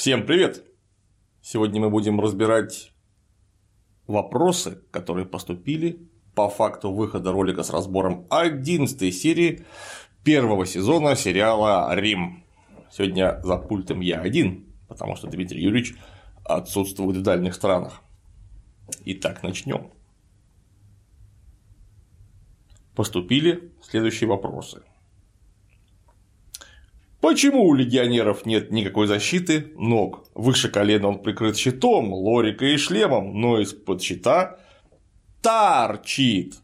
Всем 0.00 0.24
привет! 0.24 0.64
Сегодня 1.42 1.78
мы 1.78 1.90
будем 1.90 2.18
разбирать 2.22 2.90
вопросы, 4.06 4.82
которые 4.90 5.26
поступили 5.26 6.08
по 6.34 6.48
факту 6.48 6.90
выхода 6.90 7.32
ролика 7.32 7.62
с 7.62 7.68
разбором 7.68 8.26
11 8.30 9.14
серии 9.14 9.66
первого 10.24 10.64
сезона 10.64 11.16
сериала 11.16 11.94
«Рим». 11.94 12.44
Сегодня 12.90 13.42
за 13.42 13.58
пультом 13.58 14.00
я 14.00 14.22
один, 14.22 14.72
потому 14.88 15.16
что 15.16 15.26
Дмитрий 15.26 15.60
Юрьевич 15.60 15.94
отсутствует 16.46 17.18
в 17.18 17.22
дальних 17.22 17.54
странах. 17.54 18.00
Итак, 19.04 19.42
начнем. 19.42 19.90
Поступили 22.94 23.70
следующие 23.82 24.30
вопросы. 24.30 24.80
Почему 27.20 27.64
у 27.64 27.74
легионеров 27.74 28.46
нет 28.46 28.70
никакой 28.70 29.06
защиты 29.06 29.72
ног? 29.76 30.24
Выше 30.34 30.70
колена 30.70 31.08
он 31.08 31.18
прикрыт 31.18 31.56
щитом, 31.56 32.12
лорикой 32.14 32.74
и 32.74 32.78
шлемом, 32.78 33.38
но 33.38 33.60
из-под 33.60 34.02
щита 34.02 34.58
торчит 35.42 36.54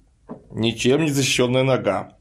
ничем 0.51 1.03
не 1.03 1.11
защищенная 1.11 1.63
нога. 1.63 2.17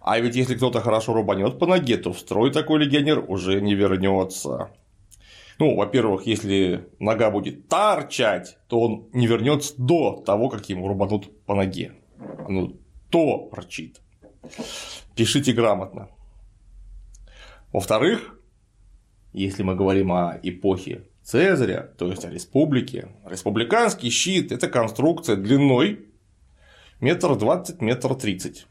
А 0.00 0.20
ведь 0.20 0.36
если 0.36 0.54
кто-то 0.54 0.80
хорошо 0.80 1.14
рубанет 1.14 1.58
по 1.58 1.66
ноге, 1.66 1.96
то 1.96 2.12
в 2.12 2.18
строй 2.18 2.52
такой 2.52 2.78
легионер 2.80 3.24
уже 3.26 3.60
не 3.60 3.74
вернется. 3.74 4.70
Ну, 5.58 5.76
во-первых, 5.76 6.26
если 6.26 6.88
нога 6.98 7.30
будет 7.30 7.68
торчать, 7.68 8.58
то 8.68 8.80
он 8.80 9.08
не 9.12 9.26
вернется 9.26 9.74
до 9.78 10.22
того, 10.26 10.48
как 10.48 10.68
ему 10.68 10.88
рубанут 10.88 11.44
по 11.46 11.54
ноге. 11.54 11.92
Ну, 12.48 12.76
торчит. 13.10 14.00
Пишите 15.14 15.52
грамотно. 15.52 16.08
Во-вторых, 17.74 18.38
если 19.32 19.64
мы 19.64 19.74
говорим 19.74 20.12
о 20.12 20.38
эпохе 20.40 21.08
Цезаря, 21.24 21.92
то 21.98 22.08
есть 22.08 22.24
о 22.24 22.30
республике, 22.30 23.08
республиканский 23.26 24.10
щит– 24.10 24.52
это 24.52 24.68
конструкция 24.68 25.34
длиной 25.34 26.06
метр 27.00 27.34
двадцать, 27.34 27.80
метр 27.80 28.14
тридцать. 28.14 28.68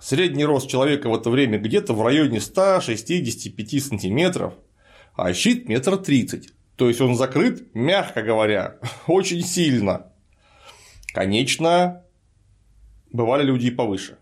Средний 0.00 0.44
рост 0.44 0.68
человека 0.68 1.08
в 1.08 1.14
это 1.14 1.30
время 1.30 1.60
где-то 1.60 1.94
в 1.94 2.02
районе 2.04 2.40
165 2.40 3.84
сантиметров, 3.84 4.54
а 5.14 5.32
щит 5.32 5.68
метр 5.68 5.96
тридцать. 5.96 6.48
То 6.74 6.88
есть 6.88 7.00
он 7.00 7.14
закрыт, 7.14 7.72
мягко 7.72 8.20
говоря, 8.20 8.80
очень 9.06 9.42
сильно. 9.42 10.10
Конечно, 11.14 12.02
бывали 13.12 13.44
люди 13.44 13.66
и 13.66 13.70
повыше. 13.70 14.18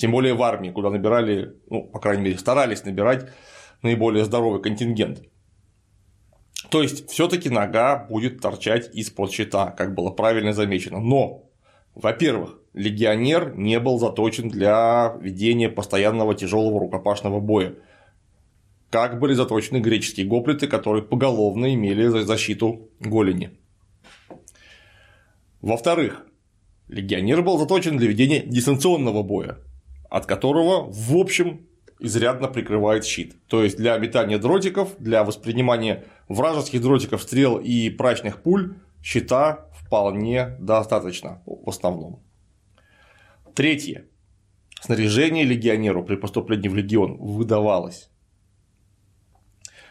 Тем 0.00 0.12
более 0.12 0.32
в 0.32 0.42
армии, 0.42 0.70
куда 0.70 0.88
набирали, 0.88 1.56
ну, 1.68 1.82
по 1.82 2.00
крайней 2.00 2.22
мере, 2.22 2.38
старались 2.38 2.84
набирать 2.84 3.28
наиболее 3.82 4.24
здоровый 4.24 4.62
контингент. 4.62 5.22
То 6.70 6.80
есть, 6.82 7.10
все-таки 7.10 7.50
нога 7.50 8.06
будет 8.08 8.40
торчать 8.40 8.94
из-под 8.94 9.30
щита, 9.30 9.70
как 9.72 9.94
было 9.94 10.08
правильно 10.08 10.54
замечено. 10.54 11.00
Но, 11.00 11.50
во-первых, 11.94 12.58
легионер 12.72 13.54
не 13.58 13.78
был 13.78 13.98
заточен 13.98 14.48
для 14.48 15.18
ведения 15.20 15.68
постоянного 15.68 16.34
тяжелого 16.34 16.80
рукопашного 16.80 17.38
боя. 17.38 17.74
Как 18.88 19.18
были 19.18 19.34
заточены 19.34 19.80
греческие 19.80 20.24
гоплиты, 20.26 20.66
которые 20.66 21.02
поголовно 21.02 21.74
имели 21.74 22.06
защиту 22.06 22.88
голени. 23.00 23.50
Во-вторых, 25.60 26.24
легионер 26.88 27.42
был 27.42 27.58
заточен 27.58 27.98
для 27.98 28.08
ведения 28.08 28.40
дистанционного 28.40 29.22
боя 29.22 29.58
от 30.10 30.26
которого, 30.26 30.90
в 30.90 31.16
общем, 31.16 31.66
изрядно 32.00 32.48
прикрывает 32.48 33.04
щит. 33.04 33.36
То 33.46 33.62
есть 33.62 33.76
для 33.76 33.96
метания 33.96 34.38
дротиков, 34.38 34.96
для 34.98 35.22
воспринимания 35.24 36.04
вражеских 36.28 36.82
дротиков, 36.82 37.22
стрел 37.22 37.58
и 37.58 37.88
прачных 37.90 38.42
пуль 38.42 38.74
щита 39.02 39.70
вполне 39.72 40.56
достаточно 40.58 41.42
в 41.46 41.68
основном. 41.68 42.22
Третье. 43.54 44.06
Снаряжение 44.80 45.44
легионеру 45.44 46.04
при 46.04 46.16
поступлении 46.16 46.68
в 46.68 46.74
легион 46.74 47.16
выдавалось. 47.18 48.10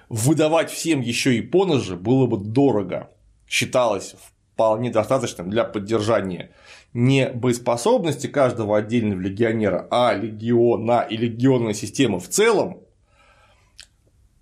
Выдавать 0.10 0.72
всем 0.72 1.02
еще 1.02 1.36
и 1.36 1.42
поножи 1.42 1.96
было 1.96 2.26
бы 2.26 2.38
дорого. 2.38 3.12
Считалось 3.48 4.16
вполне 4.60 4.90
достаточным 4.90 5.50
для 5.50 5.64
поддержания 5.64 6.52
не 6.92 7.30
боеспособности 7.30 8.28
каждого 8.28 8.78
отдельного 8.78 9.22
легионера, 9.22 9.88
а 9.90 10.14
легиона 10.14 11.08
и 11.10 11.16
легионной 11.16 11.74
системы 11.74 12.20
в 12.20 12.28
целом, 12.28 12.82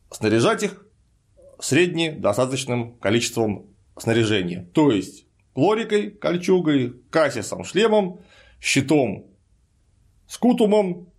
снаряжать 0.09 0.63
их 0.63 0.83
средне 1.59 2.13
достаточным 2.13 2.94
количеством 2.94 3.67
снаряжения. 3.95 4.67
То 4.73 4.89
есть 4.89 5.28
лорикой, 5.53 6.09
кольчугой, 6.09 6.95
кассисом, 7.11 7.63
шлемом, 7.63 8.19
щитом, 8.59 9.28
скутумом, 10.28 11.09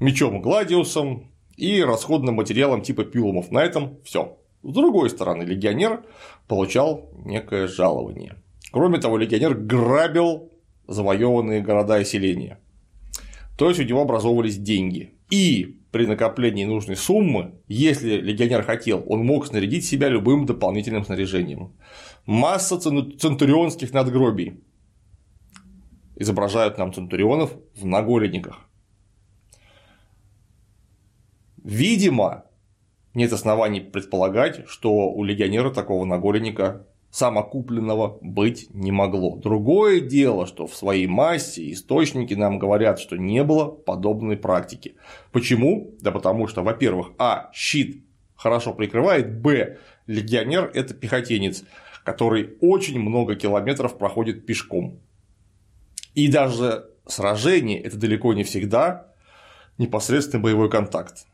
мечом 0.00 0.42
гладиусом 0.42 1.32
и 1.56 1.82
расходным 1.82 2.34
материалом 2.34 2.82
типа 2.82 3.04
пилумов. 3.04 3.50
На 3.50 3.64
этом 3.64 4.02
все. 4.04 4.36
С 4.68 4.70
другой 4.70 5.08
стороны, 5.08 5.44
легионер 5.44 6.04
получал 6.46 7.08
некое 7.24 7.68
жалование. 7.68 8.34
Кроме 8.70 8.98
того, 8.98 9.16
легионер 9.16 9.54
грабил 9.54 10.52
завоеванные 10.86 11.62
города 11.62 11.98
и 11.98 12.04
селения. 12.04 12.58
То 13.56 13.70
есть 13.70 13.80
у 13.80 13.84
него 13.84 14.02
образовывались 14.02 14.58
деньги. 14.58 15.14
И 15.30 15.78
при 15.90 16.04
накоплении 16.06 16.66
нужной 16.66 16.96
суммы, 16.96 17.54
если 17.66 18.20
легионер 18.20 18.62
хотел, 18.62 19.02
он 19.06 19.24
мог 19.24 19.46
снарядить 19.46 19.86
себя 19.86 20.08
любым 20.10 20.44
дополнительным 20.44 21.02
снаряжением. 21.02 21.72
Масса 22.26 22.78
центурионских 22.78 23.94
надгробий 23.94 24.60
изображают 26.14 26.76
нам 26.76 26.92
центурионов 26.92 27.56
в 27.74 27.86
наголенниках. 27.86 28.68
Видимо, 31.64 32.44
нет 33.18 33.32
оснований 33.32 33.80
предполагать, 33.80 34.66
что 34.66 35.10
у 35.10 35.22
легионера 35.24 35.70
такого 35.70 36.06
наголенника 36.06 36.86
самокупленного 37.10 38.18
быть 38.20 38.68
не 38.70 38.92
могло. 38.92 39.36
Другое 39.36 40.00
дело, 40.00 40.46
что 40.46 40.66
в 40.66 40.74
своей 40.74 41.06
массе 41.06 41.72
источники 41.72 42.34
нам 42.34 42.58
говорят, 42.58 43.00
что 43.00 43.16
не 43.16 43.42
было 43.44 43.66
подобной 43.66 44.36
практики. 44.36 44.94
Почему? 45.32 45.94
Да 46.00 46.12
потому 46.12 46.46
что, 46.46 46.62
во-первых, 46.62 47.12
а, 47.18 47.50
щит 47.52 48.04
хорошо 48.36 48.72
прикрывает, 48.72 49.40
б, 49.40 49.78
легионер– 50.06 50.70
это 50.74 50.94
пехотинец, 50.94 51.64
который 52.04 52.56
очень 52.60 53.00
много 53.00 53.34
километров 53.34 53.98
проходит 53.98 54.46
пешком. 54.46 55.00
И 56.14 56.28
даже 56.28 56.86
сражение– 57.06 57.80
это 57.82 57.96
далеко 57.96 58.32
не 58.32 58.44
всегда 58.44 59.12
непосредственный 59.76 60.42
боевой 60.42 60.70
контакт 60.70 61.26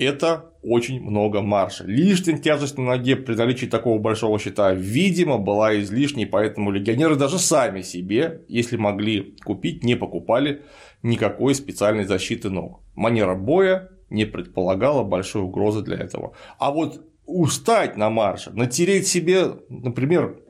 это 0.00 0.52
очень 0.62 1.00
много 1.02 1.42
марша. 1.42 1.84
Лишняя 1.84 2.38
тяжесть 2.38 2.78
на 2.78 2.84
ноге 2.84 3.16
при 3.16 3.34
наличии 3.34 3.66
такого 3.66 3.98
большого 3.98 4.38
щита, 4.38 4.72
видимо, 4.72 5.38
была 5.38 5.78
излишней, 5.80 6.26
поэтому 6.26 6.70
легионеры 6.70 7.16
даже 7.16 7.38
сами 7.38 7.82
себе, 7.82 8.42
если 8.48 8.76
могли 8.76 9.36
купить, 9.44 9.84
не 9.84 9.96
покупали 9.96 10.62
никакой 11.02 11.54
специальной 11.54 12.04
защиты 12.04 12.50
ног. 12.50 12.80
Манера 12.94 13.34
боя 13.34 13.90
не 14.08 14.24
предполагала 14.24 15.04
большой 15.04 15.42
угрозы 15.42 15.82
для 15.82 15.98
этого. 15.98 16.34
А 16.58 16.70
вот 16.70 17.04
устать 17.26 17.96
на 17.96 18.10
марше, 18.10 18.50
натереть 18.52 19.06
себе, 19.06 19.52
например, 19.68 20.40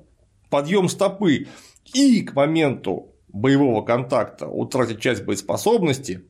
подъем 0.49 0.89
стопы 0.89 1.47
и 1.93 2.23
к 2.23 2.35
моменту 2.35 3.15
боевого 3.29 3.83
контакта 3.83 4.49
утратить 4.49 5.01
часть 5.01 5.25
боеспособности, 5.25 6.25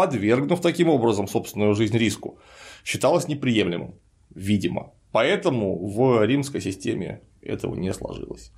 подвергнув 0.00 0.62
таким 0.62 0.88
образом 0.88 1.28
собственную 1.28 1.74
жизнь 1.74 1.98
риску, 1.98 2.38
считалось 2.84 3.28
неприемлемым, 3.28 4.00
видимо. 4.34 4.94
Поэтому 5.12 5.86
в 5.86 6.24
римской 6.24 6.62
системе 6.62 7.20
этого 7.42 7.74
не 7.74 7.92
сложилось. 7.92 8.50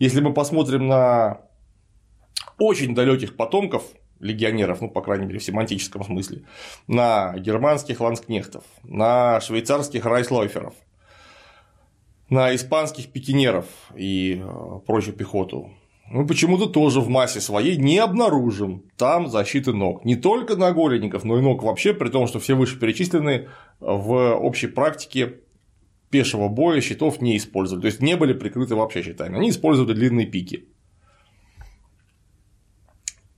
Если 0.00 0.20
мы 0.20 0.34
посмотрим 0.34 0.88
на 0.88 1.42
очень 2.58 2.96
далеких 2.96 3.36
потомков 3.36 3.84
легионеров, 4.18 4.80
ну, 4.80 4.90
по 4.90 5.00
крайней 5.00 5.26
мере, 5.26 5.38
в 5.38 5.44
семантическом 5.44 6.02
смысле, 6.02 6.42
на 6.88 7.38
германских 7.38 8.00
ланскнехтов, 8.00 8.64
на 8.82 9.40
швейцарских 9.40 10.04
райслойферов, 10.04 10.74
на 12.28 12.52
испанских 12.56 13.12
пикинеров 13.12 13.66
и 13.94 14.42
э, 14.42 14.80
прочую 14.84 15.14
пехоту, 15.14 15.70
мы 16.10 16.26
почему-то 16.26 16.66
тоже 16.66 17.00
в 17.00 17.08
массе 17.08 17.40
своей 17.40 17.76
не 17.76 17.98
обнаружим 17.98 18.84
там 18.96 19.28
защиты 19.28 19.72
ног. 19.72 20.04
Не 20.04 20.16
только 20.16 20.56
на 20.56 20.72
голенников, 20.72 21.24
но 21.24 21.38
и 21.38 21.42
ног 21.42 21.62
вообще, 21.62 21.92
при 21.92 22.08
том, 22.08 22.26
что 22.26 22.38
все 22.40 22.54
вышеперечисленные 22.54 23.48
в 23.80 24.34
общей 24.36 24.68
практике 24.68 25.40
пешего 26.10 26.48
боя 26.48 26.80
щитов 26.80 27.20
не 27.20 27.36
использовали. 27.36 27.82
То 27.82 27.86
есть 27.86 28.00
не 28.00 28.16
были 28.16 28.32
прикрыты 28.32 28.74
вообще 28.74 29.02
щитами. 29.02 29.36
Они 29.36 29.50
использовали 29.50 29.94
длинные 29.94 30.26
пики. 30.26 30.68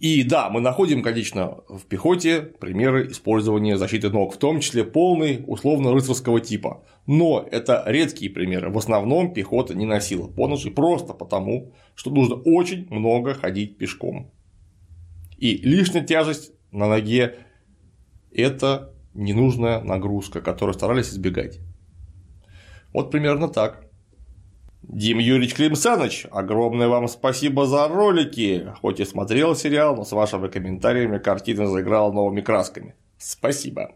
И 0.00 0.24
да, 0.24 0.48
мы 0.48 0.62
находим, 0.62 1.02
конечно, 1.02 1.58
в 1.68 1.84
пехоте 1.84 2.40
примеры 2.40 3.08
использования 3.08 3.76
защиты 3.76 4.08
ног, 4.08 4.34
в 4.34 4.38
том 4.38 4.60
числе 4.60 4.82
полный 4.82 5.44
условно-рыцарского 5.46 6.40
типа. 6.40 6.82
Но 7.06 7.46
это 7.50 7.84
редкие 7.86 8.30
примеры. 8.30 8.70
В 8.70 8.78
основном 8.78 9.34
пехота 9.34 9.74
не 9.74 9.84
носила 9.84 10.26
поножи 10.26 10.70
просто 10.70 11.12
потому, 11.12 11.74
что 11.94 12.10
нужно 12.10 12.36
очень 12.36 12.86
много 12.88 13.34
ходить 13.34 13.76
пешком. 13.76 14.30
И 15.36 15.58
лишняя 15.58 16.02
тяжесть 16.02 16.52
на 16.72 16.88
ноге– 16.88 17.36
это 18.32 18.94
ненужная 19.12 19.82
нагрузка, 19.82 20.40
которую 20.40 20.72
старались 20.72 21.10
избегать. 21.10 21.60
Вот 22.94 23.10
примерно 23.10 23.48
так. 23.48 23.89
Дим 24.82 25.18
Юрьевич 25.18 25.54
Климсаныч, 25.54 26.26
огромное 26.30 26.88
вам 26.88 27.06
спасибо 27.06 27.66
за 27.66 27.86
ролики. 27.88 28.72
Хоть 28.80 29.00
и 29.00 29.04
смотрел 29.04 29.54
сериал, 29.54 29.96
но 29.96 30.04
с 30.04 30.12
вашими 30.12 30.48
комментариями 30.48 31.18
картина 31.18 31.66
заиграла 31.66 32.10
новыми 32.12 32.40
красками. 32.40 32.94
Спасибо. 33.18 33.92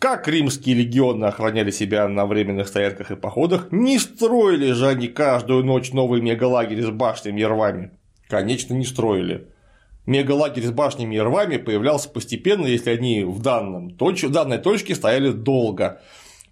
Как 0.00 0.26
римские 0.26 0.76
легионы 0.76 1.26
охраняли 1.26 1.70
себя 1.70 2.08
на 2.08 2.26
временных 2.26 2.68
стоянках 2.68 3.10
и 3.10 3.16
походах, 3.16 3.70
не 3.70 3.98
строили 3.98 4.72
же 4.72 4.88
они 4.88 5.08
каждую 5.08 5.62
ночь 5.62 5.92
новый 5.92 6.22
мегалагерь 6.22 6.82
с 6.82 6.90
башнями 6.90 7.42
и 7.42 7.44
рвами. 7.44 7.90
Конечно, 8.26 8.74
не 8.74 8.84
строили. 8.84 9.48
Мегалагерь 10.06 10.64
с 10.64 10.72
башнями 10.72 11.16
и 11.16 11.20
рвами 11.20 11.58
появлялся 11.58 12.08
постепенно, 12.08 12.66
если 12.66 12.90
они 12.90 13.24
в, 13.24 13.42
данном 13.42 13.90
в 13.90 14.30
данной 14.30 14.58
точке 14.58 14.94
стояли 14.94 15.32
долго. 15.32 16.00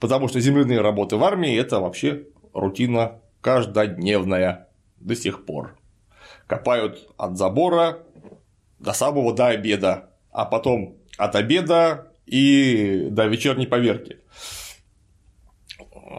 Потому 0.00 0.28
что 0.28 0.40
земляные 0.40 0.80
работы 0.80 1.16
в 1.16 1.24
армии– 1.24 1.56
это 1.58 1.80
вообще 1.80 2.26
рутина 2.52 3.20
каждодневная 3.40 4.68
до 4.96 5.16
сих 5.16 5.44
пор. 5.44 5.76
Копают 6.46 7.08
от 7.16 7.36
забора 7.36 7.98
до 8.78 8.92
самого 8.92 9.34
до 9.34 9.48
обеда, 9.48 10.10
а 10.30 10.44
потом 10.44 10.96
от 11.16 11.34
обеда 11.34 12.12
и 12.26 13.08
до 13.10 13.26
вечерней 13.26 13.66
поверки. 13.66 14.18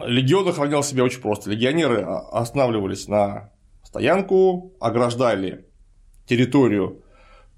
Легион 0.04 0.48
охранял 0.48 0.82
себя 0.82 1.04
очень 1.04 1.20
просто. 1.20 1.50
Легионеры 1.50 2.02
останавливались 2.02 3.08
на 3.08 3.50
стоянку, 3.82 4.74
ограждали 4.80 5.66
территорию 6.26 7.02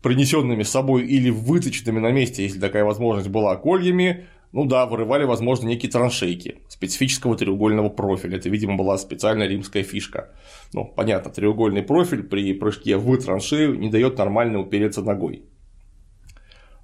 принесенными 0.03 0.63
с 0.63 0.71
собой 0.71 1.07
или 1.07 1.31
выточенными 1.31 2.01
на 2.01 2.11
месте, 2.11 2.43
если 2.43 2.59
такая 2.59 2.85
возможность 2.85 3.29
была, 3.29 3.55
кольями, 3.57 4.27
ну 4.53 4.67
да, 4.67 4.85
вырывали, 4.85 5.25
возможно, 5.25 5.67
некие 5.67 5.91
траншейки 5.91 6.61
специфического 6.69 7.37
треугольного 7.37 7.89
профиля. 7.89 8.37
Это, 8.37 8.51
видимо, 8.51 8.77
была 8.77 8.99
специальная 8.99 9.49
римская 9.49 9.83
фишка. 9.83 10.31
Ну, 10.75 10.85
понятно, 10.85 11.31
треугольный 11.31 11.83
профиль 11.83 12.23
при 12.23 12.53
прыжке 12.53 12.99
в 12.99 13.17
траншею 13.17 13.79
не 13.79 13.89
дает 13.89 14.19
нормально 14.19 14.61
упереться 14.61 15.03
ногой. 15.03 15.45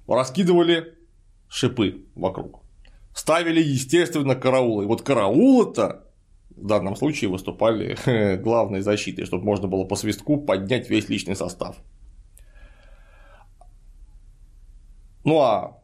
Раскидывали 0.07 0.95
шипы 1.47 2.05
вокруг. 2.15 2.63
Ставили, 3.13 3.61
естественно, 3.61 4.35
караулы. 4.35 4.85
И 4.85 4.87
вот 4.87 5.03
караулы-то 5.03 6.07
в 6.49 6.65
данном 6.65 6.95
случае 6.95 7.29
выступали 7.29 7.95
главной 8.41 8.81
защитой, 8.81 9.25
чтобы 9.25 9.45
можно 9.45 9.67
было 9.67 9.83
по 9.83 9.95
свистку 9.95 10.37
поднять 10.37 10.89
весь 10.89 11.07
личный 11.07 11.35
состав. 11.35 11.77
Ну 15.23 15.39
а 15.39 15.78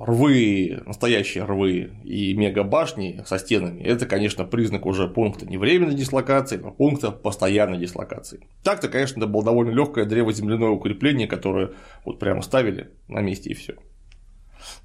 рвы, 0.00 0.82
настоящие 0.86 1.44
рвы 1.44 1.90
и 2.02 2.34
мегабашни 2.34 3.22
со 3.26 3.38
стенами, 3.38 3.82
это, 3.82 4.06
конечно, 4.06 4.44
признак 4.44 4.86
уже 4.86 5.06
пункта 5.06 5.46
не 5.46 5.58
временной 5.58 5.94
дислокации, 5.94 6.56
но 6.56 6.70
пункта 6.70 7.10
постоянной 7.10 7.78
дислокации. 7.78 8.46
Так-то, 8.64 8.88
конечно, 8.88 9.18
это 9.18 9.26
было 9.26 9.44
довольно 9.44 9.70
легкое 9.70 10.06
древоземляное 10.06 10.70
укрепление, 10.70 11.28
которое 11.28 11.72
вот 12.04 12.18
прямо 12.18 12.42
ставили 12.42 12.90
на 13.08 13.20
месте 13.20 13.50
и 13.50 13.54
все. 13.54 13.74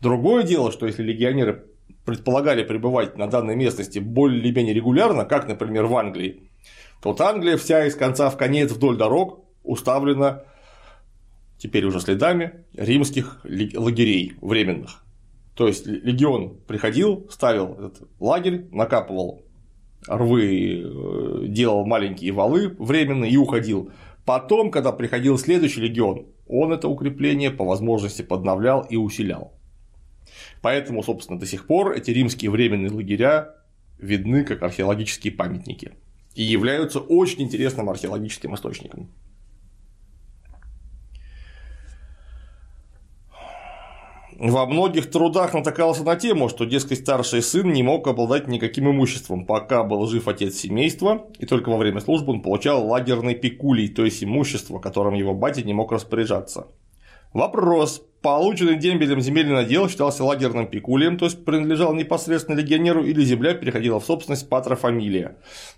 Другое 0.02 0.44
дело, 0.44 0.72
что 0.72 0.86
если 0.86 1.04
легионеры 1.04 1.66
предполагали 2.06 2.64
пребывать 2.64 3.18
на 3.18 3.28
данной 3.28 3.56
местности 3.56 4.00
более 4.00 4.40
или 4.40 4.54
менее 4.54 4.74
регулярно, 4.74 5.26
как, 5.26 5.48
например, 5.48 5.86
в 5.86 5.96
Англии, 5.96 6.50
то 7.02 7.10
вот 7.10 7.22
Англия 7.22 7.58
вся 7.58 7.86
из 7.86 7.96
конца 7.96 8.30
в 8.30 8.38
конец 8.38 8.72
вдоль 8.72 8.98
дорог 8.98 9.46
уставлена 9.64 10.44
теперь 11.58 11.86
уже 11.86 12.00
следами 12.00 12.66
римских 12.74 13.42
лагерей 13.44 14.34
временных. 14.42 15.04
То 15.56 15.68
есть 15.68 15.88
легион 15.88 16.58
приходил, 16.68 17.28
ставил 17.32 17.74
этот 17.74 18.08
лагерь, 18.20 18.68
накапывал 18.72 19.42
рвы, 20.08 20.84
э, 20.84 21.46
делал 21.48 21.86
маленькие 21.86 22.32
валы 22.32 22.76
временные 22.78 23.32
и 23.32 23.38
уходил. 23.38 23.92
Потом, 24.26 24.72
когда 24.72 24.92
приходил 24.92 25.38
следующий 25.38 25.82
легион, 25.82 26.28
он 26.48 26.74
это 26.74 26.88
укрепление 26.88 27.50
по 27.50 27.66
возможности 27.66 28.22
подновлял 28.22 28.86
и 28.90 28.96
усилял. 28.96 29.54
Поэтому, 30.62 31.02
собственно, 31.04 31.40
до 31.40 31.46
сих 31.46 31.66
пор 31.66 31.94
эти 31.94 32.12
римские 32.12 32.52
временные 32.52 32.92
лагеря 32.92 33.56
видны 33.98 34.44
как 34.44 34.62
археологические 34.62 35.34
памятники 35.34 35.94
и 36.36 36.44
являются 36.44 37.00
очень 37.00 37.44
интересным 37.44 37.90
археологическим 37.90 38.54
источником. 38.54 39.10
Во 44.40 44.68
многих 44.68 45.10
трудах 45.10 45.56
натыкался 45.56 46.04
на 46.04 46.16
тему, 46.16 46.48
что, 46.48 46.66
дескать, 46.66 47.00
старший 47.00 47.42
сын 47.42 47.74
не 47.74 47.82
мог 47.82 48.08
обладать 48.08 48.48
никаким 48.48 48.88
имуществом, 48.92 49.48
пока 49.48 49.84
был 49.84 50.06
жив 50.06 50.28
отец 50.28 50.56
семейства, 50.56 51.26
и 51.40 51.48
только 51.48 51.70
во 51.70 51.78
время 51.78 52.02
службы 52.02 52.34
он 52.34 52.44
получал 52.44 52.86
лагерный 52.86 53.34
пикулий, 53.34 53.88
то 53.88 54.06
есть 54.06 54.24
имущество, 54.24 54.78
которым 54.78 55.16
его 55.16 55.34
батя 55.34 55.64
не 55.64 55.74
мог 55.74 55.92
распоряжаться. 55.92 56.68
Вопрос. 57.34 58.04
Полученный 58.22 58.78
дембелем 58.78 59.22
земельный 59.22 59.56
надел 59.56 59.90
считался 59.90 60.24
лагерным 60.24 60.68
пикулием, 60.68 61.18
то 61.18 61.26
есть 61.26 61.44
принадлежал 61.44 61.96
непосредственно 61.96 62.58
легионеру 62.58 63.04
или 63.04 63.24
земля 63.24 63.56
переходила 63.56 64.00
в 64.00 64.06
собственность 64.06 64.50
патра 64.50 64.76
фамилия. 64.76 65.38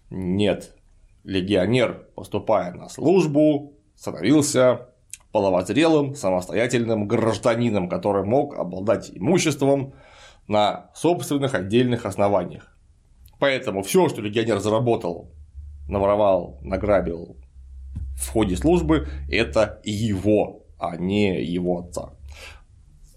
Нет. 0.10 0.76
Легионер, 1.24 2.08
поступая 2.16 2.74
на 2.74 2.90
службу, 2.90 3.78
становился 3.96 4.89
половозрелым, 5.32 6.16
самостоятельным 6.16 7.08
гражданином, 7.08 7.88
который 7.88 8.24
мог 8.24 8.58
обладать 8.58 9.12
имуществом 9.14 9.94
на 10.48 10.90
собственных 10.96 11.54
отдельных 11.54 12.06
основаниях. 12.06 12.76
Поэтому 13.40 13.84
все, 13.84 14.10
что 14.10 14.22
легионер 14.22 14.60
заработал, 14.60 15.32
наворовал, 15.88 16.60
награбил 16.62 17.38
в 18.16 18.30
ходе 18.30 18.58
службы, 18.58 19.08
это 19.30 19.80
его, 19.84 20.66
а 20.78 20.98
не 20.98 21.44
его 21.44 21.80
отца. 21.80 22.14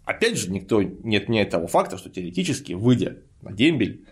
Опять 0.04 0.36
же, 0.36 0.50
никто 0.50 0.82
не 0.82 1.16
отменяет 1.16 1.50
того 1.50 1.66
факта, 1.66 1.96
что 1.96 2.10
теоретически, 2.10 2.72
выйдя 2.72 3.18
на 3.40 3.52
дембель, 3.52 4.06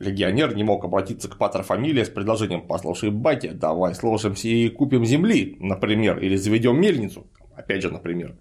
легионер 0.00 0.56
не 0.56 0.64
мог 0.64 0.84
обратиться 0.84 1.28
к 1.28 1.36
патрофамилии 1.36 2.02
с 2.02 2.08
предложением 2.08 2.66
«послушай, 2.66 3.10
батя, 3.10 3.52
давай 3.52 3.94
сложимся 3.94 4.48
и 4.48 4.68
купим 4.68 5.04
земли, 5.04 5.56
например, 5.60 6.18
или 6.18 6.34
заведем 6.36 6.80
мельницу», 6.80 7.26
опять 7.54 7.82
же, 7.82 7.90
например. 7.90 8.34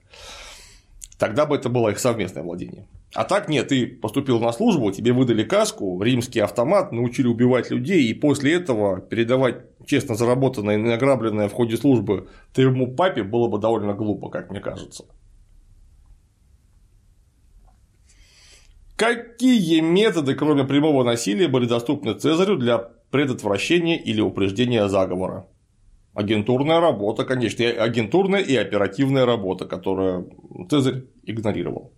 Тогда 1.20 1.46
бы 1.46 1.58
это 1.58 1.70
было 1.70 1.89
их 1.89 2.00
совместное 2.00 2.44
владение. 2.44 2.88
А 3.13 3.25
так 3.25 3.50
нет, 3.50 3.68
ты 3.70 3.88
поступил 3.88 4.39
на 4.39 4.51
службу, 4.54 4.92
тебе 4.92 5.12
выдали 5.12 5.44
каску, 5.44 6.01
римский 6.01 6.39
автомат, 6.39 6.92
научили 6.92 7.28
убивать 7.28 7.72
людей, 7.72 8.04
и 8.04 8.13
после 8.13 8.54
этого 8.54 9.01
передавать 9.01 9.58
честно 9.86 10.16
заработанное 10.16 10.75
и 10.75 10.82
награбленное 10.82 11.50
в 11.50 11.54
ходе 11.54 11.75
службы 11.75 12.30
твоему 12.54 12.88
папе 12.88 13.24
было 13.24 13.48
бы 13.48 13.60
довольно 13.60 13.94
глупо, 13.94 14.30
как 14.30 14.51
мне 14.51 14.62
кажется. 14.62 15.06
Какие 19.00 19.79
методы, 19.79 20.36
кроме 20.36 20.65
прямого 20.65 21.06
насилия, 21.06 21.48
были 21.48 21.65
доступны 21.65 22.15
Цезарю 22.15 22.58
для 22.58 22.79
предотвращения 23.12 23.98
или 23.98 24.20
упреждения 24.20 24.89
заговора? 24.89 25.48
Агентурная 26.13 26.82
работа, 26.82 27.24
конечно, 27.24 27.63
агентурная 27.65 28.41
и 28.41 28.58
оперативная 28.58 29.25
работа, 29.25 29.65
которую 29.65 30.34
Цезарь 30.70 31.06
игнорировал. 31.24 31.94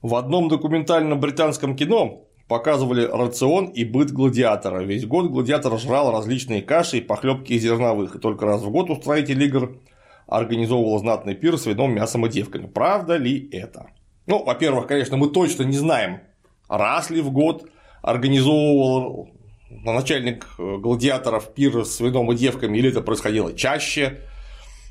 В 0.00 0.14
одном 0.14 0.48
документальном 0.48 1.18
британском 1.18 1.74
кино 1.74 2.28
показывали 2.46 3.04
рацион 3.04 3.66
и 3.66 3.84
быт 3.84 4.12
гладиатора. 4.12 4.84
Весь 4.84 5.06
год 5.06 5.28
гладиатор 5.28 5.76
жрал 5.80 6.12
различные 6.12 6.62
каши 6.62 6.98
и 6.98 7.00
похлебки 7.00 7.54
из 7.54 7.62
зерновых, 7.62 8.14
и 8.14 8.20
только 8.20 8.46
раз 8.46 8.62
в 8.62 8.70
год 8.70 8.90
устроитель 8.90 9.42
игр 9.42 9.80
организовывал 10.28 10.98
знатный 10.98 11.34
пир 11.34 11.56
с 11.56 11.66
вином, 11.66 11.94
мясом 11.94 12.26
и 12.26 12.28
девками. 12.28 12.66
Правда 12.66 13.16
ли 13.16 13.48
это? 13.50 13.90
Ну, 14.26 14.44
во-первых, 14.44 14.86
конечно, 14.86 15.16
мы 15.16 15.30
точно 15.30 15.62
не 15.62 15.76
знаем, 15.76 16.20
раз 16.68 17.10
ли 17.10 17.22
в 17.22 17.30
год 17.32 17.68
организовывал 18.02 19.30
начальник 19.70 20.46
э, 20.58 20.76
гладиаторов 20.78 21.54
пир 21.54 21.84
с 21.84 21.98
вином 22.00 22.30
и 22.32 22.36
девками, 22.36 22.78
или 22.78 22.90
это 22.90 23.00
происходило 23.00 23.54
чаще. 23.54 24.20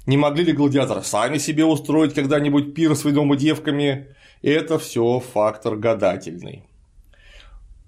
Не 0.07 0.17
могли 0.17 0.43
ли 0.43 0.53
гладиаторы 0.53 1.03
сами 1.03 1.37
себе 1.37 1.65
устроить 1.65 2.13
когда-нибудь 2.13 2.73
пир 2.73 2.95
с 2.95 3.05
вином 3.05 3.33
и 3.33 3.37
девками? 3.37 4.15
Это 4.41 4.79
все 4.79 5.19
фактор 5.19 5.75
гадательный. 5.75 6.63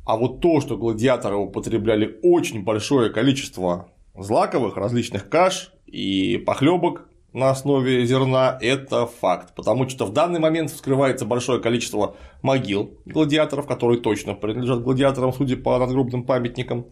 А 0.06 0.18
вот 0.18 0.40
то, 0.42 0.62
что 0.62 0.78
гладиаторы 0.78 1.36
употребляли 1.36 2.20
очень 2.22 2.64
большое 2.64 3.10
количество 3.12 3.92
злаковых 4.16 4.76
различных 4.76 5.30
каш 5.30 5.72
и 5.86 6.38
похлебок 6.38 7.09
на 7.34 7.52
основе 7.52 8.06
зерна– 8.06 8.58
это 8.62 9.06
факт, 9.06 9.54
потому 9.56 9.88
что 9.88 10.06
в 10.06 10.14
данный 10.14 10.40
момент 10.40 10.72
вскрывается 10.72 11.26
большое 11.26 11.62
количество 11.62 12.16
могил 12.42 12.98
гладиаторов, 13.06 13.68
которые 13.68 14.00
точно 14.00 14.34
принадлежат 14.34 14.82
гладиаторам, 14.82 15.34
судя 15.34 15.58
по 15.58 15.78
надгробным 15.78 16.24
памятникам, 16.24 16.88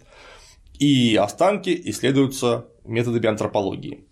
и 0.80 1.16
останки 1.16 1.70
исследуются 1.86 2.68
методами 2.86 3.28
антропологии. 3.28 4.06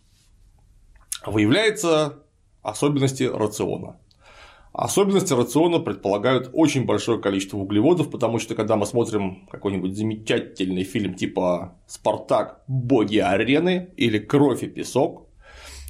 Выявляются 1.25 2.24
особенности 2.62 3.24
рациона. 3.24 4.00
Особенности 4.74 5.32
рациона 5.32 5.79
предполагают 5.79 6.50
очень 6.51 6.86
большое 6.86 7.22
количество 7.22 7.58
углеводов, 7.58 8.12
потому 8.12 8.39
что 8.39 8.55
когда 8.55 8.75
мы 8.75 8.86
смотрим 8.86 9.48
какой-нибудь 9.50 9.96
замечательный 9.96 10.84
фильм 10.84 11.13
типа 11.13 11.77
«Спартак. 11.88 12.62
Боги 12.67 13.20
арены» 13.20 13.91
или 13.96 14.20
«Кровь 14.20 14.63
и 14.63 14.67
песок», 14.67 15.25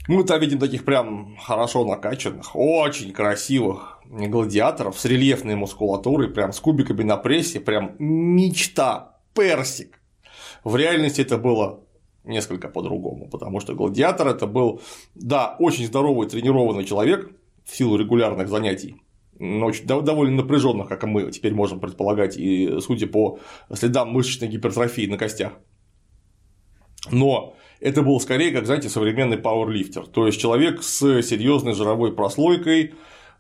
мы 0.08 0.24
там 0.24 0.40
видим 0.40 0.60
таких 0.60 0.86
прям 0.86 1.36
хорошо 1.38 1.86
накачанных, 1.86 2.56
очень 2.56 3.12
красивых 3.12 4.00
гладиаторов 4.06 5.00
с 5.00 5.06
рельефной 5.06 5.56
мускулатурой, 5.56 6.30
прям 6.30 6.54
с 6.54 6.60
кубиками 6.60 7.04
на 7.04 7.18
прессе, 7.18 7.60
прям 7.60 7.96
мечта, 8.00 9.20
персик. 9.34 10.00
В 10.64 10.76
реальности 10.76 11.22
это 11.22 11.38
было 11.38 11.82
несколько 12.24 12.70
по-другому, 12.70 13.30
потому 13.30 13.60
что 13.60 13.74
гладиатор 13.74 14.28
это 14.28 14.48
был, 14.48 14.82
да, 15.16 15.56
очень 15.60 15.86
здоровый 15.86 16.28
тренированный 16.28 16.86
человек 16.86 17.32
в 17.64 17.76
силу 17.76 17.98
регулярных 17.98 18.48
занятий, 18.48 19.02
но 19.40 19.68
очень 19.68 19.86
довольно 19.86 20.38
напряженных, 20.38 20.88
как 20.88 21.04
мы 21.04 21.32
теперь 21.32 21.54
можем 21.54 21.80
предполагать, 21.80 22.38
и 22.38 22.80
судя 22.80 23.08
по 23.08 23.40
следам 23.74 24.12
мышечной 24.12 24.50
гипертрофии 24.50 25.08
на 25.08 25.18
костях. 25.18 25.54
Но 27.12 27.56
это 27.80 28.02
был 28.02 28.20
скорее, 28.20 28.52
как, 28.52 28.66
знаете, 28.66 28.90
современный 28.90 29.38
пауэрлифтер. 29.38 30.08
То 30.08 30.26
есть 30.26 30.40
человек 30.40 30.84
с 30.84 31.22
серьезной 31.22 31.74
жировой 31.74 32.14
прослойкой, 32.14 32.94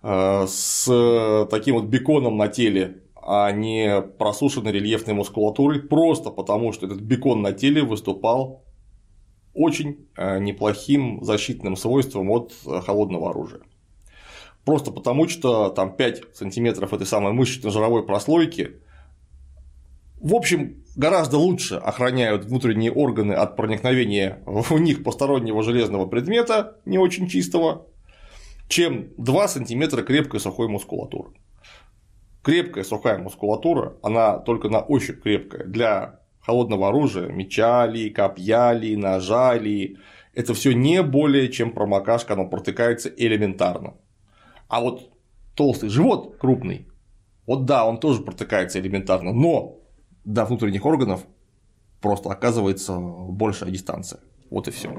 э, 0.03 0.45
с 0.47 1.47
таким 1.49 1.75
вот 1.75 1.85
беконом 1.85 2.37
на 2.37 2.47
теле, 2.47 3.01
а 3.15 3.51
не 3.51 4.01
просушенной 4.01 4.71
рельефной 4.71 5.15
мускулатурой, 5.15 5.81
просто 5.81 6.29
потому 6.29 6.71
что 6.73 6.85
этот 6.85 6.99
бекон 6.99 7.41
на 7.41 7.53
теле 7.53 7.81
выступал 7.81 8.63
очень 9.55 10.07
э, 10.17 10.39
неплохим 10.39 11.23
защитным 11.23 11.75
свойством 11.75 12.29
от 12.29 12.53
э, 12.67 12.81
холодного 12.81 13.31
оружия. 13.31 13.61
Просто 14.65 14.91
потому, 14.91 15.27
что 15.27 15.69
там 15.69 15.95
5 15.95 16.35
сантиметров 16.35 16.93
этой 16.93 17.07
самой 17.07 17.33
мышечно-жировой 17.33 18.05
прослойки 18.05 18.81
в 20.25 20.33
общем, 20.33 20.83
гораздо 20.95 21.37
лучше 21.37 21.75
охраняют 21.75 22.45
внутренние 22.45 22.91
органы 22.91 23.33
от 23.33 23.55
проникновения 23.55 24.41
в 24.47 24.79
них 24.79 25.03
постороннего 25.03 25.61
железного 25.61 26.07
предмета, 26.07 26.79
не 26.83 26.97
очень 26.97 27.27
чистого, 27.27 27.85
чем 28.67 29.09
2 29.17 29.47
сантиметра 29.47 30.01
крепкой 30.01 30.39
сухой 30.39 30.67
мускулатуры. 30.67 31.29
Крепкая 32.41 32.83
сухая 32.83 33.19
мускулатура, 33.19 33.97
она 34.01 34.39
только 34.39 34.67
на 34.67 34.79
ощупь 34.79 35.21
крепкая. 35.21 35.63
Для 35.65 36.21
холодного 36.41 36.87
оружия, 36.87 37.27
меча 37.27 37.85
ли, 37.85 38.09
копья 38.09 38.71
ли, 38.71 38.97
ножа 38.97 39.53
ли, 39.53 39.97
это 40.33 40.55
все 40.55 40.73
не 40.73 41.03
более 41.03 41.51
чем 41.51 41.71
промокашка, 41.71 42.33
оно 42.33 42.47
протыкается 42.47 43.09
элементарно. 43.09 43.93
А 44.69 44.81
вот 44.81 45.11
толстый 45.53 45.89
живот 45.89 46.37
крупный, 46.39 46.87
вот 47.45 47.65
да, 47.65 47.85
он 47.85 47.99
тоже 47.99 48.23
протыкается 48.23 48.79
элементарно, 48.79 49.31
но 49.31 49.84
до 50.25 50.45
внутренних 50.45 50.85
органов 50.85 51.21
просто 52.01 52.29
оказывается 52.29 52.97
большая 52.99 53.71
дистанция. 53.71 54.19
Вот 54.49 54.67
и 54.67 54.71
все. 54.71 54.93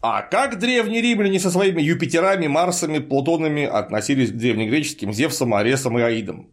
А 0.00 0.22
как 0.22 0.58
древние 0.58 1.02
римляне 1.02 1.40
со 1.40 1.50
своими 1.50 1.82
Юпитерами, 1.82 2.46
Марсами, 2.46 3.00
Плутонами 3.00 3.64
относились 3.64 4.30
к 4.30 4.36
древнегреческим 4.36 5.12
Зевсам, 5.12 5.54
Аресам 5.54 5.98
и 5.98 6.02
Аидам? 6.02 6.50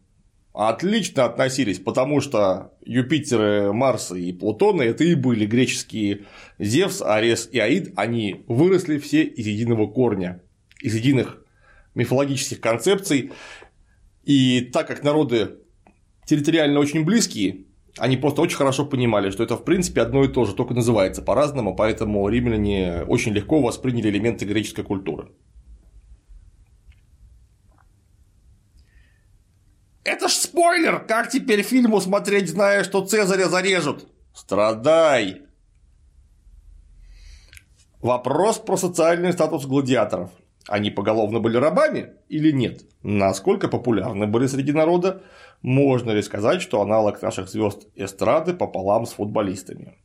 Отлично 0.52 1.26
относились, 1.26 1.78
потому 1.78 2.20
что 2.20 2.72
Юпитеры, 2.84 3.72
Марсы 3.72 4.20
и 4.20 4.32
Плутоны– 4.32 4.82
это 4.84 5.04
и 5.04 5.14
были 5.14 5.44
греческие 5.44 6.22
Зевс, 6.58 7.02
Арес 7.02 7.48
и 7.52 7.58
Аид, 7.58 7.92
они 7.94 8.42
выросли 8.48 8.98
все 8.98 9.22
из 9.22 9.46
единого 9.46 9.86
корня, 9.86 10.40
из 10.80 10.94
единых 10.94 11.44
мифологических 11.94 12.60
концепций, 12.60 13.32
и 14.26 14.60
так 14.60 14.88
как 14.88 15.04
народы 15.04 15.60
территориально 16.26 16.80
очень 16.80 17.04
близкие, 17.04 17.64
они 17.96 18.16
просто 18.16 18.42
очень 18.42 18.56
хорошо 18.56 18.84
понимали, 18.84 19.30
что 19.30 19.44
это 19.44 19.56
в 19.56 19.64
принципе 19.64 20.02
одно 20.02 20.24
и 20.24 20.28
то 20.28 20.44
же, 20.44 20.54
только 20.54 20.74
называется 20.74 21.22
по-разному, 21.22 21.76
поэтому 21.76 22.28
римляне 22.28 23.04
очень 23.06 23.32
легко 23.32 23.62
восприняли 23.62 24.10
элементы 24.10 24.44
греческой 24.44 24.84
культуры. 24.84 25.28
Это 30.02 30.28
ж 30.28 30.32
спойлер! 30.32 31.04
Как 31.06 31.30
теперь 31.30 31.62
фильму 31.62 32.00
смотреть, 32.00 32.48
зная, 32.48 32.84
что 32.84 33.06
Цезаря 33.06 33.48
зарежут? 33.48 34.08
Страдай! 34.34 35.42
Вопрос 38.02 38.58
про 38.58 38.76
социальный 38.76 39.32
статус 39.32 39.66
гладиаторов– 39.66 40.30
они 40.68 40.90
поголовно 40.90 41.40
были 41.40 41.56
рабами 41.56 42.14
или 42.28 42.50
нет? 42.50 42.84
Насколько 43.02 43.68
популярны 43.68 44.26
были 44.26 44.46
среди 44.46 44.72
народа? 44.72 45.22
Можно 45.62 46.10
ли 46.10 46.22
сказать, 46.22 46.60
что 46.60 46.80
аналог 46.80 47.22
наших 47.22 47.48
звезд 47.48 47.88
эстрады 47.94 48.54
пополам 48.54 49.06
с 49.06 49.12
футболистами? 49.12 49.96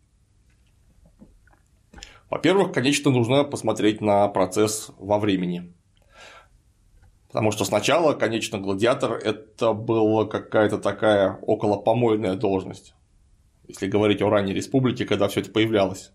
Во-первых, 2.30 2.72
конечно, 2.72 3.12
нужно 3.12 3.44
посмотреть 3.44 4.00
на 4.02 4.28
процесс 4.30 4.92
во 4.98 5.20
времени. 5.20 5.74
Потому 7.28 7.52
что 7.52 7.66
сначала, 7.66 8.14
конечно, 8.14 8.60
гладиатор 8.60 9.14
это 9.14 9.74
была 9.74 10.26
какая-то 10.26 10.78
такая 10.78 11.40
околопомойная 11.42 12.36
должность. 12.36 12.94
Если 13.68 13.88
говорить 13.88 14.22
о 14.22 14.30
ранней 14.30 14.54
республике, 14.54 15.06
когда 15.06 15.28
все 15.28 15.42
это 15.42 15.52
появлялось. 15.52 16.12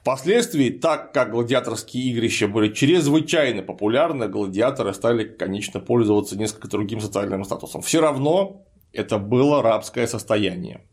Впоследствии, 0.00 0.70
так 0.70 1.12
как 1.12 1.30
гладиаторские 1.30 2.10
игрища 2.10 2.48
были 2.48 2.72
чрезвычайно 2.72 3.62
популярны, 3.62 4.28
гладиаторы 4.28 4.94
стали, 4.94 5.24
конечно, 5.24 5.78
пользоваться 5.78 6.38
несколько 6.38 6.68
другим 6.68 7.00
социальным 7.00 7.44
статусом. 7.44 7.82
Все 7.82 8.00
равно 8.00 8.64
это 8.92 9.18
было 9.18 9.62
рабское 9.62 10.06
состояние. 10.06 10.86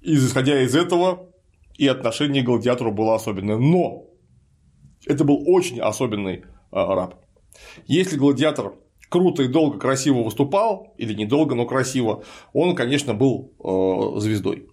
И 0.00 0.16
исходя 0.16 0.62
из 0.62 0.74
этого, 0.74 1.30
и 1.76 1.86
отношение 1.86 2.42
к 2.42 2.46
гладиатору 2.46 2.92
было 2.92 3.14
особенное. 3.14 3.58
Но 3.58 4.06
это 5.04 5.24
был 5.24 5.42
очень 5.46 5.78
особенный 5.80 6.44
а, 6.70 6.94
раб. 6.94 7.16
Если 7.86 8.16
гладиатор 8.16 8.74
круто 9.10 9.42
и 9.42 9.48
долго 9.48 9.78
красиво 9.78 10.22
выступал, 10.22 10.94
или 10.96 11.12
недолго, 11.12 11.54
но 11.54 11.66
красиво, 11.66 12.24
он, 12.54 12.74
конечно, 12.74 13.12
был 13.12 13.52
э, 13.62 14.20
звездой. 14.20 14.68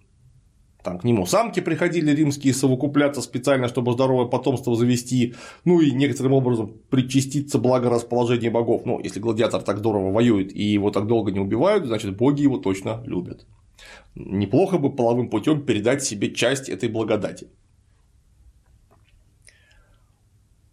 Там 0.84 0.98
к 0.98 1.04
нему 1.04 1.24
самки 1.24 1.60
приходили 1.60 2.10
римские 2.10 2.52
совокупляться 2.52 3.22
специально, 3.22 3.68
чтобы 3.68 3.94
здоровое 3.94 4.26
потомство 4.26 4.76
завести, 4.76 5.34
ну 5.64 5.80
и 5.80 5.90
некоторым 5.90 6.34
образом 6.34 6.74
причаститься 6.90 7.58
благорасположения 7.58 8.50
богов. 8.50 8.82
Ну, 8.84 9.00
если 9.00 9.18
гладиатор 9.18 9.62
так 9.62 9.78
здорово 9.78 10.12
воюет 10.12 10.54
и 10.54 10.62
его 10.62 10.90
так 10.90 11.06
долго 11.06 11.32
не 11.32 11.40
убивают, 11.40 11.86
значит 11.86 12.14
боги 12.14 12.42
его 12.42 12.58
точно 12.58 13.02
любят. 13.06 13.46
Неплохо 14.14 14.76
бы 14.76 14.94
половым 14.94 15.30
путем 15.30 15.62
передать 15.64 16.04
себе 16.04 16.30
часть 16.34 16.68
этой 16.68 16.90
благодати. 16.90 17.48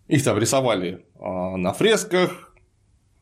Их 0.10 0.26
там 0.26 0.38
рисовали 0.38 1.06
а, 1.22 1.56
на 1.56 1.72
фресках, 1.72 2.51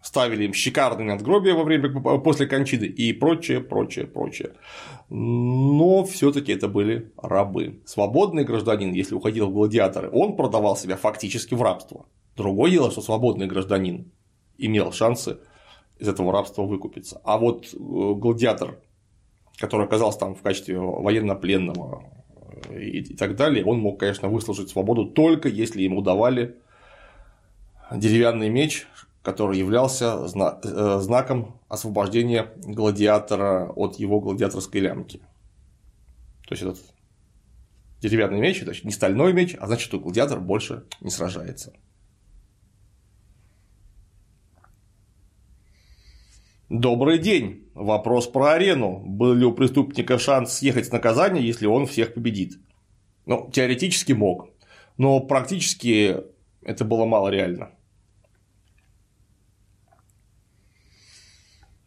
ставили 0.02 0.46
им 0.46 0.54
шикарные 0.54 1.08
надгробия 1.08 1.54
во 1.54 1.64
время 1.64 1.90
после 2.20 2.48
кончины 2.48 2.86
и 2.86 3.14
прочее, 3.14 3.60
прочее, 3.60 4.06
прочее. 4.08 4.54
Но 5.10 6.04
все-таки 6.06 6.52
это 6.54 6.68
были 6.68 7.12
рабы. 7.18 7.82
Свободный 7.86 8.44
гражданин, 8.44 8.94
если 8.94 9.16
уходил 9.16 9.48
в 9.48 9.54
гладиаторы, 9.54 10.10
он 10.12 10.36
продавал 10.36 10.78
себя 10.78 10.96
фактически 10.96 11.54
в 11.54 11.62
рабство. 11.62 12.06
Другое 12.36 12.72
дело, 12.72 12.92
что 12.92 13.02
свободный 13.02 13.48
гражданин 13.48 14.12
имел 14.58 14.92
шансы 14.92 15.40
из 16.00 16.08
этого 16.08 16.32
рабства 16.32 16.64
выкупиться. 16.64 17.20
А 17.26 17.38
вот 17.38 17.74
э, 17.74 17.78
гладиатор, 17.78 18.80
который 19.58 19.86
оказался 19.86 20.20
там 20.20 20.36
в 20.36 20.42
качестве 20.42 20.80
военнопленного 20.80 22.04
э, 22.70 22.82
и 22.82 23.16
так 23.16 23.36
далее, 23.36 23.66
он 23.66 23.80
мог, 23.80 24.00
конечно, 24.00 24.30
выслужить 24.30 24.70
свободу 24.70 25.06
только 25.06 25.50
если 25.50 25.82
ему 25.82 26.02
давали 26.02 26.56
деревянный 27.92 28.50
меч, 28.50 28.88
который 29.22 29.58
являлся 29.58 30.26
э, 30.26 31.00
знаком 31.00 31.60
освобождения 31.68 32.54
гладиатора 32.58 33.72
от 33.76 34.00
его 34.00 34.20
гладиаторской 34.22 34.82
лямки. 34.82 35.20
То 36.48 36.54
есть 36.54 36.64
этот 36.64 36.80
деревянный 38.02 38.40
меч, 38.40 38.62
это 38.62 38.74
не 38.84 38.92
стальной 38.92 39.34
меч, 39.34 39.56
а 39.60 39.68
значит, 39.68 39.86
что 39.86 40.00
гладиатор 40.00 40.40
больше 40.40 40.86
не 41.02 41.10
сражается. 41.10 41.74
Добрый 46.70 47.18
день. 47.18 47.68
Вопрос 47.74 48.28
про 48.28 48.54
арену. 48.54 49.00
Был 49.04 49.34
ли 49.34 49.44
у 49.44 49.52
преступника 49.52 50.20
шанс 50.20 50.54
съехать 50.54 50.86
с 50.86 50.92
наказания, 50.92 51.42
если 51.42 51.66
он 51.66 51.88
всех 51.88 52.14
победит? 52.14 52.60
Ну, 53.26 53.50
теоретически 53.52 54.14
мог, 54.14 54.50
но 54.98 55.20
практически 55.20 56.18
это 56.62 56.86
было 56.86 57.06
мало 57.06 57.30
реально. 57.30 57.72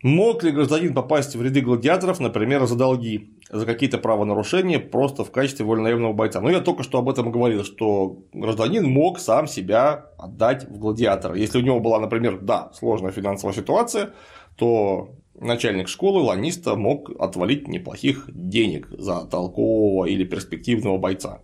Мог 0.03 0.43
ли 0.43 0.51
гражданин 0.51 0.95
попасть 0.95 1.37
в 1.37 1.43
ряды 1.43 1.61
гладиаторов, 1.61 2.19
например, 2.19 2.67
за 2.67 2.75
долги, 2.75 3.31
за 3.49 3.65
какие-то 3.65 3.99
правонарушения 3.99 4.81
просто 4.81 5.25
в 5.25 5.31
качестве 5.31 5.65
вольнонаемного 5.65 6.13
бойца? 6.13 6.41
Ну, 6.41 6.49
я 6.49 6.61
только 6.61 6.83
что 6.83 6.99
об 6.99 7.09
этом 7.09 7.31
говорил, 7.31 7.63
что 7.63 8.19
гражданин 8.33 8.85
мог 8.85 9.21
сам 9.21 9.47
себя 9.47 10.07
отдать 10.19 10.69
в 10.69 10.77
гладиатора. 10.79 11.37
Если 11.37 11.59
у 11.59 11.63
него 11.63 11.79
была, 11.79 12.01
например, 12.01 12.41
да, 12.41 12.73
сложная 12.75 13.13
финансовая 13.13 13.55
ситуация, 13.55 14.13
то 14.57 15.15
начальник 15.39 15.87
школы 15.87 16.21
ланиста 16.21 16.75
мог 16.75 17.11
отвалить 17.21 17.69
неплохих 17.69 18.29
денег 18.29 18.89
за 18.91 19.25
толкового 19.27 20.07
или 20.07 20.25
перспективного 20.25 20.99
бойца. 20.99 21.43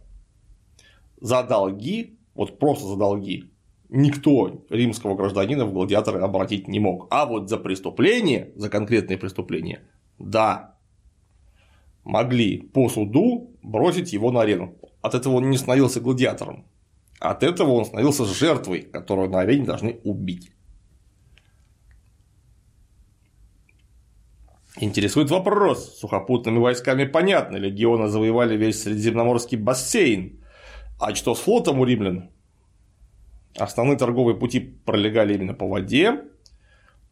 За 1.21 1.45
долги, 1.45 2.19
вот 2.35 2.59
просто 2.59 2.89
за 2.89 2.97
долги, 2.97 3.53
никто 3.89 4.65
римского 4.71 5.15
гражданина 5.15 5.65
в 5.65 5.73
гладиаторы 5.73 6.21
обратить 6.21 6.69
не 6.69 6.81
мог. 6.81 7.07
А 7.11 7.27
вот 7.27 7.49
за 7.49 7.59
преступление, 7.59 8.53
за 8.57 8.69
конкретные 8.69 9.19
преступления, 9.19 9.83
да, 10.19 10.77
могли 12.05 12.59
по 12.59 12.89
суду 12.89 13.51
бросить 13.63 14.13
его 14.13 14.31
на 14.31 14.43
арену. 14.43 14.75
От 15.03 15.15
этого 15.15 15.35
он 15.35 15.51
не 15.51 15.59
становился 15.59 16.01
гладиатором. 16.01 16.65
От 17.21 17.43
этого 17.43 17.71
он 17.73 17.85
становился 17.85 18.25
жертвой, 18.25 18.83
которую 18.83 19.31
на 19.31 19.41
арене 19.41 19.65
должны 19.65 20.01
убить. 20.05 20.53
Интересует 24.81 25.31
вопрос. 25.31 25.99
Сухопутными 25.99 26.59
войсками 26.59 27.05
понятно, 27.05 27.57
легионы 27.57 28.09
завоевали 28.09 28.57
весь 28.57 28.83
Средиземноморский 28.83 29.59
бассейн. 29.59 30.41
А 31.01 31.15
что 31.15 31.35
с 31.35 31.41
флотом 31.41 31.81
у 31.81 31.85
римлян? 31.85 32.31
Основные 33.59 33.99
торговые 33.99 34.37
пути 34.37 34.61
пролегали 34.61 35.35
именно 35.35 35.55
по 35.55 35.67
воде, 35.67 36.23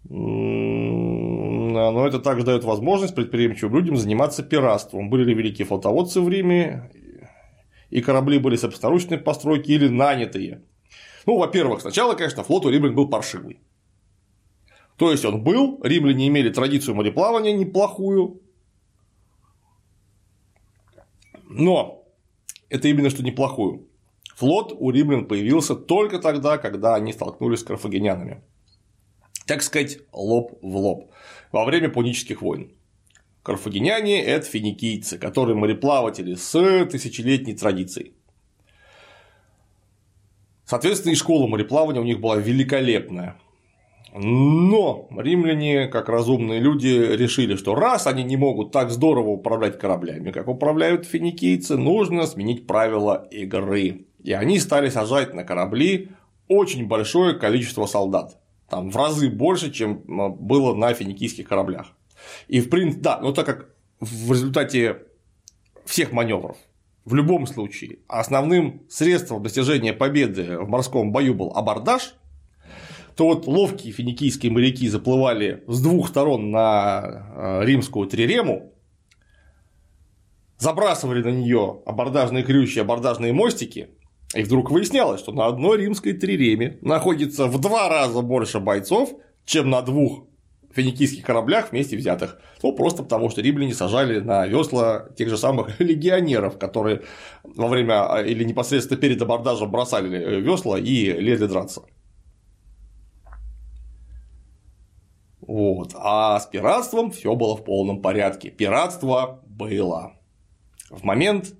но 0.08 2.06
это 2.06 2.20
также 2.20 2.44
дает 2.44 2.64
возможность 2.64 3.14
предприимчивым 3.14 3.74
людям 3.74 3.96
заниматься 3.96 4.42
пиратством. 4.42 5.10
Были 5.10 5.24
ли 5.24 5.34
великие 5.34 5.66
флотоводцы 5.66 6.20
в 6.20 6.28
Риме, 6.28 6.90
и 7.90 8.00
корабли 8.00 8.38
были 8.38 8.56
собственноручной 8.56 9.18
постройки 9.18 9.70
или 9.70 9.88
нанятые. 9.88 10.62
Ну, 11.26 11.38
во-первых, 11.38 11.80
сначала, 11.80 12.14
конечно, 12.14 12.44
флот 12.44 12.66
у 12.66 12.70
римлян 12.70 12.94
был 12.94 13.08
паршивый. 13.08 13.60
То 14.96 15.10
есть 15.10 15.24
он 15.24 15.42
был, 15.42 15.80
римляне 15.82 16.28
имели 16.28 16.50
традицию 16.50 16.94
мореплавания 16.94 17.52
неплохую, 17.52 18.40
но 21.48 22.04
это 22.70 22.88
именно 22.88 23.10
что 23.10 23.22
неплохую. 23.22 23.85
Флот 24.36 24.74
у 24.78 24.90
римлян 24.90 25.26
появился 25.26 25.74
только 25.74 26.18
тогда, 26.18 26.58
когда 26.58 26.94
они 26.94 27.14
столкнулись 27.14 27.60
с 27.60 27.64
карфагенянами. 27.64 28.42
Так 29.46 29.62
сказать, 29.62 30.00
лоб 30.12 30.58
в 30.60 30.76
лоб. 30.76 31.10
Во 31.52 31.64
время 31.64 31.88
пунических 31.88 32.42
войн. 32.42 32.72
Карфагеняне– 33.42 34.22
это 34.24 34.44
финикийцы, 34.46 35.18
которые 35.18 35.56
мореплаватели 35.56 36.34
с 36.34 36.50
тысячелетней 36.86 37.54
традицией. 37.54 38.12
Соответственно, 40.64 41.12
и 41.12 41.16
школа 41.16 41.46
мореплавания 41.46 42.00
у 42.00 42.04
них 42.04 42.20
была 42.20 42.36
великолепная. 42.36 43.40
Но 44.12 45.08
римляне, 45.16 45.86
как 45.86 46.08
разумные 46.08 46.60
люди, 46.60 46.88
решили, 46.88 47.54
что 47.54 47.74
раз 47.74 48.06
они 48.06 48.24
не 48.24 48.36
могут 48.36 48.72
так 48.72 48.90
здорово 48.90 49.28
управлять 49.28 49.78
кораблями, 49.78 50.30
как 50.30 50.48
управляют 50.48 51.06
финикийцы, 51.06 51.76
нужно 51.76 52.26
сменить 52.26 52.66
правила 52.66 53.28
игры. 53.30 54.06
И 54.26 54.32
они 54.32 54.58
стали 54.58 54.88
сажать 54.88 55.34
на 55.34 55.44
корабли 55.44 56.10
очень 56.48 56.88
большое 56.88 57.34
количество 57.34 57.86
солдат. 57.86 58.36
Там 58.68 58.90
в 58.90 58.96
разы 58.96 59.30
больше, 59.30 59.70
чем 59.70 60.02
было 60.04 60.74
на 60.74 60.92
финикийских 60.94 61.48
кораблях. 61.48 61.92
И 62.48 62.60
в 62.60 62.68
принципе, 62.68 63.02
да, 63.02 63.20
но 63.20 63.30
так 63.30 63.46
как 63.46 63.68
в 64.00 64.32
результате 64.32 65.04
всех 65.84 66.10
маневров 66.10 66.56
в 67.04 67.14
любом 67.14 67.46
случае 67.46 68.00
основным 68.08 68.82
средством 68.88 69.44
достижения 69.44 69.92
победы 69.92 70.58
в 70.58 70.68
морском 70.68 71.12
бою 71.12 71.32
был 71.32 71.52
абордаж, 71.54 72.16
то 73.14 73.26
вот 73.28 73.46
ловкие 73.46 73.92
финикийские 73.92 74.50
моряки 74.50 74.88
заплывали 74.88 75.62
с 75.68 75.80
двух 75.80 76.08
сторон 76.08 76.50
на 76.50 77.60
э, 77.60 77.64
римскую 77.64 78.08
трирему, 78.08 78.72
забрасывали 80.58 81.22
на 81.22 81.30
нее 81.30 81.80
абордажные 81.86 82.42
крючья, 82.42 82.82
абордажные 82.82 83.32
мостики, 83.32 83.90
и 84.34 84.42
вдруг 84.42 84.70
выяснялось, 84.70 85.20
что 85.20 85.32
на 85.32 85.46
одной 85.46 85.78
римской 85.78 86.12
триреме 86.12 86.78
находится 86.82 87.46
в 87.46 87.60
два 87.60 87.88
раза 87.88 88.22
больше 88.22 88.60
бойцов, 88.60 89.14
чем 89.44 89.70
на 89.70 89.82
двух 89.82 90.24
финикийских 90.76 91.24
кораблях 91.24 91.70
вместе 91.70 91.96
взятых. 91.96 92.38
Ну, 92.62 92.72
просто 92.72 93.02
потому, 93.02 93.30
что 93.30 93.40
римляне 93.40 93.74
сажали 93.74 94.20
на 94.20 94.46
весла 94.46 95.08
тех 95.16 95.28
же 95.28 95.38
самых 95.38 95.80
легионеров, 95.80 96.58
которые 96.58 97.02
во 97.42 97.68
время 97.68 98.12
а, 98.12 98.22
или 98.22 98.44
непосредственно 98.44 99.00
перед 99.00 99.20
абордажем 99.22 99.70
бросали 99.70 100.14
э, 100.18 100.40
весла 100.40 100.78
и 100.78 101.12
лезли 101.12 101.46
драться. 101.46 101.82
Вот. 105.40 105.92
А 105.94 106.38
с 106.40 106.46
пиратством 106.46 107.10
все 107.12 107.34
было 107.34 107.56
в 107.56 107.64
полном 107.64 108.02
порядке. 108.02 108.50
Пиратство 108.50 109.40
было. 109.46 110.16
В 110.90 111.04
момент 111.04 111.54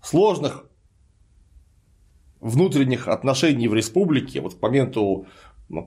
сложных 0.00 0.68
внутренних 2.42 3.08
отношений 3.08 3.68
в 3.68 3.74
республике, 3.74 4.40
вот 4.40 4.56
к 4.56 4.62
моменту 4.62 5.26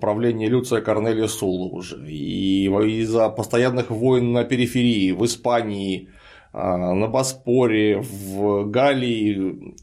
правления 0.02 0.48
Люция 0.48 0.82
Корнелия 0.82 1.28
Сула 1.28 1.68
уже, 1.68 2.10
и 2.10 2.65
из-за 2.65 3.30
постоянных 3.30 3.91
войн 3.91 4.32
на 4.32 4.46
периферии, 4.46 5.12
в 5.12 5.24
Испании, 5.26 6.10
а, 6.54 6.96
на 6.96 7.08
Боспоре, 7.08 8.02
в 8.02 8.65
Галлии 8.70 9.76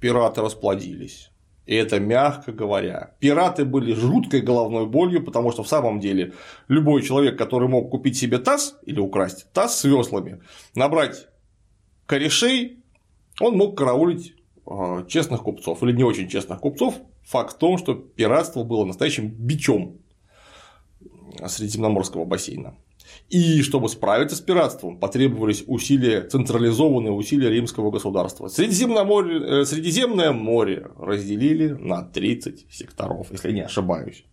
пираты 0.00 0.40
расплодились. 0.40 1.30
И 1.66 1.74
это 1.74 2.00
мягко 2.00 2.52
говоря. 2.52 3.14
Пираты 3.18 3.64
были 3.64 3.92
жуткой 3.92 4.40
головной 4.40 4.86
болью, 4.86 5.22
потому 5.24 5.52
что 5.52 5.62
в 5.62 5.68
самом 5.68 6.00
деле 6.00 6.32
любой 6.68 7.02
человек, 7.02 7.36
который 7.36 7.68
мог 7.68 7.90
купить 7.90 8.16
себе 8.16 8.38
таз 8.38 8.78
или 8.86 8.98
украсть 9.00 9.52
таз 9.52 9.78
с 9.78 9.84
веслами, 9.84 10.40
набрать 10.74 11.28
корешей, 12.06 12.82
он 13.40 13.56
мог 13.56 13.76
караулить 13.76 14.34
честных 15.08 15.42
купцов 15.42 15.82
или 15.82 15.92
не 15.92 16.04
очень 16.04 16.28
честных 16.28 16.60
купцов. 16.60 16.94
Факт 17.24 17.56
в 17.56 17.58
том, 17.58 17.78
что 17.78 17.94
пиратство 17.94 18.64
было 18.64 18.84
настоящим 18.84 19.28
бичом 19.28 19.98
Средиземноморского 21.46 22.24
бассейна. 22.24 22.76
И 23.28 23.62
чтобы 23.62 23.88
справиться 23.88 24.36
с 24.36 24.40
пиратством, 24.40 24.98
потребовались 24.98 25.64
усилия, 25.66 26.22
централизованные 26.22 27.12
усилия 27.12 27.50
римского 27.50 27.90
государства. 27.90 28.48
Средиземное 28.48 29.04
море, 29.04 29.62
э, 29.62 29.64
Средиземное 29.64 30.32
море 30.32 30.88
разделили 30.98 31.68
на 31.68 32.02
30 32.02 32.66
секторов, 32.70 33.28
если 33.30 33.52
не 33.52 33.62
ошибаюсь. 33.62 34.24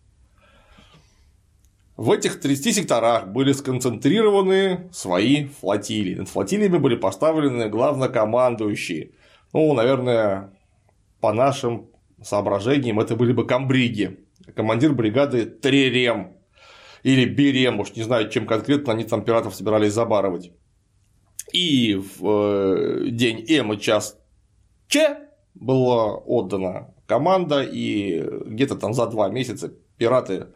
В 1.96 2.12
этих 2.12 2.40
30 2.40 2.74
секторах 2.76 3.28
были 3.28 3.52
сконцентрированы 3.52 4.88
свои 4.92 5.46
флотилии. 5.46 6.14
Над 6.14 6.28
флотилиями 6.28 6.78
были 6.78 6.94
поставлены 6.94 7.68
главнокомандующие. 7.68 9.10
Ну, 9.52 9.72
наверное, 9.74 10.52
по 11.20 11.32
нашим 11.32 11.88
соображениям, 12.22 13.00
это 13.00 13.16
были 13.16 13.32
бы 13.32 13.46
камбриги. 13.46 14.20
Командир 14.54 14.92
бригады 14.92 15.46
Тререм 15.46 16.36
или 17.02 17.24
Берем, 17.24 17.80
уж 17.80 17.94
не 17.94 18.02
знаю, 18.02 18.30
чем 18.30 18.46
конкретно 18.46 18.92
они 18.92 19.04
там 19.04 19.24
пиратов 19.24 19.54
собирались 19.54 19.92
забарывать. 19.92 20.50
И 21.52 21.94
в 21.94 22.24
э, 22.24 23.10
день 23.10 23.44
М 23.48 23.72
и 23.72 23.78
час 23.78 24.18
Ч 24.88 25.16
была 25.54 26.14
отдана 26.14 26.94
команда, 27.06 27.62
и 27.62 28.20
где-то 28.46 28.76
там 28.76 28.92
за 28.92 29.06
два 29.06 29.28
месяца 29.28 29.72
пираты 29.96 30.48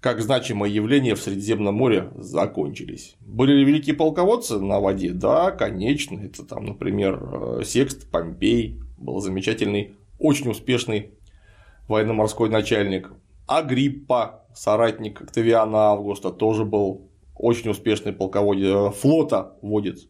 как 0.00 0.22
значимое 0.22 0.70
явление 0.70 1.14
в 1.14 1.20
Средиземном 1.20 1.74
море 1.74 2.10
закончились. 2.16 3.16
Были 3.20 3.52
ли 3.52 3.64
великие 3.64 3.94
полководцы 3.94 4.58
на 4.58 4.80
воде? 4.80 5.12
Да, 5.12 5.50
конечно. 5.50 6.18
Это 6.18 6.44
там, 6.44 6.64
например, 6.64 7.20
э, 7.22 7.62
Секст 7.64 8.10
Помпей 8.10 8.80
был 8.96 9.20
замечательный, 9.20 9.94
очень 10.18 10.50
успешный 10.50 11.12
военно-морской 11.86 12.48
начальник. 12.48 13.12
Агриппа, 13.46 14.46
соратник 14.54 15.20
Октавиана 15.20 15.90
Августа, 15.90 16.30
тоже 16.30 16.64
был 16.64 17.10
очень 17.34 17.70
успешный 17.70 18.12
полководец, 18.12 18.66
э, 18.66 18.90
флота 18.98 19.58
водец. 19.60 20.06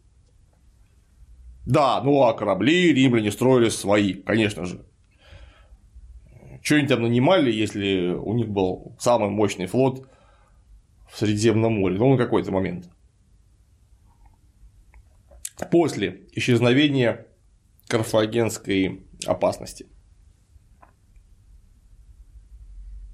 Да, 1.65 2.01
ну 2.01 2.23
а 2.23 2.33
корабли 2.33 2.93
римляне 2.93 3.31
строили 3.31 3.69
свои, 3.69 4.13
конечно 4.13 4.65
же. 4.65 4.85
Что 6.61 6.75
они 6.75 6.87
там 6.87 7.01
нанимали, 7.01 7.51
если 7.51 8.13
у 8.13 8.33
них 8.33 8.49
был 8.49 8.95
самый 8.99 9.29
мощный 9.29 9.65
флот 9.65 10.07
в 11.11 11.17
Средиземном 11.17 11.73
море, 11.73 11.97
ну, 11.97 12.11
на 12.11 12.17
какой-то 12.17 12.51
момент. 12.51 12.89
После 15.71 16.27
исчезновения 16.33 17.27
карфагенской 17.87 19.05
опасности. 19.25 19.87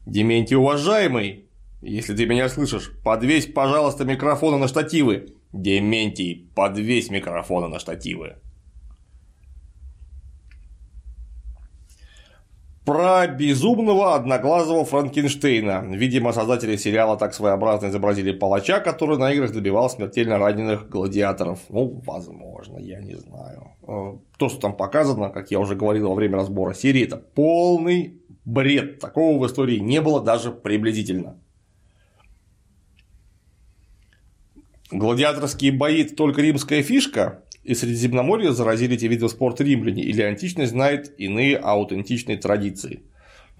Дементий, 0.06 0.56
уважаемый, 0.56 1.50
если 1.82 2.16
ты 2.16 2.26
меня 2.26 2.48
слышишь, 2.50 2.92
подвесь, 3.04 3.48
пожалуйста, 3.48 4.06
микрофоны 4.06 4.58
на 4.58 4.68
штативы. 4.68 5.36
Дементий, 5.52 6.50
подвесь 6.56 7.10
микрофоны 7.10 7.68
на 7.68 7.80
штативы. 7.80 8.38
Про 12.88 13.28
безумного 13.28 14.16
одноглазого 14.16 14.86
Франкенштейна. 14.86 15.84
Видимо, 15.90 16.32
создатели 16.32 16.78
сериала 16.78 17.18
так 17.18 17.34
своеобразно 17.34 17.88
изобразили 17.88 18.32
палача, 18.32 18.80
который 18.80 19.18
на 19.18 19.34
играх 19.34 19.52
добивал 19.52 19.90
смертельно 19.90 20.38
раненых 20.38 20.88
гладиаторов. 20.88 21.60
Ну, 21.68 22.02
возможно, 22.06 22.78
я 22.78 23.02
не 23.02 23.16
знаю. 23.16 23.74
Э, 23.86 24.14
то, 24.38 24.48
что 24.48 24.62
там 24.62 24.78
показано, 24.78 25.32
как 25.32 25.52
я 25.52 25.60
уже 25.60 25.76
говорил 25.76 26.08
во 26.08 26.16
время 26.16 26.38
разбора 26.38 26.74
серии, 26.74 27.04
это 27.04 27.18
полный 27.18 28.22
бред. 28.46 29.00
Такого 29.00 29.38
в 29.38 29.46
истории 29.46 29.80
не 29.80 30.00
было 30.00 30.24
даже 30.24 30.52
приблизительно. 30.52 31.36
Гладиаторские 34.92 35.74
бои– 35.74 36.04
это 36.04 36.16
только 36.16 36.42
римская 36.42 36.82
фишка, 36.84 37.44
и 37.68 37.76
Средиземноморье 37.76 38.54
заразили 38.54 38.96
эти 38.96 39.06
виды 39.06 39.28
спорта 39.28 39.66
римляне, 39.66 40.02
или 40.02 40.22
античность 40.22 40.72
знает 40.72 41.14
иные 41.20 41.58
аутентичные 41.58 42.38
традиции. 42.38 43.04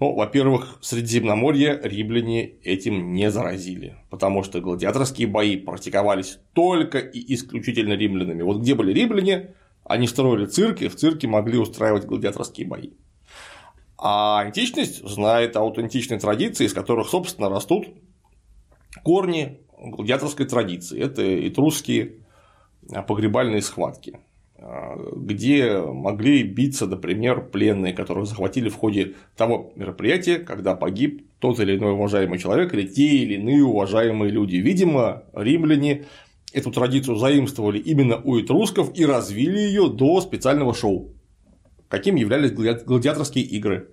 Ну, 0.00 0.14
во-первых, 0.14 0.78
Средиземноморье 0.80 1.78
римляне 1.82 2.52
этим 2.64 3.12
не 3.12 3.30
заразили, 3.30 3.96
потому 4.08 4.42
что 4.42 4.62
гладиаторские 4.62 5.28
бои 5.28 5.56
практиковались 5.56 6.38
только 6.54 6.98
и 6.98 7.34
исключительно 7.34 7.92
римлянами. 7.92 8.40
Вот 8.40 8.62
где 8.62 8.74
были 8.74 8.94
римляне, 8.94 9.54
они 9.84 10.06
строили 10.06 10.46
цирки, 10.46 10.88
в 10.88 10.96
цирке 10.96 11.28
могли 11.28 11.58
устраивать 11.58 12.06
гладиаторские 12.06 12.66
бои. 12.66 12.92
А 13.98 14.40
античность 14.40 15.06
знает 15.06 15.54
аутентичные 15.56 16.18
традиции, 16.18 16.64
из 16.64 16.72
которых, 16.72 17.08
собственно, 17.08 17.50
растут 17.50 17.88
корни 19.02 19.58
гладиаторской 19.76 20.46
традиции. 20.46 20.98
Это 20.98 21.46
этрусские 21.46 22.20
погребальные 23.06 23.62
схватки, 23.62 24.18
а, 24.56 24.96
где 25.14 25.78
могли 25.80 26.42
биться, 26.42 26.86
например, 26.86 27.42
пленные, 27.42 27.92
которых 27.92 28.26
захватили 28.26 28.68
в 28.68 28.76
ходе 28.76 29.14
того 29.36 29.72
мероприятия, 29.76 30.38
когда 30.38 30.74
погиб 30.74 31.26
тот 31.38 31.60
или 31.60 31.76
иной 31.76 31.92
уважаемый 31.92 32.38
человек 32.38 32.74
или 32.74 32.86
те 32.86 33.06
или 33.06 33.34
иные 33.34 33.64
уважаемые 33.64 34.30
люди. 34.30 34.56
Видимо, 34.56 35.24
римляне 35.32 36.06
эту 36.52 36.70
традицию 36.72 37.16
заимствовали 37.16 37.78
именно 37.78 38.20
у 38.22 38.38
этрусков 38.38 38.96
и 38.98 39.04
развили 39.04 39.58
ее 39.58 39.88
до 39.88 40.20
специального 40.20 40.74
шоу, 40.74 41.12
каким 41.88 42.16
являлись 42.16 42.52
гладиаторские 42.52 43.44
игры. 43.44 43.90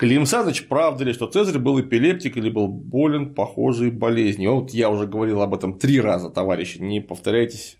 Клим 0.00 0.24
Саныч, 0.24 0.66
правда 0.66 1.04
ли, 1.04 1.12
что 1.12 1.26
Цезарь 1.26 1.58
был 1.58 1.78
эпилептик 1.78 2.38
или 2.38 2.48
был 2.48 2.68
болен 2.68 3.34
похожей 3.34 3.90
болезнью? 3.90 4.54
Вот 4.54 4.70
я 4.70 4.88
уже 4.88 5.06
говорил 5.06 5.42
об 5.42 5.52
этом 5.52 5.78
три 5.78 6.00
раза, 6.00 6.30
товарищи, 6.30 6.78
не 6.78 7.02
повторяйтесь. 7.02 7.76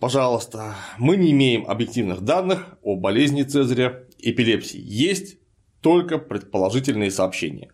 Пожалуйста, 0.00 0.74
мы 0.98 1.16
не 1.16 1.30
имеем 1.30 1.64
объективных 1.64 2.22
данных 2.22 2.76
о 2.82 2.96
болезни 2.96 3.44
Цезаря, 3.44 4.02
эпилепсии. 4.18 4.80
Есть 4.82 5.38
только 5.80 6.18
предположительные 6.18 7.12
сообщения 7.12 7.70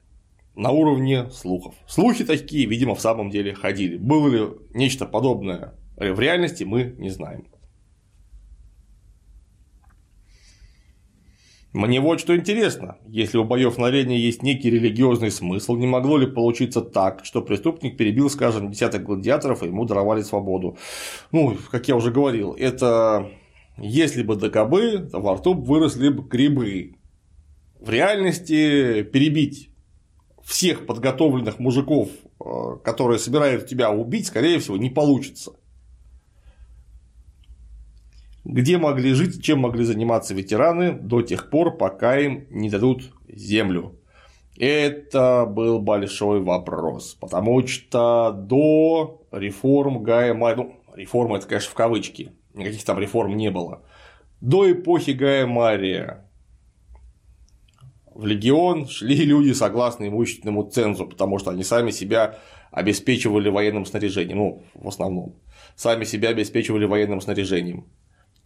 на 0.55 0.71
уровне 0.71 1.31
слухов. 1.31 1.75
Слухи 1.89 2.23
такие, 2.23 2.67
видимо, 2.67 2.95
в 2.95 3.01
самом 3.01 3.31
деле 3.31 3.55
ходили. 3.55 3.97
Было 3.97 4.29
ли 4.29 4.43
нечто 4.75 5.07
подобное 5.07 5.73
в 5.97 6.21
реальности, 6.21 6.65
мы 6.65 6.95
не 6.99 7.09
знаем. 7.09 7.47
Мне 11.75 12.01
вот 12.01 12.21
что 12.21 12.37
интересно, 12.37 12.99
если 13.09 13.37
у 13.37 13.43
боев 13.43 13.79
на 13.79 13.89
арене 13.89 14.17
есть 14.17 14.45
некий 14.45 14.71
религиозный 14.71 15.33
смысл, 15.33 15.75
не 15.75 15.89
могло 15.89 16.17
ли 16.17 16.29
получиться 16.29 16.81
так, 16.81 17.25
что 17.25 17.43
преступник 17.43 17.97
перебил, 17.97 18.31
скажем, 18.31 18.71
десяток 18.71 19.03
гладиаторов 19.03 19.65
и 19.65 19.67
ему 19.67 19.85
даровали 19.85 20.23
свободу? 20.23 20.79
Ну, 21.33 21.57
как 21.73 21.89
я 21.89 21.97
уже 21.97 22.13
говорил, 22.13 22.53
это 22.53 23.29
если 23.77 24.23
бы 24.23 24.37
до 24.37 24.51
кобы, 24.51 25.09
то 25.11 25.19
во 25.19 25.35
рту 25.35 25.55
выросли 25.55 26.11
бы 26.11 26.23
грибы. 26.23 26.95
В 27.81 27.91
реальности 27.91 29.03
перебить 29.03 29.71
всех 30.45 30.87
подготовленных 30.87 31.59
мужиков, 31.59 32.09
э, 32.39 32.77
которые 32.85 33.19
собирают 33.19 33.67
тебя 33.67 33.91
убить, 33.91 34.29
скорее 34.29 34.61
всего, 34.61 34.77
не 34.77 34.91
получится 34.91 35.55
где 38.45 38.79
могли 38.79 39.13
жить, 39.15 39.43
чем 39.43 39.61
могли 39.61 39.85
заниматься 39.85 40.35
ветераны 40.35 40.93
до 40.93 41.23
тех 41.23 41.51
пор, 41.51 41.77
пока 41.77 42.19
им 42.19 42.47
не 42.51 42.71
дадут 42.71 43.13
землю. 43.29 43.99
Это 44.57 45.47
был 45.47 45.81
большой 45.81 46.41
вопрос, 46.41 47.15
потому 47.15 47.67
что 47.67 48.31
до 48.33 49.27
реформ 49.33 50.03
Гая 50.03 50.35
Мария, 50.35 50.65
ну, 50.65 50.81
реформа 50.95 51.39
это, 51.39 51.49
конечно, 51.49 51.71
в 51.71 51.75
кавычки, 51.75 52.33
никаких 52.53 52.85
там 52.85 53.01
реформ 53.01 53.37
не 53.37 53.51
было, 53.51 53.83
до 54.41 54.71
эпохи 54.71 55.11
Гая 55.11 55.47
Мария 55.47 56.25
в 58.15 58.27
легион 58.27 58.87
шли 58.87 59.17
люди 59.17 59.53
согласно 59.53 60.07
имущественному 60.07 60.63
цензу, 60.71 61.07
потому 61.07 61.39
что 61.41 61.51
они 61.51 61.65
сами 61.65 61.91
себя 61.91 62.39
обеспечивали 62.71 63.49
военным 63.49 63.87
снаряжением, 63.87 64.39
ну, 64.39 64.63
в 64.75 64.87
основном, 64.87 65.35
сами 65.75 66.05
себя 66.05 66.29
обеспечивали 66.29 66.85
военным 66.85 67.21
снаряжением. 67.21 67.87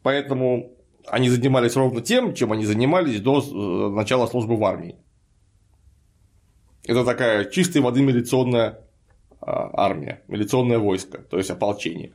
Поэтому 0.03 0.73
они 1.07 1.29
занимались 1.31 1.77
ровно 1.77 2.01
тем, 2.01 2.35
чем 2.35 2.53
они 2.53 2.65
занимались 2.65 3.21
до 3.21 3.41
э, 3.41 3.95
начала 3.95 4.27
службы 4.27 4.57
в 4.57 4.65
армии. 4.65 4.97
Это 6.85 7.05
такая 7.05 7.45
чистой 7.45 7.83
воды 7.83 8.03
милиционная 8.03 8.81
а, 9.41 9.71
армия, 9.75 10.23
милиционное 10.27 10.79
войско, 10.79 11.19
то 11.19 11.37
есть 11.37 11.51
ополчение. 11.51 12.13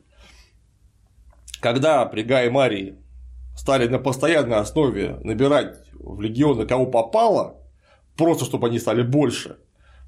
Когда 1.62 2.06
при 2.06 2.24
Гае 2.24 2.50
Марии 2.50 2.98
стали 3.56 3.88
на 3.88 4.00
постоянной 4.00 4.58
основе 4.58 5.20
набирать 5.24 5.78
в 5.94 6.20
легионы 6.22 6.66
кого 6.66 6.88
попало, 6.88 7.62
просто 8.18 8.46
чтобы 8.46 8.68
они 8.68 8.80
стали 8.80 9.04
больше, 9.04 9.58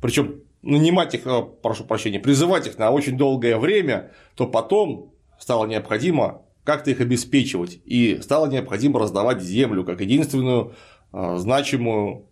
причем 0.02 0.42
нанимать 0.62 1.14
их, 1.14 1.26
э, 1.26 1.44
прошу 1.62 1.86
прощения, 1.86 2.20
призывать 2.20 2.68
их 2.68 2.78
на 2.78 2.92
очень 2.92 3.18
долгое 3.18 3.58
время, 3.58 4.12
то 4.36 4.48
потом 4.48 5.14
стало 5.38 5.66
необходимо 5.66 6.42
как-то 6.66 6.92
их 6.92 7.00
обеспечивать, 7.00 7.80
и 7.86 8.20
стало 8.22 8.48
необходимо 8.48 9.00
раздавать 9.00 9.42
землю 9.42 9.86
как 9.86 10.02
единственную 10.02 10.74
а, 11.12 11.38
значимую 11.38 12.26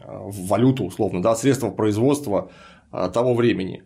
а, 0.00 0.22
валюту, 0.24 0.84
условно, 0.84 1.22
да, 1.22 1.36
средство 1.36 1.70
производства 1.70 2.50
а, 2.90 3.10
того 3.10 3.34
времени. 3.34 3.84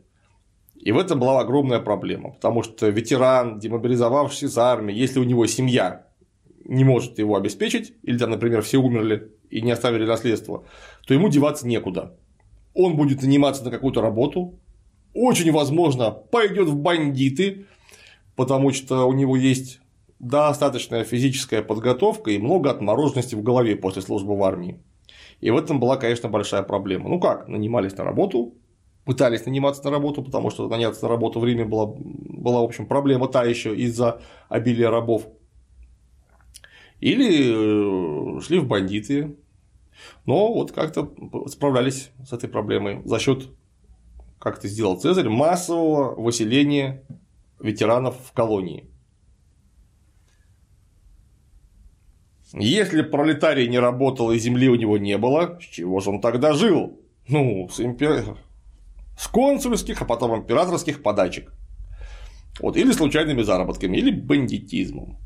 И 0.76 0.92
в 0.92 0.98
этом 0.98 1.18
была 1.18 1.40
огромная 1.40 1.80
проблема, 1.80 2.30
потому 2.30 2.62
что 2.62 2.88
ветеран, 2.88 3.58
демобилизовавшийся 3.58 4.46
из 4.46 4.56
армии, 4.56 4.94
если 4.94 5.18
у 5.18 5.24
него 5.24 5.46
семья 5.46 6.06
не 6.64 6.84
может 6.84 7.18
его 7.18 7.36
обеспечить, 7.36 7.94
или 8.02 8.16
там, 8.16 8.30
например, 8.30 8.62
все 8.62 8.78
умерли 8.78 9.32
и 9.50 9.62
не 9.62 9.72
оставили 9.72 10.06
наследство, 10.06 10.64
то 11.06 11.12
ему 11.12 11.28
деваться 11.28 11.66
некуда. 11.66 12.16
Он 12.72 12.96
будет 12.96 13.22
наниматься 13.22 13.64
на 13.64 13.70
какую-то 13.70 14.00
работу, 14.00 14.60
очень 15.12 15.52
возможно, 15.52 16.10
пойдет 16.10 16.68
в 16.68 16.76
бандиты, 16.76 17.66
потому 18.36 18.72
что 18.72 19.04
у 19.06 19.12
него 19.12 19.36
есть 19.36 19.80
достаточная 20.18 21.04
физическая 21.04 21.62
подготовка 21.62 22.30
и 22.30 22.38
много 22.38 22.70
отмороженности 22.70 23.34
в 23.34 23.42
голове 23.42 23.76
после 23.76 24.02
службы 24.02 24.36
в 24.36 24.42
армии. 24.42 24.80
И 25.40 25.50
в 25.50 25.56
этом 25.56 25.80
была, 25.80 25.96
конечно, 25.96 26.28
большая 26.28 26.62
проблема. 26.62 27.08
Ну 27.08 27.20
как, 27.20 27.48
нанимались 27.48 27.96
на 27.96 28.04
работу, 28.04 28.54
пытались 29.04 29.44
наниматься 29.44 29.84
на 29.84 29.90
работу, 29.90 30.22
потому 30.22 30.50
что 30.50 30.68
наняться 30.68 31.02
на 31.04 31.08
работу 31.08 31.40
в 31.40 31.44
Риме 31.44 31.64
была, 31.64 31.86
была 31.86 32.60
в 32.60 32.64
общем, 32.64 32.86
проблема 32.86 33.28
та 33.28 33.44
еще 33.44 33.74
из-за 33.76 34.20
обилия 34.48 34.90
рабов. 34.90 35.26
Или 37.00 38.38
э, 38.38 38.40
шли 38.40 38.58
в 38.58 38.66
бандиты. 38.66 39.36
Но 40.24 40.52
вот 40.52 40.72
как-то 40.72 41.12
справлялись 41.48 42.10
с 42.26 42.32
этой 42.32 42.48
проблемой 42.48 43.02
за 43.04 43.18
счет, 43.18 43.48
как 44.38 44.58
это 44.58 44.68
сделал 44.68 44.98
Цезарь, 44.98 45.28
массового 45.28 46.14
выселения 46.20 47.04
ветеранов 47.64 48.16
в 48.24 48.32
колонии. 48.32 48.90
Если 52.52 53.02
пролетарий 53.02 53.66
не 53.66 53.80
работал 53.80 54.30
и 54.30 54.38
земли 54.38 54.68
у 54.68 54.76
него 54.76 54.98
не 54.98 55.18
было, 55.18 55.58
с 55.60 55.64
чего 55.64 55.98
же 56.00 56.10
он 56.10 56.20
тогда 56.20 56.52
жил? 56.52 57.00
Ну, 57.26 57.68
с, 57.68 57.80
импер... 57.80 58.36
с 59.18 59.26
консульских, 59.26 60.02
а 60.02 60.04
потом 60.04 60.36
императорских 60.36 61.02
подачек. 61.02 61.52
Вот, 62.60 62.76
или 62.76 62.92
случайными 62.92 63.42
заработками, 63.42 63.96
или 63.96 64.12
бандитизмом. 64.12 65.18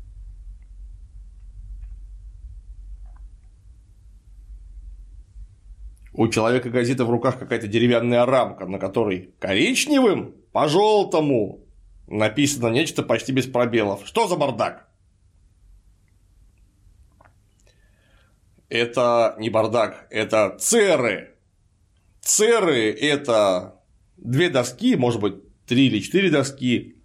у 6.19 6.27
человека 6.27 6.69
газета 6.69 7.05
в 7.05 7.09
руках 7.09 7.39
какая-то 7.39 7.67
деревянная 7.67 8.25
рамка, 8.25 8.65
на 8.65 8.77
которой 8.77 9.29
коричневым 9.39 10.35
по 10.51 10.67
желтому 10.67 11.61
написано 12.09 12.67
нечто 12.67 13.03
почти 13.03 13.31
без 13.31 13.45
пробелов. 13.45 14.05
Что 14.05 14.27
за 14.27 14.35
бардак? 14.35 14.87
Это 18.67 19.35
не 19.39 19.49
бардак, 19.49 20.07
это 20.09 20.57
церы. 20.59 21.35
Церы– 22.21 22.91
это 23.01 23.81
две 24.17 24.49
доски, 24.49 24.95
может 24.95 25.21
быть, 25.21 25.35
три 25.65 25.87
или 25.87 25.99
четыре 25.99 26.29
доски 26.29 26.95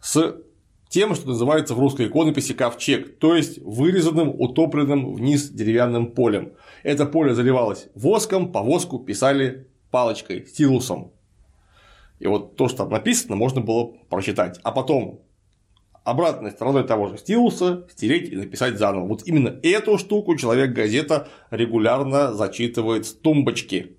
с 0.00 0.36
тем, 0.88 1.14
что 1.14 1.28
называется 1.28 1.74
в 1.74 1.78
русской 1.78 2.06
иконописи 2.06 2.52
ковчег, 2.52 3.18
то 3.18 3.34
есть 3.34 3.58
вырезанным, 3.58 4.28
утопленным 4.28 5.14
вниз 5.14 5.48
деревянным 5.48 6.12
полем. 6.12 6.52
Это 6.82 7.06
поле 7.06 7.34
заливалось 7.34 7.88
воском, 7.94 8.52
по 8.52 8.62
воску 8.62 8.98
писали 8.98 9.68
палочкой, 9.90 10.46
стилусом. 10.46 11.12
И 12.18 12.26
вот 12.26 12.56
то, 12.56 12.68
что 12.68 12.78
там 12.78 12.90
написано, 12.90 13.36
можно 13.36 13.60
было 13.60 13.92
прочитать. 14.08 14.58
А 14.62 14.72
потом 14.72 15.20
обратной 16.06 16.52
стороной 16.52 16.86
того 16.86 17.08
же 17.08 17.18
стилуса 17.18 17.86
стереть 17.90 18.32
и 18.32 18.36
написать 18.36 18.78
заново. 18.78 19.06
Вот 19.06 19.26
именно 19.26 19.58
эту 19.62 19.98
штуку 19.98 20.36
человек-газета 20.36 21.28
регулярно 21.50 22.32
зачитывает 22.32 23.06
с 23.06 23.12
тумбочки. 23.12 23.96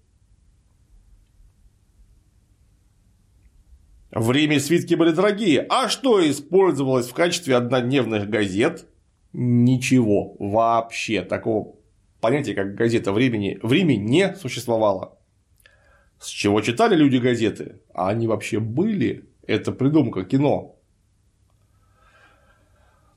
Время 4.09 4.59
свитки 4.59 4.95
были 4.95 5.11
дорогие. 5.11 5.65
А 5.69 5.89
что 5.89 6.27
использовалось 6.27 7.09
в 7.09 7.13
качестве 7.13 7.55
однодневных 7.55 8.29
газет? 8.29 8.87
Ничего. 9.33 10.35
Вообще. 10.39 11.23
Такого 11.23 11.75
понятия, 12.21 12.55
как 12.55 12.73
газета 12.73 13.11
времени, 13.11 13.59
в 13.61 13.71
Риме 13.71 13.97
не 13.97 14.33
существовало. 14.35 15.16
С 16.19 16.27
чего 16.27 16.61
читали 16.61 16.95
люди 16.95 17.17
газеты? 17.17 17.79
А 17.93 18.09
они 18.09 18.27
вообще 18.27 18.59
были? 18.59 19.29
Это 19.45 19.71
придумка 19.71 20.23
кино. 20.25 20.75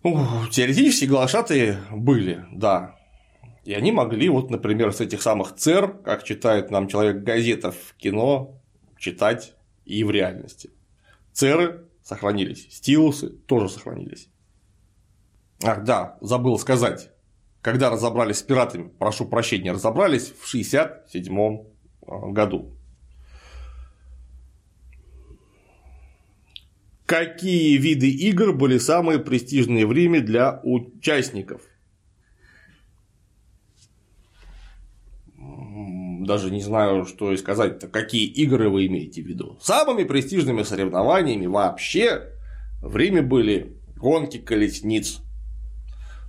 Ну, 0.02 0.46
теоретически 0.50 1.04
глашатые 1.04 1.78
были, 1.90 2.44
да. 2.52 2.96
И 3.64 3.74
они 3.74 3.92
могли, 3.92 4.28
вот, 4.28 4.50
например, 4.50 4.92
с 4.92 5.00
этих 5.00 5.20
самых 5.20 5.54
ЦЕР, 5.54 5.98
как 6.04 6.24
читает 6.24 6.70
нам 6.70 6.88
человек 6.88 7.22
газета 7.22 7.70
в 7.70 7.94
кино, 7.98 8.60
читать 8.98 9.54
и 9.84 10.02
в 10.04 10.10
реальности. 10.10 10.70
Церы 11.32 11.86
сохранились, 12.02 12.66
стилусы 12.70 13.28
тоже 13.28 13.68
сохранились. 13.68 14.28
Ах, 15.62 15.84
да, 15.84 16.16
забыл 16.20 16.58
сказать. 16.58 17.10
Когда 17.60 17.90
разобрались 17.90 18.38
с 18.38 18.42
пиратами, 18.42 18.88
прошу 18.98 19.26
прощения, 19.26 19.72
разобрались 19.72 20.28
в 20.30 20.48
1967 20.48 21.66
а, 22.06 22.28
году. 22.30 22.74
Какие 27.11 27.77
виды 27.77 28.09
игр 28.09 28.53
были 28.53 28.79
самые 28.79 29.18
престижные 29.18 29.85
в 29.85 29.90
Риме 29.90 30.20
для 30.20 30.61
участников? 30.62 31.61
даже 36.25 36.53
не 36.53 36.61
знаю, 36.61 37.07
что 37.07 37.33
и 37.33 37.37
сказать-то, 37.37 37.88
какие 37.88 38.27
игры 38.27 38.68
вы 38.68 38.87
имеете 38.87 39.23
в 39.23 39.27
виду. 39.27 39.59
Самыми 39.61 40.05
престижными 40.05 40.62
соревнованиями 40.62 41.46
вообще 41.46 42.29
в 42.81 42.96
Риме 42.96 43.23
были 43.23 43.77
гонки 43.96 44.38
колесниц. 44.38 45.18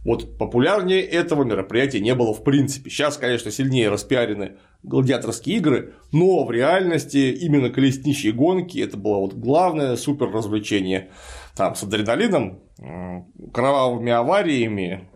Вот 0.03 0.37
популярнее 0.37 1.01
этого 1.01 1.43
мероприятия 1.43 1.99
не 1.99 2.15
было 2.15 2.33
в 2.33 2.43
принципе. 2.43 2.89
Сейчас, 2.89 3.17
конечно, 3.17 3.51
сильнее 3.51 3.89
распиарены 3.89 4.57
гладиаторские 4.81 5.57
игры, 5.57 5.93
но 6.11 6.43
в 6.43 6.51
реальности 6.51 7.31
именно 7.31 7.69
колесничьи 7.69 8.31
гонки 8.31 8.79
это 8.79 8.97
было 8.97 9.17
вот 9.17 9.33
главное 9.35 9.95
супер 9.95 10.31
развлечение. 10.31 11.11
Там 11.55 11.75
с 11.75 11.83
адреналином, 11.83 12.61
кровавыми 13.53 14.11
авариями 14.11 15.07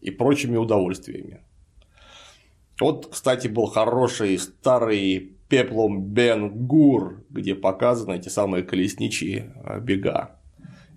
и 0.00 0.10
прочими 0.10 0.56
удовольствиями. 0.56 1.42
Вот, 2.80 3.08
кстати, 3.12 3.46
был 3.46 3.66
хороший 3.66 4.38
старый 4.38 5.36
пеплом 5.48 6.02
Бен 6.02 6.66
Гур, 6.66 7.24
где 7.28 7.54
показаны 7.54 8.16
эти 8.16 8.30
самые 8.30 8.62
колесничьи 8.62 9.52
а, 9.62 9.78
бега. 9.78 10.39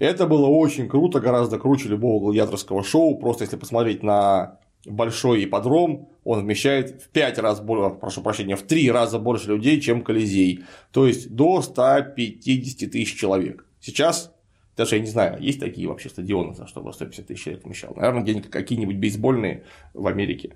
Это 0.04 0.28
было 0.28 0.48
очень 0.48 0.90
круто, 0.90 1.22
гораздо 1.22 1.58
круче 1.58 1.88
любого 1.88 2.20
гладиаторского 2.20 2.84
шоу. 2.84 3.18
Просто 3.18 3.46
если 3.46 3.56
посмотреть 3.56 4.04
на 4.04 4.60
большой 4.86 5.46
ипподром, 5.46 6.10
он 6.26 6.42
вмещает 6.42 7.02
в 7.02 7.08
5 7.08 7.38
раз 7.38 7.62
больше, 7.62 7.96
прошу 7.96 8.22
прощения, 8.22 8.58
в 8.58 8.64
3 8.64 8.92
раза 8.92 9.18
больше 9.18 9.48
людей, 9.48 9.80
чем 9.80 10.04
Колизей. 10.04 10.66
То 10.92 11.08
есть 11.08 11.34
до 11.34 11.62
150 11.62 12.92
тысяч 12.92 13.18
человек. 13.18 13.66
Сейчас 13.80 14.34
даже 14.76 14.98
я 14.98 15.02
не 15.02 15.08
знаю, 15.08 15.42
есть 15.42 15.62
такие 15.62 15.88
вообще 15.88 16.10
стадионы, 16.10 16.54
чтобы 16.68 16.92
150 16.92 17.28
тысяч 17.28 17.44
человек 17.44 17.64
вмещал. 17.64 17.94
Наверное, 17.96 18.24
где-нибудь 18.24 18.50
какие-нибудь 18.50 18.98
бейсбольные 18.98 19.64
в 19.94 20.06
Америке. 20.06 20.54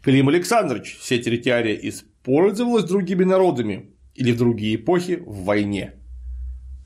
Клим 0.00 0.28
Александрович 0.28 0.96
все 1.00 1.18
территория 1.20 1.74
использовалась 2.22 2.84
другими 2.84 3.24
народами 3.24 3.90
или 4.14 4.32
в 4.32 4.38
другие 4.38 4.76
эпохи 4.76 5.22
в 5.26 5.44
войне? 5.44 5.94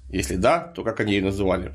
Если 0.08 0.36
да, 0.36 0.60
то 0.60 0.82
как 0.82 1.00
они 1.00 1.12
ее 1.14 1.22
называли? 1.22 1.74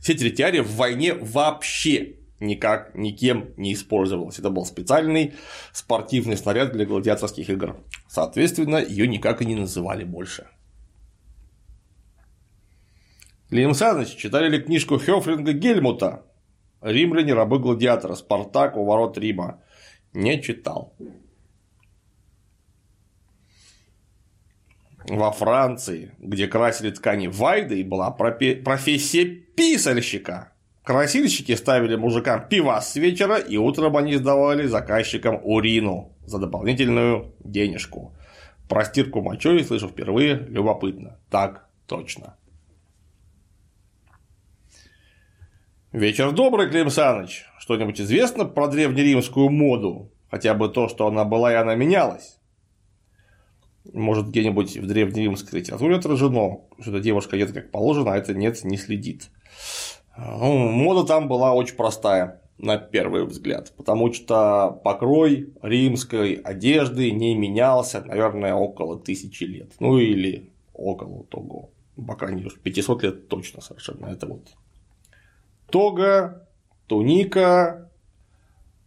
Все 0.00 0.14
территория 0.14 0.62
в 0.62 0.76
войне 0.76 1.14
вообще 1.14 2.16
никак 2.40 2.94
никем 2.94 3.52
не 3.56 3.74
использовалась. 3.74 4.38
Это 4.38 4.50
был 4.50 4.64
специальный 4.64 5.34
спортивный 5.72 6.36
снаряд 6.36 6.72
для 6.72 6.86
гладиаторских 6.86 7.50
игр. 7.50 7.76
Соответственно, 8.08 8.76
ее 8.76 9.06
никак 9.06 9.42
и 9.42 9.46
не 9.46 9.56
называли 9.56 10.04
больше. 10.04 10.46
Клим 13.50 13.68
Александрович 13.68 14.16
читали 14.16 14.48
ли 14.48 14.62
книжку 14.62 14.98
Хёфлинга 14.98 15.52
Гельмута 15.52 16.22
«Римляне, 16.80 17.34
рабы 17.34 17.58
гладиатора. 17.58 18.14
Спартак 18.14 18.76
у 18.76 18.84
ворот 18.84 19.18
Рима» 19.18 19.60
Не 20.14 20.42
читал. 20.42 20.94
Во 25.08 25.32
Франции, 25.32 26.12
где 26.18 26.46
красили 26.46 26.90
ткани 26.90 27.26
вайдой, 27.26 27.82
была 27.82 28.10
профессия 28.10 29.24
писальщика. 29.24 30.52
Красильщики 30.84 31.54
ставили 31.54 31.96
мужикам 31.96 32.48
пивас 32.48 32.92
с 32.92 32.96
вечера, 32.96 33.36
и 33.36 33.56
утром 33.56 33.96
они 33.96 34.16
сдавали 34.16 34.66
заказчикам 34.66 35.40
урину 35.42 36.16
за 36.24 36.38
дополнительную 36.38 37.34
денежку. 37.40 38.14
Про 38.68 38.84
стирку 38.84 39.22
мочой 39.22 39.62
слышу 39.64 39.88
впервые, 39.88 40.34
любопытно. 40.48 41.18
Так 41.30 41.68
точно. 41.86 42.36
Вечер 45.92 46.32
добрый, 46.32 46.70
Клим 46.70 46.90
Саныч. 46.90 47.44
Что-нибудь 47.58 48.00
известно 48.00 48.44
про 48.44 48.66
древнеримскую 48.68 49.50
моду? 49.50 50.10
Хотя 50.30 50.54
бы 50.54 50.68
то, 50.68 50.88
что 50.88 51.06
она 51.06 51.24
была 51.24 51.52
и 51.52 51.56
она 51.56 51.74
менялась. 51.74 52.38
Может, 53.92 54.28
где-нибудь 54.28 54.76
в 54.76 54.86
древнеримской 54.86 55.60
литературе 55.60 55.96
отражено, 55.96 56.60
что 56.80 56.98
девушка 57.00 57.36
едет 57.36 57.52
как 57.52 57.70
положено, 57.70 58.12
а 58.12 58.16
это 58.16 58.34
нет, 58.34 58.62
не 58.64 58.76
следит. 58.76 59.30
Ну, 60.16 60.68
мода 60.68 61.06
там 61.06 61.28
была 61.28 61.52
очень 61.52 61.76
простая, 61.76 62.42
на 62.58 62.78
первый 62.78 63.24
взгляд, 63.24 63.72
потому 63.76 64.12
что 64.12 64.80
покрой 64.84 65.52
римской 65.62 66.34
одежды 66.34 67.10
не 67.10 67.34
менялся, 67.34 68.02
наверное, 68.04 68.54
около 68.54 68.98
тысячи 68.98 69.44
лет. 69.44 69.72
Ну 69.80 69.98
или 69.98 70.52
около 70.72 71.24
того. 71.24 71.70
По 71.96 72.14
крайней 72.14 72.42
мере, 72.42 72.54
500 72.62 73.02
лет 73.02 73.28
точно 73.28 73.60
совершенно. 73.60 74.06
Это 74.06 74.26
вот 74.26 74.48
тога, 75.70 76.46
туника, 76.86 77.90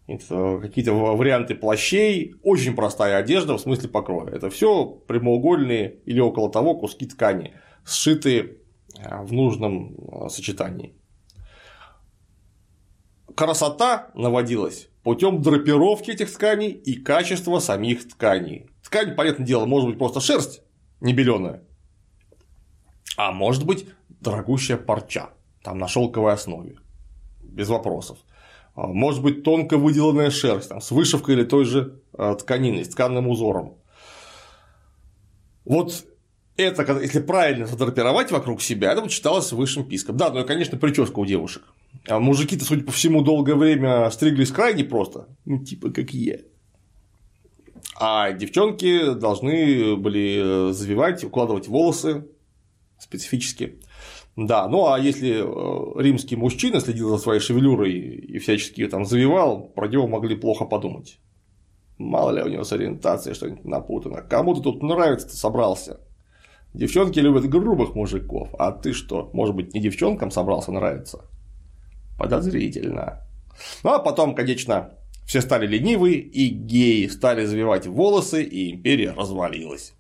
какие-то 0.07 0.93
варианты 0.93 1.55
плащей, 1.55 2.35
очень 2.43 2.75
простая 2.75 3.17
одежда 3.17 3.57
в 3.57 3.61
смысле 3.61 3.89
покроя. 3.89 4.31
Это 4.31 4.49
все 4.49 4.85
прямоугольные 4.85 5.99
или 6.05 6.19
около 6.19 6.51
того 6.51 6.75
куски 6.75 7.07
ткани, 7.07 7.55
сшитые 7.83 8.57
а, 9.03 9.23
в 9.23 9.33
нужном 9.33 9.95
а, 10.11 10.29
сочетании. 10.29 10.93
Красота 13.35 14.11
наводилась 14.13 14.89
путем 15.03 15.41
драпировки 15.41 16.11
этих 16.11 16.31
тканей 16.31 16.69
и 16.69 16.93
качества 16.93 17.59
самих 17.59 18.07
тканей. 18.07 18.69
Ткань, 18.83 19.15
понятное 19.15 19.45
дело, 19.45 19.65
может 19.65 19.89
быть 19.89 19.97
просто 19.97 20.19
шерсть 20.19 20.61
не 21.01 21.13
беленая, 21.13 21.63
а 23.17 23.31
может 23.31 23.65
быть 23.65 23.87
дорогущая 24.21 24.77
парча, 24.77 25.31
там 25.63 25.77
на 25.79 25.87
шелковой 25.87 26.33
основе, 26.33 26.77
без 27.41 27.69
вопросов. 27.69 28.19
А, 28.75 28.87
может 28.87 29.21
быть 29.23 29.43
тонко 29.43 29.77
выделанная 29.77 30.29
шерсть 30.29 30.69
там, 30.69 30.81
с 30.81 30.91
вышивкой 30.91 31.35
или 31.35 31.43
той 31.43 31.65
же 31.65 31.99
а, 32.13 32.35
тканиной, 32.35 32.85
с 32.85 32.89
тканным 32.89 33.27
узором. 33.27 33.75
Вот 35.63 36.05
это, 36.57 36.99
если 37.01 37.21
правильно 37.21 37.65
задрапировать 37.65 38.31
вокруг 38.31 38.61
себя, 38.61 38.91
это 38.91 39.01
вот 39.01 39.11
считалось 39.11 39.51
высшим 39.51 39.85
писком. 39.85 40.17
Да, 40.17 40.29
ну 40.29 40.41
и, 40.41 40.45
конечно, 40.45 40.77
прическа 40.77 41.19
у 41.19 41.25
девушек. 41.25 41.63
А 42.07 42.19
мужики-то, 42.19 42.65
судя 42.65 42.83
по 42.83 42.91
всему, 42.91 43.21
долгое 43.21 43.55
время 43.55 44.09
стриглись 44.11 44.51
крайне 44.51 44.83
просто. 44.83 45.27
Ну, 45.45 45.63
типа 45.63 45.89
как 45.89 46.11
я. 46.11 46.39
А 47.97 48.31
девчонки 48.33 49.13
должны 49.13 49.95
были 49.95 50.71
завивать, 50.71 51.23
укладывать 51.23 51.67
волосы 51.67 52.27
специфически. 52.99 53.79
Да, 54.35 54.67
ну 54.67 54.87
а 54.87 54.99
если 54.99 55.43
э, 55.43 56.01
римский 56.01 56.35
мужчина 56.35 56.81
следил 56.81 57.09
за 57.09 57.17
своей 57.17 57.39
шевелюрой 57.39 57.93
и 57.93 58.37
всячески 58.39 58.81
ее 58.81 58.89
там 58.89 59.05
завивал, 59.05 59.69
про 59.69 59.87
него 59.87 60.07
могли 60.07 60.35
плохо 60.35 60.65
подумать. 60.65 61.19
Мало 61.97 62.31
ли 62.31 62.43
у 62.43 62.49
него 62.49 62.65
с 62.65 62.73
ориентацией 62.73 63.33
что-нибудь 63.33 63.63
напутано. 63.63 64.21
Кому-то 64.21 64.61
тут 64.61 64.83
нравится, 64.83 65.29
ты 65.29 65.35
собрался. 65.35 66.01
Девчонки 66.73 67.19
любят 67.19 67.47
грубых 67.47 67.95
мужиков, 67.95 68.49
а 68.59 68.73
ты 68.73 68.91
что, 68.91 69.29
может 69.31 69.55
быть, 69.55 69.73
не 69.73 69.79
девчонкам 69.79 70.29
собрался 70.29 70.73
нравиться? 70.73 71.23
Подозрительно. 72.17 73.21
Ну 73.83 73.91
а 73.91 73.99
потом, 73.99 74.35
конечно, 74.35 74.91
все 75.25 75.39
стали 75.39 75.65
ленивые, 75.65 76.17
и 76.17 76.49
геи 76.49 77.07
стали 77.07 77.45
завивать 77.45 77.87
волосы, 77.87 78.43
и 78.43 78.71
империя 78.71 79.11
развалилась. 79.11 79.94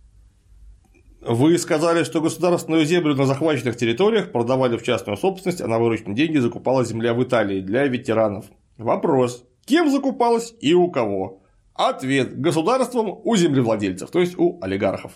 Вы 1.27 1.57
сказали, 1.57 2.03
что 2.03 2.21
государственную 2.21 2.85
землю 2.85 3.15
на 3.15 3.25
захваченных 3.25 3.75
территориях 3.77 4.31
продавали 4.31 4.77
в 4.77 4.83
частную 4.83 5.17
собственность, 5.17 5.59
а 5.59 5.67
на 5.67 5.79
вырученные 5.79 6.15
деньги 6.15 6.37
закупалась 6.37 6.89
земля 6.89 7.15
в 7.15 7.23
Италии 7.23 7.61
для 7.61 7.87
ветеранов. 7.87 8.45
Вопрос. 8.77 9.43
Кем 9.65 9.89
закупалась 9.89 10.53
и 10.59 10.75
у 10.75 10.91
кого? 10.91 11.41
Ответ. 11.73 12.39
Государством 12.39 13.21
у 13.23 13.35
землевладельцев, 13.35 14.11
то 14.11 14.19
есть 14.19 14.37
у 14.37 14.59
олигархов. 14.61 15.13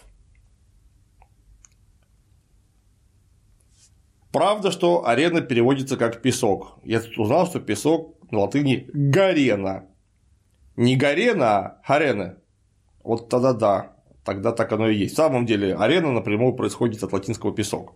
Правда, 4.32 4.72
что 4.72 5.08
арена 5.08 5.42
переводится 5.42 5.96
как 5.96 6.24
песок. 6.24 6.80
Я 6.84 7.02
тут 7.02 7.20
узнал, 7.20 7.46
что 7.46 7.60
песок 7.60 8.18
на 8.32 8.40
латыни 8.40 8.90
гарена. 8.94 9.86
Не 10.76 10.96
гарена, 10.96 11.58
а 11.58 11.82
харена. 11.84 12.38
Вот 13.04 13.30
тогда 13.30 13.54
да 13.54 13.99
тогда 14.30 14.52
так 14.52 14.72
оно 14.72 14.88
и 14.90 14.96
есть. 14.96 15.14
В 15.14 15.18
самом 15.18 15.46
деле 15.46 15.76
арена 15.76 16.12
напрямую 16.12 16.56
происходит 16.56 17.04
от 17.04 17.14
латинского 17.14 17.56
песок. 17.56 17.96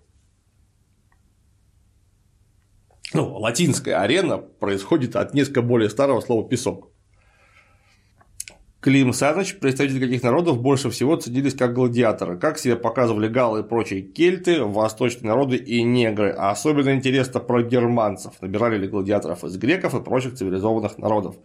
Ну, 3.14 3.38
латинская 3.38 3.96
арена 3.96 4.38
происходит 4.38 5.16
от 5.16 5.36
несколько 5.36 5.62
более 5.62 5.90
старого 5.90 6.22
слова 6.22 6.50
песок. 6.50 6.90
Клим 8.80 9.14
Саныч, 9.14 9.60
представители 9.60 10.00
каких 10.00 10.24
народов 10.24 10.60
больше 10.60 10.90
всего 10.90 11.16
ценились 11.16 11.54
как 11.54 11.74
гладиаторы, 11.74 12.38
как 12.38 12.58
себя 12.58 12.76
показывали 12.76 13.30
галлы 13.30 13.60
и 13.60 13.64
прочие 13.64 14.02
кельты, 14.02 14.64
восточные 14.64 15.30
народы 15.30 15.56
и 15.56 15.84
негры, 15.84 16.32
а 16.38 16.52
особенно 16.52 16.94
интересно 16.94 17.40
про 17.40 17.62
германцев, 17.62 18.34
набирали 18.42 18.78
ли 18.78 18.88
гладиаторов 18.88 19.46
из 19.46 19.56
греков 19.58 19.94
и 19.94 20.04
прочих 20.04 20.34
цивилизованных 20.34 20.98
народов. 20.98 21.36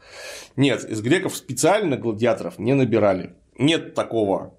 Нет, 0.56 0.82
из 0.82 1.00
греков 1.00 1.36
специально 1.36 1.96
гладиаторов 1.96 2.58
не 2.58 2.74
набирали. 2.74 3.36
Нет 3.56 3.94
такого 3.94 4.57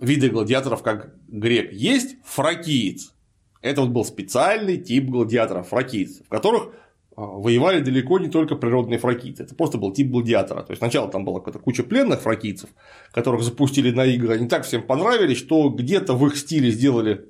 виды 0.00 0.30
гладиаторов, 0.30 0.82
как 0.82 1.14
грек. 1.28 1.72
Есть 1.72 2.16
фракиец. 2.24 3.14
Это 3.60 3.80
вот 3.80 3.90
был 3.90 4.04
специальный 4.04 4.78
тип 4.78 5.06
гладиаторов, 5.06 5.68
фракийцев, 5.68 6.26
в 6.26 6.28
которых 6.28 6.72
а, 7.16 7.22
воевали 7.22 7.80
далеко 7.80 8.20
не 8.20 8.28
только 8.28 8.54
природные 8.54 9.00
фракийцы, 9.00 9.42
это 9.42 9.56
просто 9.56 9.76
был 9.76 9.92
тип 9.92 10.08
гладиатора. 10.08 10.62
То 10.62 10.70
есть 10.70 10.78
сначала 10.78 11.10
там 11.10 11.24
была 11.24 11.40
какая-то 11.40 11.58
куча 11.58 11.82
пленных 11.82 12.20
фракийцев, 12.20 12.70
которых 13.10 13.42
запустили 13.42 13.90
на 13.90 14.04
игры, 14.04 14.34
они 14.34 14.48
так 14.48 14.64
всем 14.64 14.82
понравились, 14.82 15.38
что 15.38 15.68
где-то 15.68 16.14
в 16.14 16.24
их 16.28 16.36
стиле 16.36 16.70
сделали 16.70 17.26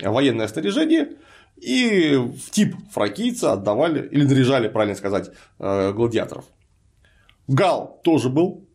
военное 0.00 0.46
снаряжение, 0.46 1.16
и 1.56 2.14
в 2.14 2.50
тип 2.50 2.76
фракийца 2.92 3.54
отдавали, 3.54 4.06
или 4.08 4.24
наряжали, 4.24 4.68
правильно 4.68 4.94
сказать, 4.94 5.32
э, 5.58 5.92
гладиаторов. 5.92 6.44
Гал 7.48 8.00
тоже 8.04 8.28
был 8.28 8.67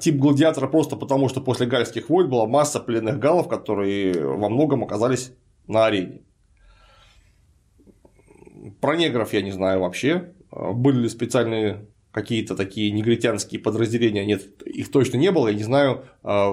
тип 0.00 0.16
гладиатора 0.16 0.68
просто 0.68 0.96
потому, 0.96 1.28
что 1.28 1.40
после 1.40 1.66
гальских 1.66 2.08
войн 2.08 2.28
была 2.28 2.46
масса 2.46 2.80
пленных 2.80 3.18
галов, 3.18 3.48
которые 3.48 4.14
во 4.14 4.48
многом 4.48 4.84
оказались 4.84 5.32
на 5.66 5.86
арене. 5.86 6.22
Про 8.80 8.96
негров 8.96 9.32
я 9.32 9.42
не 9.42 9.52
знаю 9.52 9.80
вообще. 9.80 10.32
А, 10.50 10.72
были 10.72 11.00
ли 11.00 11.08
специальные 11.08 11.86
какие-то 12.10 12.56
такие 12.56 12.90
негритянские 12.92 13.60
подразделения, 13.60 14.24
нет, 14.24 14.62
их 14.62 14.90
точно 14.90 15.18
не 15.18 15.30
было, 15.30 15.48
я 15.48 15.54
не 15.54 15.62
знаю 15.62 16.06
а, 16.22 16.50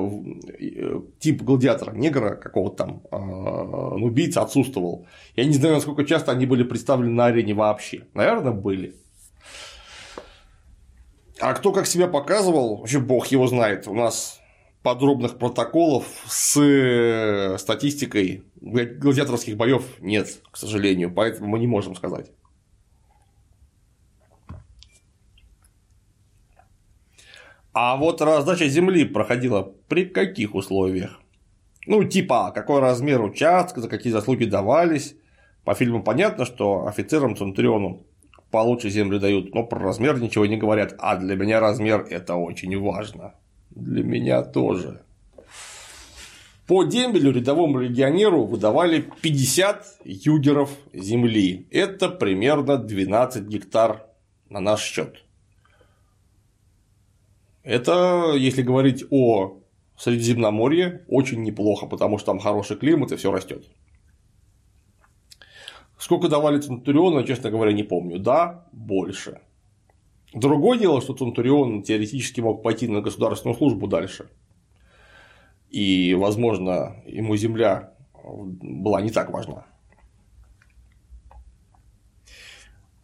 тип 1.19 1.41
гладиатора, 1.41 1.93
негра 1.95 2.35
какого-то 2.35 2.75
там, 2.75 3.01
убийца 4.03 4.41
отсутствовал. 4.41 5.07
Я 5.37 5.45
не 5.45 5.53
знаю, 5.53 5.75
насколько 5.75 6.03
часто 6.03 6.33
они 6.33 6.45
были 6.45 6.63
представлены 6.63 7.13
на 7.13 7.27
арене 7.27 7.53
вообще. 7.53 8.07
Наверное, 8.13 8.51
были. 8.51 8.95
А 11.39 11.53
кто 11.53 11.71
как 11.71 11.87
себя 11.87 12.07
показывал, 12.07 12.77
вообще 12.77 12.99
бог 12.99 13.27
его 13.27 13.47
знает. 13.47 13.87
У 13.87 13.93
нас 13.93 14.39
подробных 14.83 15.37
протоколов 15.37 16.05
с 16.27 16.57
э, 16.59 17.57
статистикой 17.57 18.43
гладиаторских 18.61 19.57
боев 19.57 19.83
нет, 19.99 20.41
к 20.51 20.57
сожалению, 20.57 21.11
поэтому 21.11 21.47
мы 21.47 21.59
не 21.59 21.67
можем 21.67 21.95
сказать. 21.95 22.31
А 27.73 27.95
вот 27.95 28.21
раздача 28.21 28.67
земли 28.67 29.03
проходила 29.03 29.63
при 29.87 30.05
каких 30.05 30.53
условиях? 30.53 31.19
Ну, 31.87 32.03
типа, 32.03 32.51
какой 32.53 32.79
размер 32.79 33.21
участка, 33.21 33.81
за 33.81 33.89
какие 33.89 34.13
заслуги 34.13 34.45
давались. 34.45 35.15
По 35.63 35.73
фильму 35.73 36.03
понятно, 36.03 36.45
что 36.45 36.85
офицерам 36.85 37.35
Центуриону 37.35 38.05
получше 38.53 38.91
землю 38.91 39.19
дают, 39.19 39.55
но 39.55 39.63
про 39.63 39.79
размер 39.79 40.21
ничего 40.21 40.45
не 40.45 40.57
говорят. 40.57 40.93
А 40.99 41.15
для 41.15 41.35
меня 41.35 41.59
размер 41.59 42.05
это 42.11 42.35
очень 42.35 42.79
важно. 42.79 43.33
Для 43.71 44.03
меня 44.03 44.43
тоже. 44.43 45.01
По 46.67 46.83
дембелю 46.83 47.31
рядовому 47.31 47.79
легионеру 47.79 48.45
выдавали 48.45 49.09
50 49.21 50.01
югеров 50.05 50.69
земли. 50.93 51.65
Это 51.71 52.09
примерно 52.09 52.77
12 52.77 53.47
гектар 53.47 54.05
на 54.49 54.59
наш 54.59 54.83
счет. 54.83 55.23
Это, 57.63 58.33
если 58.37 58.61
говорить 58.61 59.03
о 59.09 59.57
Средиземноморье, 59.97 61.01
очень 61.07 61.41
неплохо, 61.41 61.87
потому 61.87 62.19
что 62.19 62.27
там 62.27 62.39
хороший 62.39 62.77
климат 62.77 63.11
и 63.11 63.15
все 63.15 63.31
растет. 63.31 63.65
Сколько 66.03 66.27
давали 66.27 66.59
Центуриону, 66.59 67.23
честно 67.23 67.49
говоря, 67.49 67.71
не 67.71 67.83
помню. 67.83 68.19
Да, 68.19 68.67
больше. 68.73 69.39
Другое 70.33 70.77
дело, 70.77 71.01
что 71.01 71.13
Центурион 71.13 71.81
теоретически 71.81 72.41
мог 72.41 72.61
пойти 72.61 72.89
на 72.89 72.99
государственную 72.99 73.57
службу 73.57 73.87
дальше. 73.87 74.25
И, 75.69 76.13
возможно, 76.13 76.97
ему 77.05 77.37
земля 77.37 77.93
была 78.21 79.01
не 79.01 79.11
так 79.11 79.31
важна. 79.31 79.65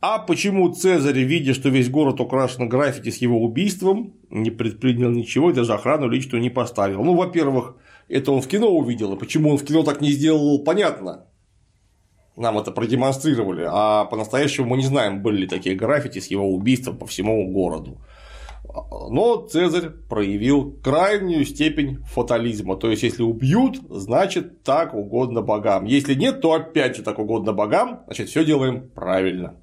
А 0.01 0.19
почему 0.19 0.67
Цезарь, 0.73 1.19
видя, 1.19 1.53
что 1.53 1.69
весь 1.69 1.89
город 1.89 2.19
украшен 2.19 2.67
граффити 2.67 3.11
с 3.11 3.21
его 3.21 3.41
убийством, 3.41 4.13
не 4.29 4.51
предпринял 4.51 5.09
ничего 5.09 5.51
и 5.51 5.53
даже 5.53 5.73
охрану 5.73 6.09
личную 6.09 6.41
не 6.41 6.49
поставил? 6.49 7.01
Ну, 7.05 7.15
во-первых, 7.15 7.77
это 8.09 8.33
он 8.33 8.41
в 8.41 8.47
кино 8.49 8.67
увидел, 8.67 9.13
и 9.13 9.17
почему 9.17 9.51
он 9.51 9.57
в 9.57 9.63
кино 9.63 9.83
так 9.83 10.01
не 10.01 10.11
сделал, 10.11 10.65
понятно 10.65 11.28
нам 12.39 12.57
это 12.57 12.71
продемонстрировали, 12.71 13.67
а 13.69 14.05
по-настоящему 14.05 14.69
мы 14.69 14.77
не 14.77 14.85
знаем, 14.85 15.21
были 15.21 15.41
ли 15.41 15.47
такие 15.47 15.75
граффити 15.75 16.19
с 16.19 16.27
его 16.27 16.49
убийством 16.49 16.97
по 16.97 17.05
всему 17.05 17.51
городу. 17.51 17.99
Но 19.09 19.47
Цезарь 19.47 19.89
проявил 20.09 20.79
крайнюю 20.83 21.45
степень 21.45 21.97
фатализма. 22.05 22.75
То 22.75 22.91
есть, 22.91 23.03
если 23.03 23.23
убьют, 23.23 23.79
значит 23.89 24.63
так 24.63 24.93
угодно 24.93 25.41
богам. 25.41 25.85
Если 25.85 26.13
нет, 26.13 26.41
то 26.41 26.53
опять 26.53 26.95
же 26.95 27.03
так 27.03 27.19
угодно 27.19 27.51
богам, 27.53 28.01
значит 28.05 28.29
все 28.29 28.45
делаем 28.45 28.89
правильно. 28.89 29.55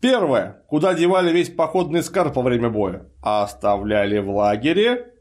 Первое. 0.00 0.62
Куда 0.66 0.94
девали 0.94 1.32
весь 1.32 1.50
походный 1.50 2.02
скарб 2.02 2.34
во 2.34 2.42
время 2.42 2.70
боя? 2.70 3.06
Оставляли 3.22 4.18
в 4.18 4.30
лагере 4.30 5.11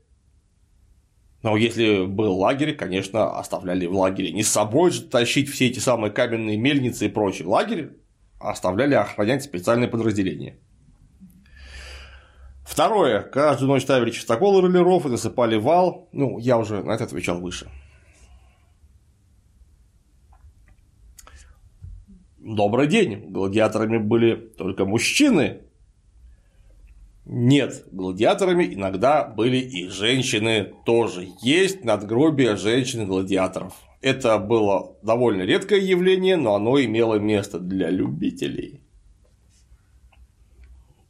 но 1.43 1.57
если 1.57 2.05
был 2.05 2.37
лагерь, 2.37 2.75
конечно, 2.75 3.37
оставляли 3.37 3.87
в 3.87 3.97
лагере. 3.97 4.31
Не 4.31 4.43
с 4.43 4.49
собой 4.49 4.91
же 4.91 5.01
тащить 5.01 5.49
все 5.49 5.67
эти 5.67 5.79
самые 5.79 6.11
каменные 6.11 6.57
мельницы 6.57 7.05
и 7.05 7.09
прочие. 7.09 7.47
Лагерь 7.47 7.89
оставляли 8.39 8.93
охранять 8.93 9.43
специальные 9.43 9.87
подразделения. 9.87 10.57
Второе. 12.63 13.21
Каждую 13.21 13.69
ночь 13.69 13.81
ставили 13.81 14.11
чистоколы 14.11 14.61
роллеров 14.61 15.05
и 15.05 15.09
насыпали 15.09 15.57
вал. 15.57 16.09
Ну, 16.11 16.37
я 16.37 16.57
уже 16.57 16.83
на 16.83 16.91
это 16.91 17.05
отвечал 17.05 17.41
выше. 17.41 17.69
Добрый 22.37 22.87
день. 22.87 23.31
Гладиаторами 23.31 23.97
были 23.97 24.35
только 24.35 24.85
мужчины. 24.85 25.63
Нет, 27.33 27.85
гладиаторами 27.93 28.73
иногда 28.73 29.23
были 29.23 29.55
и 29.55 29.87
женщины 29.87 30.73
тоже. 30.85 31.29
Есть 31.41 31.85
надгробие 31.85 32.57
женщин-гладиаторов. 32.57 33.73
Это 34.01 34.37
было 34.37 34.97
довольно 35.01 35.43
редкое 35.43 35.79
явление, 35.79 36.35
но 36.35 36.55
оно 36.55 36.77
имело 36.81 37.15
место 37.15 37.57
для 37.57 37.89
любителей. 37.89 38.81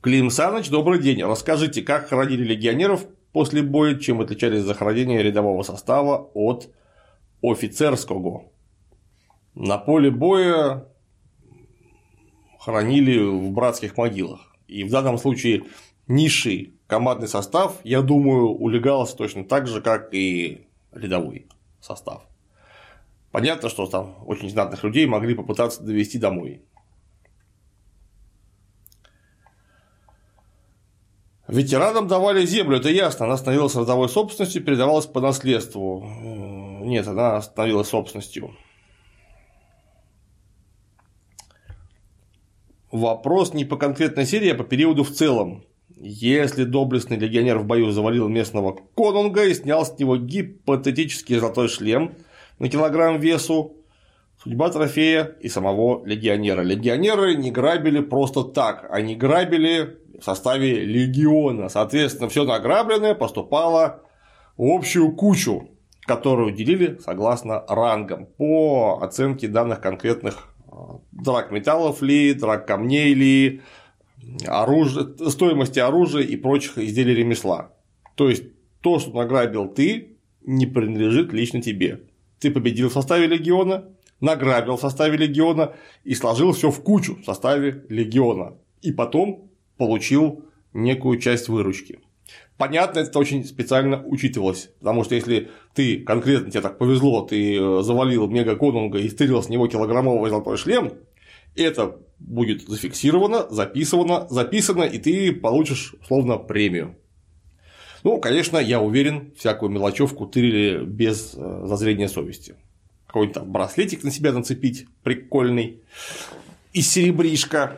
Клим 0.01 0.29
Саныч, 0.29 0.69
добрый 0.69 0.99
день. 0.99 1.23
Расскажите, 1.23 1.81
как 1.81 2.09
хоронили 2.09 2.43
легионеров 2.43 3.07
после 3.31 3.63
боя, 3.63 3.95
чем 3.95 4.21
отличались 4.21 4.61
захоронения 4.61 5.23
рядового 5.23 5.63
состава 5.63 6.29
от 6.35 6.69
офицерского? 7.41 8.43
На 9.55 9.79
поле 9.79 10.11
боя 10.11 10.85
хоронили 12.59 13.17
в 13.17 13.49
братских 13.49 13.97
могилах. 13.97 14.55
И 14.67 14.83
в 14.83 14.91
данном 14.91 15.17
случае 15.17 15.63
низший 16.11 16.73
командный 16.87 17.27
состав, 17.27 17.79
я 17.83 18.01
думаю, 18.01 18.49
улегался 18.49 19.15
точно 19.15 19.43
так 19.45 19.67
же, 19.67 19.81
как 19.81 20.13
и 20.13 20.67
рядовой 20.91 21.47
состав. 21.79 22.23
Понятно, 23.31 23.69
что 23.69 23.87
там 23.87 24.15
очень 24.25 24.49
знатных 24.49 24.83
людей 24.83 25.05
могли 25.05 25.33
попытаться 25.35 25.81
довести 25.81 26.19
домой. 26.19 26.61
Ветеранам 31.47 32.07
давали 32.07 32.45
землю, 32.45 32.77
это 32.77 32.89
ясно, 32.89 33.25
она 33.25 33.35
становилась 33.35 33.75
родовой 33.75 34.07
собственностью, 34.07 34.63
передавалась 34.63 35.05
по 35.05 35.19
наследству. 35.19 36.05
Нет, 36.83 37.07
она 37.07 37.41
становилась 37.41 37.89
собственностью. 37.89 38.55
Вопрос 42.91 43.53
не 43.53 43.65
по 43.65 43.77
конкретной 43.77 44.25
серии, 44.25 44.51
а 44.51 44.55
по 44.55 44.63
периоду 44.63 45.03
в 45.03 45.11
целом. 45.11 45.63
Если 46.03 46.63
доблестный 46.63 47.17
легионер 47.17 47.59
в 47.59 47.65
бою 47.65 47.91
завалил 47.91 48.27
местного 48.27 48.75
конунга 48.95 49.45
и 49.45 49.53
снял 49.53 49.85
с 49.85 49.99
него 49.99 50.17
гипотетический 50.17 51.37
золотой 51.37 51.67
шлем 51.67 52.15
на 52.57 52.69
килограмм 52.69 53.19
весу, 53.19 53.75
судьба 54.41 54.71
трофея 54.71 55.35
и 55.41 55.47
самого 55.47 56.03
легионера. 56.03 56.61
Легионеры 56.61 57.35
не 57.35 57.51
грабили 57.51 57.99
просто 57.99 58.43
так, 58.43 58.87
они 58.89 59.15
грабили 59.15 59.99
в 60.19 60.23
составе 60.23 60.83
легиона. 60.83 61.69
Соответственно, 61.69 62.29
все 62.29 62.45
награбленное 62.45 63.13
поступало 63.13 64.01
в 64.57 64.65
общую 64.71 65.11
кучу, 65.11 65.69
которую 66.07 66.51
делили 66.51 66.97
согласно 67.05 67.63
рангам 67.67 68.25
по 68.25 68.99
оценке 69.03 69.47
данных 69.47 69.81
конкретных 69.81 70.47
драк 71.11 71.51
металлов 71.51 72.01
ли, 72.01 72.33
драк 72.33 72.65
камней 72.65 73.13
ли, 73.13 73.61
оружие, 74.45 75.29
стоимости 75.29 75.79
оружия 75.79 76.23
и 76.23 76.35
прочих 76.35 76.77
изделий 76.77 77.15
ремесла. 77.15 77.73
То 78.15 78.29
есть 78.29 78.43
то, 78.81 78.99
что 78.99 79.11
награбил 79.11 79.67
ты, 79.67 80.17
не 80.45 80.65
принадлежит 80.65 81.33
лично 81.33 81.61
тебе. 81.61 82.01
Ты 82.39 82.51
победил 82.51 82.89
в 82.89 82.93
составе 82.93 83.27
легиона, 83.27 83.85
награбил 84.19 84.77
в 84.77 84.81
составе 84.81 85.17
легиона 85.17 85.73
и 86.03 86.15
сложил 86.15 86.53
все 86.53 86.71
в 86.71 86.81
кучу 86.81 87.19
в 87.21 87.25
составе 87.25 87.85
легиона. 87.89 88.55
И 88.81 88.91
потом 88.91 89.49
получил 89.77 90.45
некую 90.73 91.19
часть 91.19 91.49
выручки. 91.49 91.99
Понятно, 92.57 92.99
это 92.99 93.17
очень 93.17 93.43
специально 93.43 94.03
учитывалось, 94.05 94.69
потому 94.79 95.03
что 95.03 95.15
если 95.15 95.49
ты 95.73 95.99
конкретно 95.99 96.51
тебе 96.51 96.61
так 96.61 96.77
повезло, 96.77 97.21
ты 97.21 97.57
э, 97.57 97.81
завалил 97.81 98.27
мега 98.27 98.55
конунга 98.55 98.99
и 98.99 99.09
стырил 99.09 99.41
с 99.41 99.49
него 99.49 99.67
килограммовый 99.67 100.29
золотой 100.29 100.57
шлем, 100.57 100.93
это 101.55 101.97
будет 102.19 102.67
зафиксировано, 102.67 103.47
записано, 103.49 104.27
записано, 104.29 104.83
и 104.83 104.99
ты 104.99 105.33
получишь 105.33 105.95
условно 106.01 106.37
премию. 106.37 106.95
Ну, 108.03 108.19
конечно, 108.19 108.57
я 108.57 108.79
уверен, 108.81 109.33
всякую 109.37 109.71
мелочевку 109.71 110.25
тырили 110.25 110.83
без 110.83 111.33
э, 111.35 111.63
зазрения 111.65 112.07
совести. 112.07 112.55
Какой-нибудь 113.07 113.35
там 113.35 113.51
браслетик 113.51 114.03
на 114.03 114.11
себя 114.11 114.31
нацепить 114.31 114.87
прикольный 115.03 115.81
из 116.73 116.89
серебришка, 116.89 117.77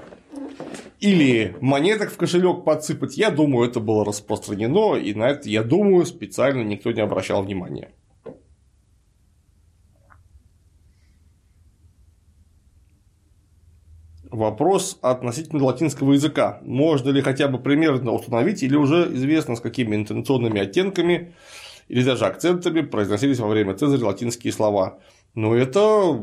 или 1.04 1.54
монеток 1.60 2.12
в 2.12 2.16
кошелек 2.16 2.64
подсыпать, 2.64 3.18
я 3.18 3.30
думаю, 3.30 3.70
это 3.70 3.82
было 3.82 4.06
распространено, 4.06 4.96
и 4.96 5.14
на 5.14 5.32
это, 5.32 5.50
я 5.50 5.62
думаю, 5.62 6.06
специально 6.06 6.64
никто 6.64 6.94
не 6.94 7.02
обращал 7.02 7.44
внимания. 7.44 7.92
Вопрос 14.34 14.98
относительно 15.04 15.64
латинского 15.64 16.14
языка. 16.14 16.60
Можно 16.64 17.12
ли 17.12 17.22
хотя 17.22 17.48
бы 17.48 17.60
примерно 17.60 18.14
установить 18.14 18.64
или 18.64 18.76
уже 18.76 19.14
известно, 19.14 19.56
с 19.56 19.60
какими 19.60 19.96
интонационными 19.96 20.60
оттенками 20.60 21.36
или 21.88 22.04
даже 22.04 22.26
акцентами 22.26 22.82
произносились 22.82 23.38
во 23.38 23.48
время 23.48 23.76
Цезаря 23.76 24.08
латинские 24.08 24.52
слова? 24.52 24.98
Но 25.36 25.54
это 25.54 26.20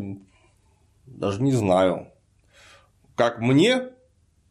даже 1.06 1.40
не 1.40 1.52
знаю. 1.52 2.08
Как 3.14 3.38
мне 3.38 3.90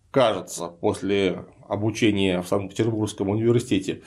кажется, 0.09 0.69
после 0.69 1.43
обучения 1.67 2.41
в 2.41 2.47
Санкт-Петербургском 2.47 3.27
университете, 3.27 4.03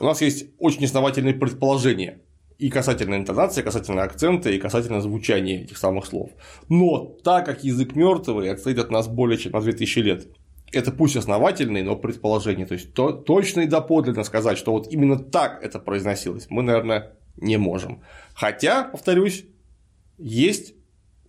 у 0.00 0.04
нас 0.04 0.20
есть 0.20 0.46
очень 0.58 0.84
основательные 0.84 1.34
предположения 1.34 2.22
и 2.60 2.68
касательно 2.68 3.14
интонации, 3.14 3.62
и 3.62 3.64
касательно 3.64 4.02
акцента, 4.02 4.50
и 4.50 4.58
касательно 4.58 5.00
звучания 5.00 5.62
этих 5.62 5.78
самых 5.78 6.04
слов. 6.04 6.30
Но 6.68 7.06
так 7.24 7.46
как 7.46 7.64
язык 7.64 7.96
мертвый 7.96 8.50
отстоит 8.50 8.78
от 8.78 8.90
нас 8.90 9.08
более 9.08 9.38
чем 9.38 9.52
на 9.52 9.60
2000 9.60 9.98
лет, 10.00 10.28
это 10.72 10.92
пусть 10.92 11.16
основательные, 11.16 11.82
но 11.82 11.96
предположения. 11.96 12.66
То 12.66 12.74
есть 12.74 12.92
то, 12.92 13.12
точно 13.12 13.62
и 13.62 13.66
доподлинно 13.66 14.24
сказать, 14.24 14.58
что 14.58 14.72
вот 14.72 14.92
именно 14.92 15.18
так 15.18 15.62
это 15.62 15.78
произносилось, 15.78 16.46
мы, 16.50 16.62
наверное, 16.62 17.16
не 17.36 17.56
можем. 17.56 18.02
Хотя, 18.34 18.84
повторюсь, 18.84 19.46
есть 20.18 20.74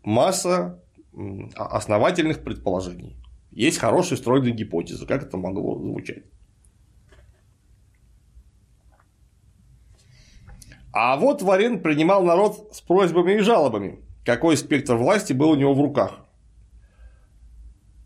масса 0.04 0.84
основательных 1.56 2.44
предположений. 2.44 3.16
Есть 3.52 3.78
хорошие 3.78 4.18
стройные 4.18 4.54
гипотезы, 4.54 5.06
как 5.06 5.24
это 5.24 5.38
могло 5.38 5.80
звучать. 5.80 6.24
А 10.94 11.16
вот 11.16 11.42
Варен 11.42 11.80
принимал 11.80 12.24
народ 12.24 12.70
с 12.74 12.82
просьбами 12.82 13.34
и 13.34 13.39
жалобами. 13.39 14.00
Какой 14.26 14.58
спектр 14.58 14.96
власти 14.96 15.34
был 15.34 15.52
у 15.52 15.56
него 15.56 15.74
в 15.74 15.82
руках? 15.82 16.20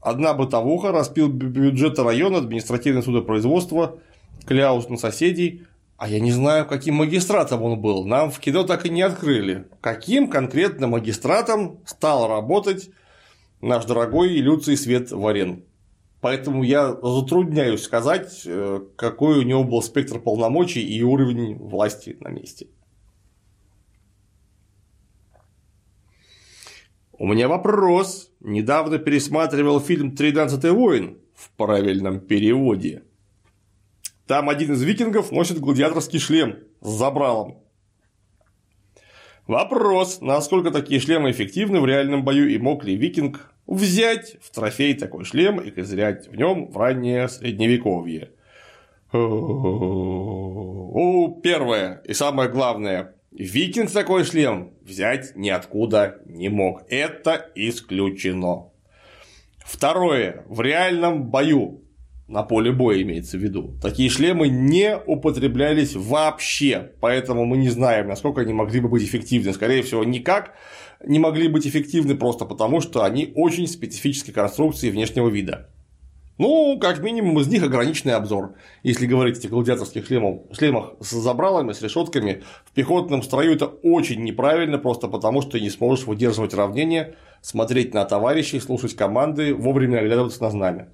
Одна 0.02 0.36
бытовуха, 0.36 0.92
распил 0.92 1.30
бюджета 1.30 2.04
района, 2.04 2.38
административное 2.38 3.02
судопроизводство, 3.02 3.98
кляус 4.46 4.88
на 4.88 4.98
соседей. 4.98 5.64
А 5.98 6.08
я 6.08 6.20
не 6.20 6.32
знаю, 6.32 6.68
каким 6.68 6.96
магистратом 6.96 7.64
он 7.64 7.80
был. 7.80 8.06
Нам 8.06 8.30
в 8.30 8.40
кино 8.40 8.64
так 8.64 8.86
и 8.86 8.90
не 8.90 9.02
открыли. 9.02 9.66
Каким 9.82 10.30
конкретно 10.30 10.88
магистратом 10.88 11.80
стал 11.86 12.28
работать 12.28 12.90
наш 13.62 13.86
дорогой 13.86 14.30
Люций 14.38 14.78
Свет 14.78 15.12
Варен. 15.12 15.64
Поэтому 16.22 16.64
я 16.64 16.92
затрудняюсь 17.02 17.84
сказать, 17.84 18.44
э, 18.46 18.82
какой 18.96 19.40
у 19.40 19.42
него 19.44 19.64
был 19.64 19.82
спектр 19.82 20.20
полномочий 20.20 20.82
и 20.82 21.02
уровень 21.02 21.56
власти 21.56 22.18
на 22.20 22.30
месте. 22.30 22.68
У 27.18 27.28
меня 27.28 27.48
вопрос. 27.48 28.30
Недавно 28.42 29.00
пересматривал 29.00 29.80
фильм 29.80 30.16
«Тринадцатый 30.16 30.72
воин» 30.72 31.18
в 31.34 31.50
правильном 31.52 32.20
переводе. 32.20 33.04
Там 34.28 34.50
один 34.50 34.74
из 34.74 34.84
викингов 34.84 35.32
носит 35.32 35.62
гладиаторский 35.62 36.20
шлем 36.20 36.58
с 36.82 36.90
забралом. 36.90 37.64
Вопрос, 39.48 40.20
насколько 40.20 40.72
такие 40.72 41.00
шлемы 41.00 41.32
эффективны 41.32 41.80
в 41.80 41.86
реальном 41.86 42.26
бою 42.26 42.50
и 42.50 42.58
мог 42.58 42.84
ли 42.84 42.98
викинг 42.98 43.54
взять 43.66 44.36
в 44.42 44.54
трофей 44.54 44.94
такой 44.94 45.24
шлем 45.24 45.62
и 45.62 45.72
козырять 45.72 46.28
в 46.28 46.36
нем 46.36 46.70
в 46.70 46.78
раннее 46.78 47.30
средневековье. 47.30 48.32
О, 49.14 51.30
первое 51.42 52.02
и 52.06 52.14
самое 52.14 52.50
главное. 52.50 53.15
Викинг 53.38 53.92
такой 53.92 54.24
шлем 54.24 54.72
взять 54.82 55.36
ниоткуда 55.36 56.22
не 56.26 56.48
мог. 56.48 56.84
Это 56.88 57.52
исключено. 57.56 58.70
Второе. 59.60 60.46
В 60.48 60.62
реальном 60.62 61.30
бою, 61.30 61.84
на 62.30 62.44
поле 62.44 62.72
боя 62.72 63.02
имеется 63.02 63.38
в 63.38 63.42
виду, 63.42 63.78
такие 63.82 64.10
шлемы 64.10 64.48
не 64.48 64.98
употреблялись 64.98 65.96
вообще. 65.96 66.94
Поэтому 67.02 67.44
мы 67.44 67.58
не 67.58 67.68
знаем, 67.68 68.08
насколько 68.08 68.40
они 68.40 68.54
могли 68.54 68.80
бы 68.80 68.88
быть 68.88 69.04
эффективны. 69.04 69.52
Скорее 69.52 69.82
всего, 69.82 70.06
никак 70.06 70.54
не 71.06 71.20
могли 71.20 71.50
быть 71.50 71.68
эффективны 71.68 72.16
просто 72.16 72.46
потому, 72.46 72.80
что 72.80 73.04
они 73.04 73.34
очень 73.36 73.68
специфической 73.68 74.32
конструкции 74.32 74.90
внешнего 74.90 75.28
вида. 75.28 75.70
Ну, 76.38 76.78
как 76.80 77.02
минимум, 77.02 77.40
из 77.40 77.48
них 77.48 77.64
ограниченный 77.64 78.16
обзор. 78.16 78.56
Если 78.84 79.08
говорить 79.08 79.38
о 79.38 79.40
этих 79.40 79.52
гладиаторских 79.52 80.06
шлемах, 80.06 80.42
шлемах 80.52 80.96
с 81.00 81.12
забралами, 81.12 81.72
с 81.72 81.82
решетками, 81.82 82.44
в 82.66 82.74
пехотном 82.74 83.24
строю 83.24 83.54
это 83.54 83.68
очень 83.68 84.22
неправильно, 84.24 84.78
просто 84.78 85.08
потому 85.08 85.42
что 85.42 85.60
не 85.60 85.70
сможешь 85.70 86.06
выдерживать 86.06 86.54
равнение, 86.54 87.16
смотреть 87.42 87.94
на 87.94 88.04
товарищей, 88.04 88.60
слушать 88.60 88.96
команды, 88.96 89.54
вовремя 89.54 90.00
оглядываться 90.00 90.44
на 90.44 90.50
знамя. 90.50 90.90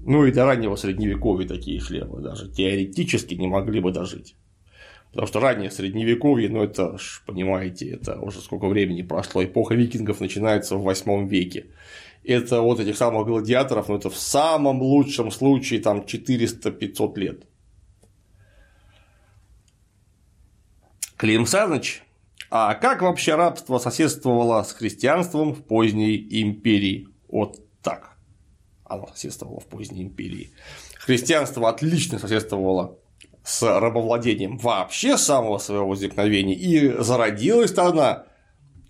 Ну 0.00 0.24
и 0.24 0.32
до 0.32 0.46
раннего 0.46 0.76
средневековья 0.76 1.48
такие 1.48 1.80
шлемы 1.80 2.20
даже 2.20 2.48
теоретически 2.50 3.34
не 3.34 3.48
могли 3.48 3.80
бы 3.80 3.90
дожить. 3.90 4.36
Потому 5.10 5.26
что 5.26 5.40
раннее 5.40 5.70
средневековье, 5.72 6.48
ну 6.48 6.62
это 6.62 6.96
ж, 6.96 7.22
понимаете, 7.26 7.90
это 7.90 8.20
уже 8.20 8.40
сколько 8.40 8.68
времени 8.68 9.02
прошло, 9.02 9.44
эпоха 9.44 9.74
викингов 9.74 10.20
начинается 10.20 10.76
в 10.76 10.82
8 10.82 11.28
веке. 11.28 11.66
Это 12.30 12.60
вот 12.60 12.78
этих 12.78 12.96
самых 12.96 13.26
гладиаторов, 13.26 13.88
ну 13.88 13.96
это 13.96 14.08
в 14.08 14.16
самом 14.16 14.80
лучшем 14.80 15.32
случае 15.32 15.80
там 15.80 16.02
400-500 16.02 17.18
лет. 17.18 17.42
Клим 21.16 21.44
Саныч, 21.44 22.04
а 22.48 22.74
как 22.74 23.02
вообще 23.02 23.34
рабство 23.34 23.78
соседствовало 23.78 24.62
с 24.62 24.70
христианством 24.70 25.54
в 25.54 25.64
поздней 25.64 26.24
империи? 26.42 27.08
Вот 27.26 27.58
так. 27.82 28.16
Оно 28.84 29.08
соседствовало 29.08 29.58
в 29.58 29.66
поздней 29.66 30.02
империи. 30.02 30.52
Христианство 31.00 31.68
отлично 31.68 32.20
соседствовало 32.20 32.96
с 33.42 33.60
рабовладением 33.60 34.56
вообще 34.56 35.18
с 35.18 35.24
самого 35.24 35.58
своего 35.58 35.88
возникновения, 35.88 36.54
и 36.54 37.02
зародилась-то 37.02 37.86
она, 37.86 38.26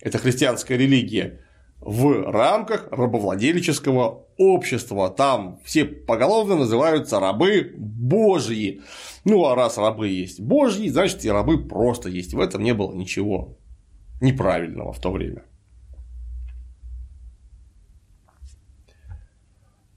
эта 0.03 0.18
христианская 0.18 0.76
религия, 0.76 1.41
в 1.81 2.31
рамках 2.31 2.89
рабовладельческого 2.91 4.26
общества. 4.37 5.11
Там 5.11 5.61
все 5.64 5.85
поголовно 5.85 6.57
называются 6.57 7.20
рабы 7.20 7.74
божьи. 7.76 8.83
Ну, 9.24 9.47
а 9.47 9.55
раз 9.55 9.78
рабы 9.78 10.09
есть 10.09 10.41
божьи, 10.41 10.89
значит 10.89 11.24
и 11.24 11.31
рабы 11.31 11.66
просто 11.66 12.09
есть. 12.09 12.35
В 12.35 12.41
этом 12.41 12.62
не 12.62 12.74
было 12.74 12.93
ничего 12.93 13.57
неправильного 14.20 14.93
в 14.93 15.01
то 15.01 15.11
время. 15.11 15.45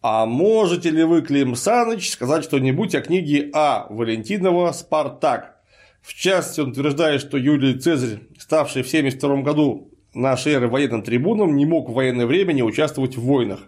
А 0.02 0.26
можете 0.26 0.90
ли 0.90 1.04
вы, 1.04 1.22
Клим 1.22 1.56
Саныч, 1.56 2.10
сказать 2.10 2.44
что-нибудь 2.44 2.94
о 2.94 3.02
книге 3.02 3.50
А. 3.54 3.88
Валентинова 3.90 4.74
«Спартак»? 4.74 5.62
В 6.02 6.14
частности, 6.14 6.60
он 6.60 6.72
утверждает, 6.72 7.22
что 7.22 7.38
Юлий 7.38 7.80
Цезарь, 7.80 8.20
ставший 8.38 8.84
в 8.84 8.90
72 8.90 9.42
году 9.44 9.93
нашей 10.14 10.54
эры 10.54 10.68
военным 10.68 11.04
трибуном, 11.04 11.56
не 11.56 11.66
мог 11.66 11.90
в 11.90 11.94
военное 11.94 12.26
время 12.26 12.54
не 12.54 12.64
участвовать 12.64 13.18
в 13.18 13.22
войнах. 13.22 13.68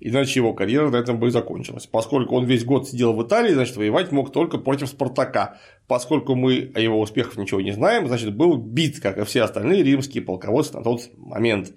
Иначе 0.00 0.40
его 0.40 0.52
карьера 0.52 0.90
на 0.90 0.96
этом 0.96 1.18
бы 1.18 1.28
и 1.28 1.30
закончилась. 1.30 1.86
Поскольку 1.86 2.34
он 2.34 2.44
весь 2.44 2.64
год 2.64 2.88
сидел 2.88 3.14
в 3.14 3.26
Италии, 3.26 3.54
значит, 3.54 3.76
воевать 3.76 4.12
мог 4.12 4.32
только 4.32 4.58
против 4.58 4.88
Спартака. 4.88 5.58
Поскольку 5.86 6.34
мы 6.34 6.72
о 6.74 6.80
его 6.80 7.00
успехах 7.00 7.36
ничего 7.36 7.60
не 7.60 7.72
знаем, 7.72 8.06
значит, 8.08 8.36
был 8.36 8.56
бит, 8.56 9.00
как 9.00 9.18
и 9.18 9.24
все 9.24 9.42
остальные 9.42 9.82
римские 9.82 10.22
полководцы 10.22 10.74
на 10.74 10.82
тот 10.82 11.10
момент. 11.16 11.72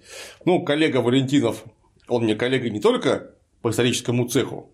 Ну, 0.45 0.63
коллега 0.63 0.97
Валентинов, 0.97 1.63
он 2.07 2.23
мне 2.23 2.35
коллега 2.35 2.69
не 2.69 2.81
только 2.81 3.35
по 3.61 3.69
историческому 3.69 4.27
цеху. 4.27 4.73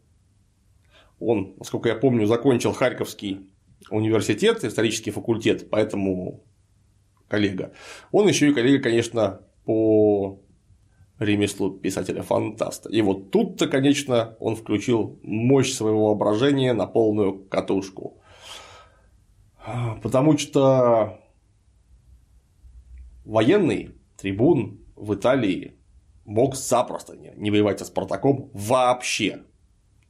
Он, 1.20 1.54
насколько 1.58 1.90
я 1.90 1.96
помню, 1.96 2.26
закончил 2.26 2.74
Харьковский 2.74 3.42
университет, 3.90 4.64
исторический 4.64 5.12
факультет, 5.12 5.70
поэтому 5.70 6.44
коллега. 7.34 7.72
Он 8.12 8.28
еще 8.28 8.50
и 8.50 8.54
коллега, 8.54 8.84
конечно, 8.84 9.40
по 9.66 10.40
ремеслу 11.18 11.72
писателя-фантаста. 11.72 12.90
И 12.90 13.02
вот 13.02 13.32
тут-то, 13.32 13.68
конечно, 13.68 14.36
он 14.40 14.56
включил 14.56 15.20
мощь 15.24 15.74
своего 15.74 16.06
воображения 16.10 16.74
на 16.74 16.86
полную 16.86 17.34
катушку. 17.50 18.22
Потому 20.04 20.38
что 20.38 21.20
военный 23.26 23.96
трибун 24.16 24.86
в 24.96 25.16
Италии 25.16 25.74
мог 26.26 26.56
запросто 26.56 27.16
не 27.16 27.50
воевать 27.50 27.80
со 27.80 27.86
Спартаком 27.86 28.52
вообще. 28.54 29.40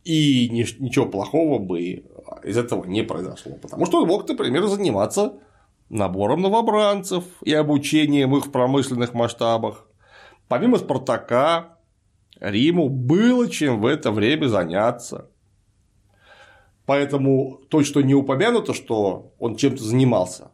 И 0.04 0.50
ничего 0.50 1.06
плохого 1.06 1.58
бы 1.58 2.04
из 2.44 2.58
этого 2.58 2.84
не 2.84 3.04
произошло. 3.04 3.56
Потому 3.62 3.86
что 3.86 4.02
он 4.02 4.10
мог, 4.10 4.28
например, 4.28 4.68
заниматься 4.68 5.40
набором 5.90 6.42
новобранцев 6.42 7.24
и 7.44 7.54
обучением 7.54 8.36
их 8.36 8.48
в 8.48 8.52
промышленных 8.52 9.14
масштабах. 9.14 9.88
Помимо 10.48 10.78
Спартака, 10.78 11.78
Риму 12.40 12.90
было 12.90 13.50
чем 13.50 13.82
в 13.82 13.86
это 13.86 14.12
время 14.12 14.48
заняться. 14.48 15.30
Поэтому 16.86 17.62
то, 17.70 17.84
что 17.84 18.02
не 18.02 18.14
упомянуто, 18.14 18.74
что 18.74 19.34
он 19.40 19.56
чем-то 19.56 19.84
занимался, 19.84 20.52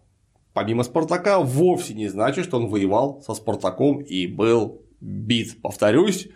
помимо 0.54 0.84
Спартака, 0.84 1.40
вовсе 1.40 1.96
не 1.96 2.08
значит, 2.08 2.46
что 2.46 2.58
он 2.58 2.68
воевал 2.68 3.22
со 3.24 3.34
Спартаком 3.34 4.00
и 4.00 4.28
был 4.28 4.82
бит. 5.02 5.62
Повторюсь, 5.62 6.28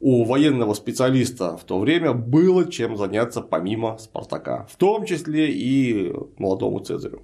у 0.00 0.24
военного 0.24 0.74
специалиста 0.74 1.56
в 1.56 1.64
то 1.64 1.78
время 1.78 2.12
было 2.12 2.70
чем 2.70 2.96
заняться 2.96 3.40
помимо 3.40 3.98
Спартака, 3.98 4.66
в 4.70 4.76
том 4.76 5.06
числе 5.06 5.50
и 5.50 6.12
молодому 6.36 6.80
Цезарю. 6.80 7.22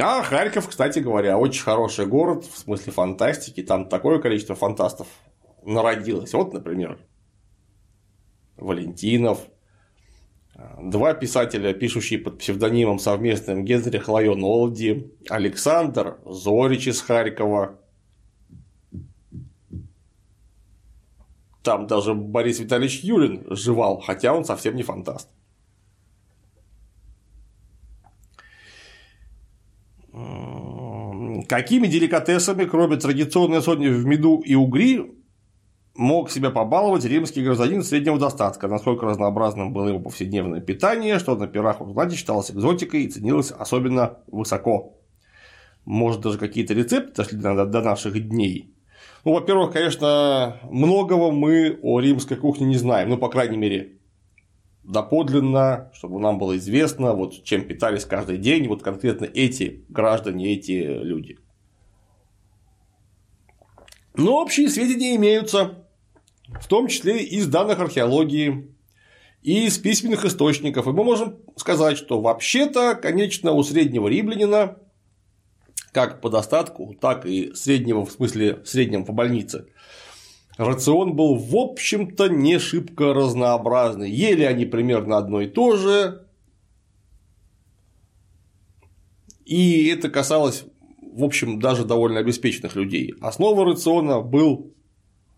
А 0.00 0.22
Харьков, 0.22 0.68
кстати 0.68 1.00
говоря, 1.00 1.38
очень 1.38 1.62
хороший 1.62 2.06
город 2.06 2.44
в 2.44 2.56
смысле 2.58 2.92
фантастики. 2.92 3.62
Там 3.62 3.88
такое 3.88 4.20
количество 4.20 4.54
фантастов 4.54 5.08
народилось. 5.64 6.32
Вот, 6.34 6.52
например, 6.52 6.98
Валентинов, 8.56 9.40
Два 10.80 11.14
писателя, 11.14 11.72
пишущие 11.72 12.18
под 12.18 12.38
псевдонимом 12.38 12.98
совместным 12.98 13.64
Генрих 13.64 14.08
Лайон 14.08 14.42
Олди, 14.42 15.12
Александр 15.28 16.18
Зорич 16.24 16.88
из 16.88 17.00
Харькова. 17.00 17.78
Там 21.62 21.86
даже 21.86 22.14
Борис 22.14 22.58
Витальевич 22.58 23.04
Юлин 23.04 23.46
жевал, 23.50 24.00
хотя 24.00 24.34
он 24.34 24.44
совсем 24.44 24.74
не 24.74 24.82
фантаст. 24.82 25.28
Какими 31.48 31.86
деликатесами, 31.86 32.64
кроме 32.64 32.96
традиционной 32.96 33.62
сотни 33.62 33.88
в 33.88 34.04
меду 34.04 34.42
и 34.44 34.54
угри, 34.54 35.00
мог 35.94 36.30
себя 36.30 36.50
побаловать 36.50 37.04
римский 37.04 37.42
гражданин 37.42 37.82
среднего 37.82 38.18
достатка, 38.18 38.68
насколько 38.68 39.06
разнообразным 39.06 39.72
было 39.72 39.88
его 39.88 39.98
повседневное 39.98 40.60
питание, 40.60 41.18
что 41.18 41.36
на 41.36 41.48
пирах 41.48 41.80
в 41.80 41.88
Узнате 41.88 42.16
считалось 42.16 42.50
экзотикой 42.50 43.04
и 43.04 43.08
ценилось 43.08 43.50
особенно 43.50 44.18
высоко. 44.26 44.98
Может, 45.86 46.20
даже 46.20 46.38
какие-то 46.38 46.74
рецепты 46.74 47.14
дошли 47.16 47.38
до, 47.38 47.64
до 47.64 47.80
наших 47.80 48.28
дней. 48.28 48.74
Ну, 49.24 49.32
во-первых, 49.32 49.72
конечно, 49.72 50.58
многого 50.70 51.30
мы 51.32 51.78
о 51.82 51.98
римской 51.98 52.36
кухне 52.36 52.66
не 52.66 52.76
знаем, 52.76 53.08
ну, 53.08 53.16
по 53.16 53.30
крайней 53.30 53.56
мере, 53.56 53.97
доподлинно, 54.88 55.90
чтобы 55.92 56.18
нам 56.18 56.38
было 56.38 56.56
известно, 56.56 57.12
вот 57.12 57.44
чем 57.44 57.68
питались 57.68 58.06
каждый 58.06 58.38
день 58.38 58.66
вот 58.68 58.82
конкретно 58.82 59.26
эти 59.26 59.84
граждане, 59.88 60.54
эти 60.54 60.82
люди. 60.82 61.38
Но 64.14 64.40
общие 64.40 64.68
сведения 64.68 65.14
имеются 65.16 65.86
в 66.60 66.66
том 66.66 66.88
числе 66.88 67.22
из 67.22 67.46
данных 67.46 67.78
археологии 67.80 68.74
и 69.42 69.66
из 69.66 69.76
письменных 69.78 70.24
источников. 70.24 70.86
И 70.86 70.90
мы 70.90 71.04
можем 71.04 71.36
сказать, 71.56 71.98
что 71.98 72.20
вообще-то, 72.20 72.94
конечно, 72.94 73.52
у 73.52 73.62
среднего 73.62 74.08
римлянина, 74.08 74.78
как 75.92 76.22
по 76.22 76.30
достатку, 76.30 76.96
так 76.98 77.26
и 77.26 77.52
среднего, 77.54 78.06
в 78.06 78.10
смысле 78.10 78.62
среднем 78.64 79.04
по 79.04 79.12
больнице, 79.12 79.66
рацион 80.58 81.16
был, 81.16 81.36
в 81.36 81.56
общем-то, 81.56 82.28
не 82.28 82.58
шибко 82.58 83.14
разнообразный. 83.14 84.10
Ели 84.10 84.44
они 84.44 84.66
примерно 84.66 85.16
одно 85.16 85.40
и 85.40 85.46
то 85.46 85.76
же. 85.76 86.26
И 89.46 89.86
это 89.86 90.10
касалось, 90.10 90.64
в 91.00 91.24
общем, 91.24 91.58
даже 91.58 91.86
довольно 91.86 92.20
обеспеченных 92.20 92.76
людей. 92.76 93.14
Основа 93.20 93.64
рациона 93.64 94.20
был 94.20 94.74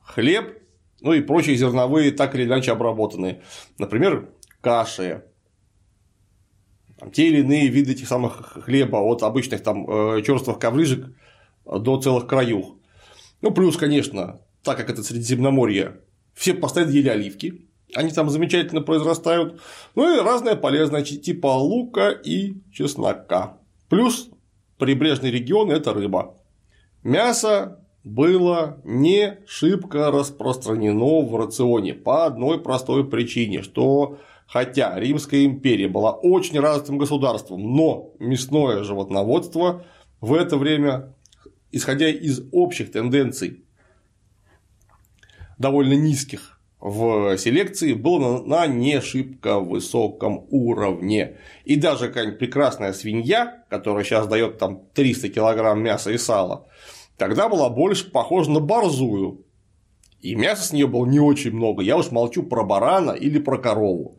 хлеб 0.02 0.60
ну 1.00 1.12
и 1.12 1.20
прочие 1.20 1.56
зерновые 1.56 2.12
так 2.12 2.34
или 2.34 2.44
иначе 2.44 2.72
обработанные. 2.72 3.42
Например, 3.78 4.28
каши, 4.60 5.24
там, 6.98 7.10
те 7.10 7.28
или 7.28 7.40
иные 7.40 7.68
виды 7.68 7.92
этих 7.92 8.08
самых 8.08 8.64
хлеба, 8.64 8.98
от 8.98 9.22
обычных 9.22 9.62
там 9.62 9.88
э, 9.88 10.22
черствых 10.22 10.58
коврижек 10.58 11.06
до 11.64 12.00
целых 12.00 12.26
краюх. 12.26 12.76
Ну, 13.40 13.52
плюс, 13.52 13.76
конечно, 13.76 14.40
так 14.62 14.76
как 14.76 14.90
это 14.90 15.02
Средиземноморье, 15.02 16.00
все 16.34 16.54
постоянно 16.54 16.90
ели 16.90 17.08
оливки, 17.08 17.66
они 17.94 18.10
там 18.10 18.30
замечательно 18.30 18.82
произрастают, 18.82 19.60
ну 19.94 20.16
и 20.16 20.20
разное 20.20 20.54
полезное, 20.54 21.02
типа 21.02 21.48
лука 21.48 22.10
и 22.10 22.54
чеснока. 22.72 23.58
Плюс 23.88 24.30
прибрежный 24.78 25.30
регион– 25.30 25.70
это 25.72 25.92
рыба. 25.92 26.36
Мясо 27.02 27.84
было 28.04 28.80
не 28.84 29.38
шибко 29.46 30.10
распространено 30.10 31.22
в 31.22 31.36
рационе 31.36 31.94
по 31.94 32.26
одной 32.26 32.60
простой 32.60 33.08
причине, 33.08 33.62
что 33.62 34.18
хотя 34.46 34.98
Римская 34.98 35.44
империя 35.44 35.88
была 35.88 36.12
очень 36.12 36.58
развитым 36.58 36.98
государством, 36.98 37.74
но 37.74 38.12
мясное 38.18 38.82
животноводство 38.84 39.84
в 40.20 40.34
это 40.34 40.56
время, 40.56 41.14
исходя 41.72 42.08
из 42.08 42.42
общих 42.52 42.90
тенденций 42.90 43.64
довольно 45.60 45.92
низких 45.92 46.58
в 46.80 47.36
селекции 47.36 47.92
было 47.92 48.42
на 48.42 48.66
не 48.66 49.00
шибко 49.02 49.60
высоком 49.60 50.46
уровне. 50.48 51.36
И 51.64 51.76
даже 51.76 52.08
какая-нибудь 52.08 52.38
прекрасная 52.38 52.94
свинья, 52.94 53.64
которая 53.68 54.02
сейчас 54.02 54.26
дает 54.26 54.58
там 54.58 54.86
300 54.94 55.28
килограмм 55.28 55.82
мяса 55.82 56.10
и 56.10 56.18
сала, 56.18 56.66
тогда 57.18 57.50
была 57.50 57.68
больше 57.68 58.10
похожа 58.10 58.50
на 58.50 58.60
борзую. 58.60 59.44
И 60.20 60.34
мяса 60.34 60.64
с 60.64 60.72
нее 60.72 60.86
было 60.86 61.04
не 61.04 61.20
очень 61.20 61.52
много. 61.52 61.82
Я 61.82 61.98
уж 61.98 62.10
молчу 62.10 62.42
про 62.42 62.64
барана 62.64 63.10
или 63.10 63.38
про 63.38 63.58
корову. 63.58 64.18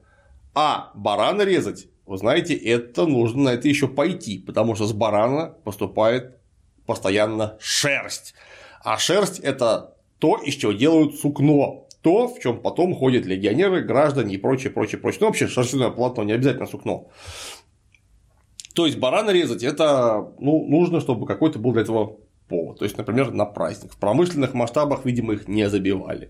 А 0.53 0.91
барана 0.93 1.41
резать, 1.41 1.87
вы 2.05 2.17
знаете, 2.17 2.53
это 2.53 3.07
нужно 3.07 3.43
на 3.43 3.49
это 3.49 3.67
еще 3.67 3.87
пойти, 3.87 4.37
потому 4.37 4.75
что 4.75 4.85
с 4.85 4.93
барана 4.93 5.55
поступает 5.63 6.37
постоянно 6.85 7.57
шерсть. 7.59 8.35
А 8.83 8.97
шерсть 8.97 9.39
это 9.39 9.95
то, 10.21 10.37
из 10.37 10.53
чего 10.55 10.71
делают 10.71 11.15
сукно 11.19 11.87
то, 12.01 12.27
в 12.27 12.39
чем 12.39 12.61
потом 12.61 12.95
ходят 12.95 13.25
легионеры, 13.25 13.83
граждане 13.83 14.35
и 14.35 14.37
прочее, 14.37 14.71
прочее, 14.71 14.99
прочее. 14.99 15.19
Ну, 15.21 15.27
вообще, 15.27 15.47
шерстяное 15.47 15.91
полотно, 15.91 16.23
не 16.23 16.31
обязательно 16.31 16.65
сукно. 16.65 17.09
То 18.73 18.85
есть 18.85 18.97
барана 18.97 19.31
резать 19.31 19.63
это 19.63 20.33
ну, 20.39 20.65
нужно, 20.65 21.01
чтобы 21.01 21.27
какой-то 21.27 21.59
был 21.59 21.73
для 21.73 21.81
этого 21.81 22.17
повод. 22.47 22.79
То 22.79 22.85
есть, 22.85 22.97
например, 22.97 23.31
на 23.31 23.45
праздник. 23.45 23.93
В 23.93 23.97
промышленных 23.97 24.53
масштабах, 24.53 25.05
видимо, 25.05 25.33
их 25.33 25.47
не 25.47 25.69
забивали. 25.69 26.29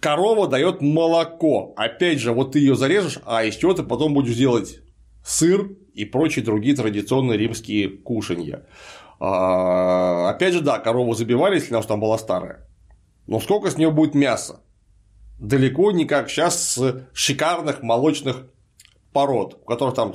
Корова 0.00 0.48
дает 0.48 0.82
молоко. 0.82 1.72
Опять 1.76 2.18
же, 2.18 2.32
вот 2.32 2.52
ты 2.52 2.58
ее 2.58 2.74
зарежешь, 2.74 3.18
а 3.24 3.44
из 3.44 3.56
чего 3.56 3.72
ты 3.72 3.82
потом 3.82 4.14
будешь 4.14 4.36
делать 4.36 4.80
сыр 5.24 5.70
и 5.94 6.04
прочие 6.04 6.44
другие 6.44 6.74
традиционные 6.74 7.38
римские 7.38 7.88
кушанья. 7.88 8.66
А, 9.24 10.30
опять 10.30 10.52
же, 10.52 10.62
да, 10.62 10.80
корову 10.80 11.14
забивали, 11.14 11.54
если 11.54 11.72
она 11.72 11.82
там 11.82 12.00
была 12.00 12.18
старая. 12.18 12.66
Но 13.28 13.38
сколько 13.38 13.70
с 13.70 13.76
нее 13.76 13.92
будет 13.92 14.16
мяса? 14.16 14.62
Далеко 15.38 15.92
не 15.92 16.06
как 16.06 16.28
сейчас 16.28 16.60
с 16.60 17.06
шикарных 17.12 17.84
молочных 17.84 18.48
пород, 19.12 19.60
у 19.62 19.64
которых 19.64 19.94
там 19.94 20.14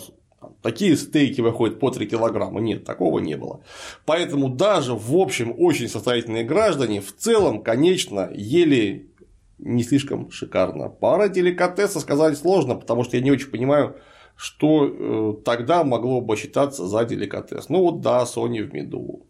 такие 0.62 0.98
стейки 0.98 1.40
выходят 1.40 1.80
по 1.80 1.90
3 1.90 2.06
килограмма. 2.06 2.60
Нет, 2.60 2.84
такого 2.84 3.20
не 3.20 3.38
было. 3.38 3.62
Поэтому 4.06 4.50
даже 4.50 4.94
в 4.94 5.16
общем 5.16 5.56
очень 5.58 5.88
состоятельные 5.88 6.44
граждане 6.44 7.00
в 7.00 7.16
целом, 7.16 7.64
конечно, 7.64 8.30
ели 8.34 9.10
не 9.58 9.84
слишком 9.84 10.30
шикарно. 10.32 10.90
Пара 10.90 11.30
деликатеса 11.30 12.02
сказать 12.02 12.38
сложно, 12.38 12.76
потому 12.76 13.06
что 13.06 13.16
я 13.16 13.24
не 13.24 13.32
очень 13.32 13.52
понимаю, 13.52 13.96
что 14.38 14.86
э, 14.88 15.44
тогда 15.44 15.84
могло 15.84 16.22
бы 16.22 16.38
считаться 16.38 16.88
за 16.88 17.04
деликатес. 17.04 17.70
Ну 17.70 17.82
вот 17.82 18.02
да, 18.02 18.24
Sony 18.24 18.64
в 18.64 18.74
меду 18.74 19.26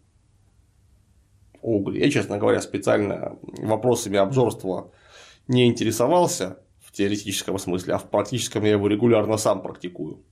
уголь. 1.62 1.98
Я, 1.98 2.12
честно 2.12 2.38
говоря, 2.38 2.62
специально 2.62 3.38
вопросами 3.42 4.18
обжорства 4.18 4.92
не 5.48 5.68
интересовался 5.68 6.60
в 6.80 6.92
теоретическом 6.92 7.58
смысле, 7.58 7.96
а 7.96 7.98
в 7.98 8.10
практическом 8.10 8.64
я 8.64 8.72
его 8.72 8.88
регулярно 8.88 9.38
сам 9.38 9.62
практикую. 9.62 10.24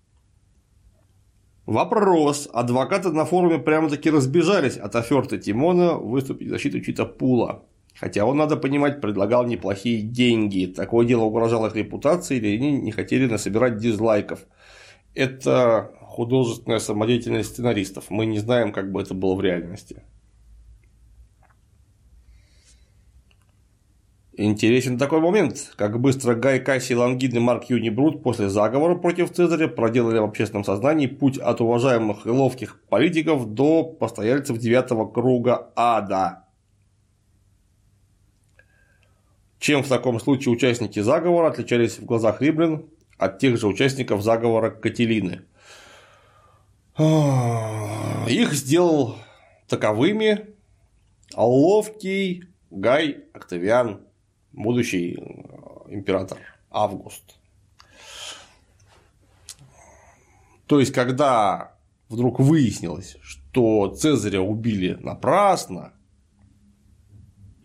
Вопрос. 1.65 2.47
Адвокаты 2.53 3.09
на 3.09 3.25
форуме 3.25 3.57
прямо-таки 3.57 4.11
разбежались 4.11 4.77
от 4.77 4.95
оферты 4.95 5.39
Тимона 5.39 5.95
выступить 5.95 6.47
в 6.47 6.51
защиту 6.51 6.79
Чита 6.81 7.05
Пула. 7.05 7.63
Хотя 7.95 8.25
он, 8.25 8.37
надо 8.37 8.57
понимать, 8.57 9.01
предлагал 9.01 9.45
неплохие 9.45 10.01
деньги. 10.01 10.65
Такое 10.65 11.07
дело 11.07 11.23
угрожало 11.23 11.67
их 11.67 11.75
репутации, 11.75 12.37
или 12.37 12.57
они 12.57 12.73
не 12.73 12.91
хотели 12.91 13.25
насобирать 13.25 13.77
дизлайков. 13.77 14.45
Это 15.15 15.91
художественная 16.01 16.79
самодеятельность 16.79 17.49
сценаристов. 17.49 18.09
Мы 18.09 18.25
не 18.25 18.39
знаем, 18.39 18.71
как 18.73 18.91
бы 18.91 19.01
это 19.01 19.13
было 19.13 19.35
в 19.35 19.41
реальности. 19.41 20.03
Интересен 24.37 24.97
такой 24.97 25.21
момент, 25.21 25.71
как 25.77 26.01
быстро 26.01 26.35
Гай 26.35 26.59
Касси, 26.59 26.93
Лангин 26.93 27.37
и 27.37 27.39
Марк 27.39 27.69
Юни 27.69 27.87
Брут 27.87 28.21
после 28.21 28.49
заговора 28.49 28.95
против 28.95 29.31
Цезаря 29.31 29.69
проделали 29.69 30.19
в 30.19 30.25
общественном 30.25 30.65
сознании 30.65 31.07
путь 31.07 31.37
от 31.37 31.61
уважаемых 31.61 32.25
и 32.25 32.29
ловких 32.29 32.81
политиков 32.89 33.53
до 33.53 33.85
постояльцев 33.85 34.57
девятого 34.57 35.09
круга 35.09 35.71
ада. 35.77 36.43
Чем 39.59 39.83
в 39.83 39.87
таком 39.87 40.19
случае 40.19 40.53
участники 40.53 40.99
заговора 40.99 41.47
отличались 41.47 41.97
в 41.97 42.03
глазах 42.03 42.41
римлян 42.41 42.85
от 43.17 43.39
тех 43.39 43.57
же 43.57 43.67
участников 43.67 44.21
заговора 44.21 44.69
Кателины? 44.69 45.43
Их 46.97 48.53
сделал 48.53 49.17
таковыми 49.67 50.47
ловкий 51.35 52.45
Гай 52.71 53.23
Октавиан 53.33 54.01
будущий 54.55 55.17
э, 55.17 55.93
император 55.93 56.39
Август. 56.71 57.37
То 60.67 60.79
есть, 60.79 60.93
когда 60.93 61.75
вдруг 62.09 62.39
выяснилось, 62.39 63.17
что 63.21 63.89
Цезаря 63.89 64.41
убили 64.41 64.97
напрасно, 64.99 65.93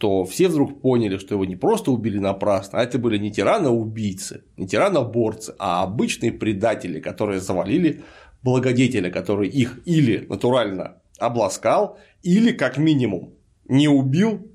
то 0.01 0.25
все 0.25 0.49
вдруг 0.49 0.81
поняли, 0.81 1.19
что 1.19 1.35
его 1.35 1.45
не 1.45 1.57
просто 1.57 1.93
убили 1.93 2.19
напрасно, 2.19 2.79
а 2.79 2.83
это 2.83 2.99
были 2.99 3.19
не 3.19 3.31
тираны-убийцы, 3.31 4.45
не 4.57 4.67
тираны-борцы, 4.67 5.55
а 5.59 5.83
обычные 5.83 6.33
предатели, 6.33 7.01
которые 7.01 7.39
завалили 7.39 8.03
благодетеля, 8.43 9.11
который 9.11 9.49
их 9.51 9.81
или 9.85 10.27
натурально 10.27 10.97
обласкал, 11.19 11.99
или 12.23 12.53
как 12.53 12.79
минимум 12.79 13.35
не 13.69 13.89
убил 13.89 14.51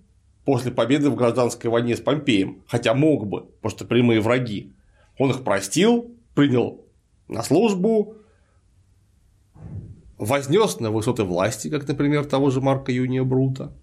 после 0.45 0.71
победы 0.71 1.11
в 1.11 1.15
гражданской 1.15 1.69
войне 1.69 1.95
с 1.95 1.99
Помпеем, 1.99 2.63
хотя 2.67 2.95
мог 2.95 3.27
бы, 3.27 3.41
потому 3.41 3.69
что 3.69 3.85
прямые 3.85 4.21
враги. 4.21 4.73
Он 5.19 5.29
их 5.29 5.43
простил, 5.43 6.11
принял 6.33 6.85
на 7.27 7.43
службу, 7.43 8.15
вознес 10.17 10.79
на 10.79 10.89
высоты 10.89 11.23
власти, 11.23 11.69
как, 11.69 11.87
например, 11.87 12.25
того 12.25 12.49
же 12.49 12.61
Марка 12.61 12.91
Юния 12.91 13.23
Брута. 13.23 13.73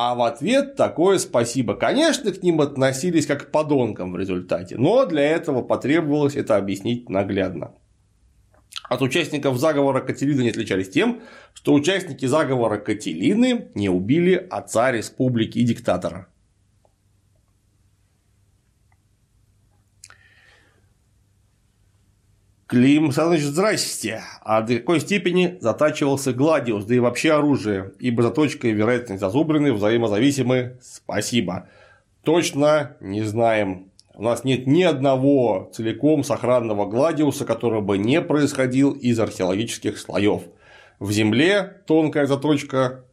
А 0.00 0.14
в 0.14 0.22
ответ 0.22 0.76
такое 0.76 1.18
спасибо. 1.18 1.74
Конечно, 1.74 2.30
к 2.30 2.42
ним 2.44 2.60
относились 2.60 3.26
как 3.26 3.48
к 3.48 3.50
подонкам 3.50 4.12
в 4.12 4.16
результате, 4.16 4.76
но 4.76 5.04
для 5.06 5.22
этого 5.22 5.60
потребовалось 5.62 6.36
это 6.36 6.56
объяснить 6.56 7.08
наглядно 7.08 7.72
от 8.88 9.02
участников 9.02 9.58
заговора 9.58 10.00
Катерины 10.00 10.42
не 10.42 10.50
отличались 10.50 10.88
тем, 10.88 11.20
что 11.52 11.74
участники 11.74 12.26
заговора 12.26 12.78
Катерины 12.78 13.68
не 13.74 13.88
убили 13.88 14.34
отца 14.50 14.90
республики 14.92 15.58
и 15.58 15.64
диктатора. 15.64 16.28
Клим 22.68 23.06
Александрович, 23.06 23.44
здрасте. 23.44 24.20
А 24.42 24.60
до 24.60 24.76
какой 24.76 25.00
степени 25.00 25.56
затачивался 25.58 26.34
Гладиус, 26.34 26.84
да 26.84 26.96
и 26.96 26.98
вообще 26.98 27.32
оружие, 27.32 27.92
ибо 27.98 28.22
заточка 28.22 28.68
и 28.68 28.72
вероятность 28.72 29.20
зазубрины 29.20 29.72
взаимозависимы. 29.72 30.76
Спасибо. 30.82 31.66
Точно 32.22 32.98
не 33.00 33.22
знаем. 33.22 33.90
У 34.12 34.22
нас 34.22 34.44
нет 34.44 34.66
ни 34.66 34.82
одного 34.82 35.70
целиком 35.72 36.22
сохранного 36.22 36.84
гладиуса, 36.84 37.46
который 37.46 37.80
бы 37.80 37.96
не 37.96 38.20
происходил 38.20 38.92
из 38.92 39.18
археологических 39.18 39.96
слоев. 39.96 40.42
В 40.98 41.10
земле 41.10 41.82
тонкая 41.86 42.26
заточка 42.26 43.06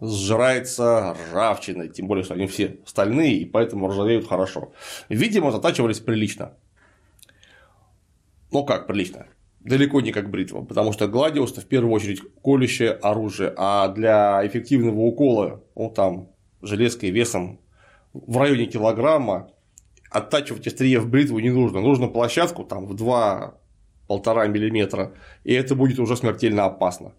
сжирается 0.00 1.14
ржавчиной, 1.32 1.90
тем 1.90 2.06
более, 2.06 2.24
что 2.24 2.32
они 2.32 2.46
все 2.46 2.78
стальные 2.86 3.34
и 3.34 3.44
поэтому 3.44 3.88
ржавеют 3.88 4.26
хорошо. 4.26 4.72
Видимо, 5.10 5.52
затачивались 5.52 5.98
прилично. 5.98 6.52
Ну 8.50 8.64
как 8.64 8.86
прилично? 8.86 9.26
Далеко 9.60 10.00
не 10.00 10.12
как 10.12 10.30
бритва, 10.30 10.62
потому 10.62 10.92
что 10.92 11.08
гладиус 11.08 11.52
в 11.52 11.66
первую 11.66 11.92
очередь 11.92 12.22
колющее 12.42 12.92
оружие, 12.92 13.52
а 13.56 13.88
для 13.88 14.46
эффективного 14.46 15.00
укола, 15.00 15.62
ну 15.74 15.90
там 15.90 16.30
железкой 16.62 17.10
весом 17.10 17.60
в 18.12 18.38
районе 18.38 18.66
килограмма 18.66 19.50
оттачивать 20.10 20.66
острие 20.66 21.00
в 21.00 21.08
бритву 21.08 21.38
не 21.38 21.50
нужно. 21.50 21.80
Нужно 21.80 22.08
площадку 22.08 22.64
там 22.64 22.86
в 22.86 22.94
2-1,5 22.94 23.52
мм, 24.08 25.12
и 25.44 25.52
это 25.52 25.74
будет 25.74 25.98
уже 25.98 26.16
смертельно 26.16 26.64
опасно. 26.64 27.12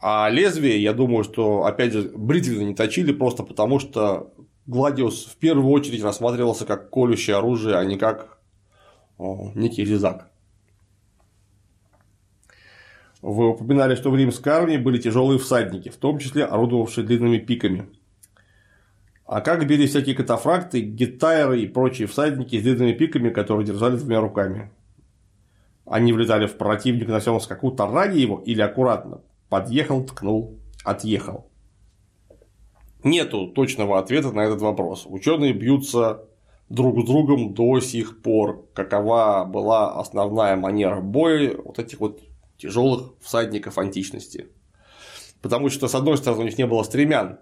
А 0.00 0.28
лезвие, 0.30 0.80
я 0.80 0.92
думаю, 0.92 1.24
что, 1.24 1.64
опять 1.64 1.92
же, 1.92 2.12
бритвенно 2.14 2.62
не 2.62 2.74
точили 2.74 3.12
просто 3.12 3.42
потому, 3.42 3.80
что 3.80 4.32
Гладиус 4.68 5.24
в 5.24 5.36
первую 5.36 5.72
очередь 5.72 6.04
рассматривался 6.04 6.66
как 6.66 6.90
колющее 6.90 7.36
оружие, 7.36 7.76
а 7.76 7.84
не 7.84 7.96
как 7.96 8.38
о, 9.16 9.50
некий 9.54 9.82
резак. 9.82 10.30
Вы 13.22 13.48
упоминали, 13.48 13.96
что 13.96 14.10
в 14.10 14.16
римской 14.16 14.52
армии 14.52 14.76
были 14.76 14.98
тяжелые 14.98 15.38
всадники, 15.38 15.88
в 15.88 15.96
том 15.96 16.18
числе 16.18 16.44
орудовавшие 16.44 17.06
длинными 17.06 17.38
пиками. 17.38 17.88
А 19.24 19.40
как 19.40 19.66
били 19.66 19.86
всякие 19.86 20.14
катафракты, 20.14 20.80
гитайры 20.80 21.62
и 21.62 21.66
прочие 21.66 22.06
всадники 22.06 22.60
с 22.60 22.62
длинными 22.62 22.92
пиками, 22.92 23.30
которые 23.30 23.66
держали 23.66 23.96
двумя 23.96 24.20
руками? 24.20 24.70
Они 25.86 26.12
влетали 26.12 26.46
в 26.46 26.58
противника 26.58 27.10
на 27.10 27.20
всем 27.20 27.40
скаку, 27.40 27.70
тарани 27.70 28.18
его 28.18 28.42
или 28.44 28.60
аккуратно 28.60 29.22
подъехал, 29.48 30.04
ткнул 30.04 30.58
отъехал. 30.84 31.50
Нету 33.04 33.48
точного 33.48 33.98
ответа 33.98 34.32
на 34.32 34.40
этот 34.40 34.60
вопрос. 34.60 35.06
Ученые 35.06 35.52
бьются 35.52 36.24
друг 36.68 37.00
с 37.00 37.04
другом 37.06 37.54
до 37.54 37.80
сих 37.80 38.22
пор, 38.22 38.66
какова 38.74 39.44
была 39.44 39.98
основная 39.98 40.56
манера 40.56 41.00
боя 41.00 41.56
вот 41.56 41.78
этих 41.78 42.00
вот 42.00 42.20
тяжелых 42.56 43.14
всадников 43.20 43.78
античности. 43.78 44.48
Потому 45.40 45.70
что, 45.70 45.86
с 45.86 45.94
одной 45.94 46.16
стороны, 46.16 46.42
у 46.42 46.44
них 46.46 46.58
не 46.58 46.66
было 46.66 46.82
стремян, 46.82 47.38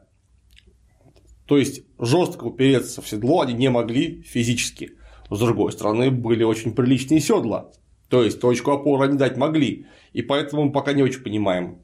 то 1.46 1.57
есть 1.57 1.82
жестко 1.98 2.44
упереться 2.44 3.00
в 3.00 3.09
седло 3.09 3.40
они 3.40 3.54
не 3.54 3.70
могли 3.70 4.22
физически. 4.22 4.92
С 5.30 5.38
другой 5.38 5.72
стороны, 5.72 6.11
были 6.11 6.44
очень 6.44 6.74
приличные 6.74 7.20
седла. 7.20 7.70
То 8.09 8.22
есть 8.22 8.40
точку 8.40 8.72
опоры 8.72 9.07
они 9.07 9.16
дать 9.16 9.36
могли. 9.36 9.86
И 10.12 10.22
поэтому 10.22 10.64
мы 10.64 10.72
пока 10.72 10.92
не 10.92 11.02
очень 11.02 11.22
понимаем, 11.22 11.80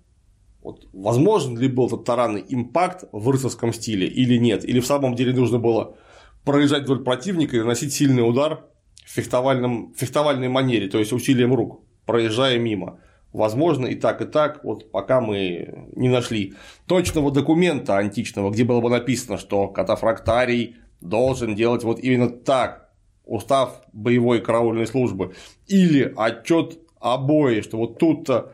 вот, 0.62 0.86
возможен 0.92 1.58
ли 1.58 1.68
был 1.68 1.88
этот 1.88 2.04
таранный 2.04 2.44
импакт 2.48 3.04
в 3.12 3.28
рыцарском 3.28 3.72
стиле 3.72 4.06
или 4.06 4.36
нет. 4.36 4.64
Или 4.64 4.80
в 4.80 4.86
самом 4.86 5.14
деле 5.14 5.32
нужно 5.32 5.58
было 5.58 5.96
проезжать 6.44 6.84
вдоль 6.84 7.02
противника 7.02 7.56
и 7.56 7.60
наносить 7.60 7.92
сильный 7.92 8.26
удар 8.26 8.66
в 9.04 9.10
фехтовальном, 9.10 9.92
фехтовальной 9.96 10.48
манере, 10.48 10.88
то 10.88 10.98
есть 10.98 11.12
усилием 11.12 11.52
рук, 11.52 11.80
проезжая 12.06 12.58
мимо. 12.58 13.00
Возможно, 13.32 13.86
и 13.86 13.94
так, 13.94 14.20
и 14.20 14.26
так, 14.26 14.62
вот 14.62 14.92
пока 14.92 15.20
мы 15.20 15.88
не 15.96 16.08
нашли 16.08 16.54
точного 16.86 17.30
документа 17.30 17.96
античного, 17.96 18.50
где 18.50 18.64
было 18.64 18.80
бы 18.80 18.90
написано, 18.90 19.38
что 19.38 19.68
катафрактарий 19.68 20.76
должен 21.00 21.54
делать 21.54 21.82
вот 21.82 21.98
именно 21.98 22.28
так, 22.28 22.90
устав 23.24 23.82
боевой 23.92 24.40
караульной 24.40 24.86
службы, 24.86 25.34
или 25.66 26.12
отчет 26.16 26.78
обои, 27.00 27.62
что 27.62 27.78
вот 27.78 27.98
тут-то 27.98 28.52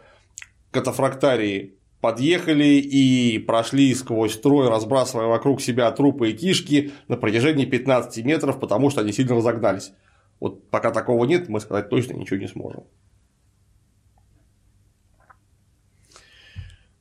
катафрактарии 0.70 1.77
подъехали 2.00 2.78
и 2.78 3.38
прошли 3.38 3.94
сквозь 3.94 4.34
строй, 4.34 4.68
разбрасывая 4.68 5.26
вокруг 5.26 5.60
себя 5.60 5.90
трупы 5.90 6.30
и 6.30 6.32
кишки 6.36 6.92
на 7.08 7.16
протяжении 7.16 7.64
15 7.64 8.24
метров, 8.24 8.60
потому 8.60 8.90
что 8.90 9.00
они 9.00 9.12
сильно 9.12 9.34
разогнались. 9.34 9.92
Вот 10.40 10.68
пока 10.70 10.90
такого 10.90 11.24
нет, 11.24 11.48
мы 11.48 11.60
сказать 11.60 11.88
точно 11.90 12.14
ничего 12.14 12.38
не 12.38 12.46
сможем. 12.46 12.84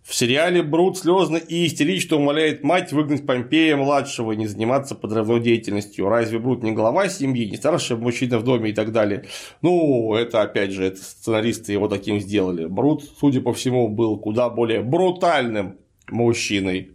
В 0.07 0.15
сериале 0.15 0.63
Брут 0.63 0.97
слезно 0.97 1.35
и 1.35 1.67
истерично 1.67 2.15
умоляет 2.15 2.63
мать 2.63 2.93
выгнать 2.93 3.25
Помпея 3.25 3.75
младшего 3.75 4.31
и 4.31 4.37
не 4.37 4.47
заниматься 4.47 4.95
подрывной 4.95 5.41
деятельностью. 5.41 6.07
Разве 6.07 6.39
Брут 6.39 6.63
не 6.63 6.71
глава 6.71 7.09
семьи, 7.09 7.49
не 7.49 7.57
старший 7.57 7.97
мужчина 7.97 8.39
в 8.39 8.43
доме 8.45 8.69
и 8.69 8.73
так 8.73 8.93
далее? 8.93 9.25
Ну, 9.61 10.15
это 10.15 10.41
опять 10.41 10.71
же, 10.71 10.85
это 10.85 11.03
сценаристы 11.03 11.73
его 11.73 11.89
таким 11.89 12.21
сделали. 12.21 12.67
Брут, 12.67 13.03
судя 13.19 13.41
по 13.41 13.51
всему, 13.51 13.89
был 13.89 14.17
куда 14.17 14.49
более 14.49 14.81
брутальным 14.81 15.75
мужчиной. 16.09 16.91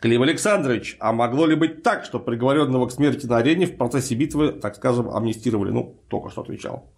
Клим 0.00 0.22
Александрович, 0.22 0.96
а 0.98 1.12
могло 1.12 1.44
ли 1.44 1.56
быть 1.56 1.82
так, 1.82 2.06
что 2.06 2.18
приговоренного 2.18 2.86
к 2.86 2.92
смерти 2.92 3.26
на 3.26 3.36
арене 3.36 3.66
в 3.66 3.76
процессе 3.76 4.14
битвы, 4.14 4.52
так 4.52 4.76
скажем, 4.76 5.10
амнистировали? 5.10 5.72
Ну, 5.72 6.00
только 6.08 6.30
что 6.30 6.40
отвечал 6.40 6.90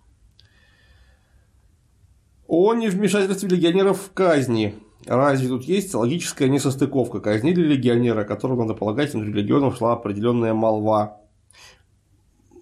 о 2.49 2.75
невмешательстве 2.75 3.49
легионеров 3.49 4.01
в 4.01 4.13
казни. 4.13 4.75
Разве 5.07 5.49
тут 5.49 5.65
есть 5.65 5.95
логическая 5.95 6.49
несостыковка? 6.49 7.21
Казнили 7.21 7.61
легионера, 7.61 8.25
которого, 8.25 8.63
надо 8.63 8.75
полагать, 8.75 9.15
внутри 9.15 9.33
легионов 9.33 9.77
шла 9.77 9.93
определенная 9.93 10.55
молва. 10.55 11.21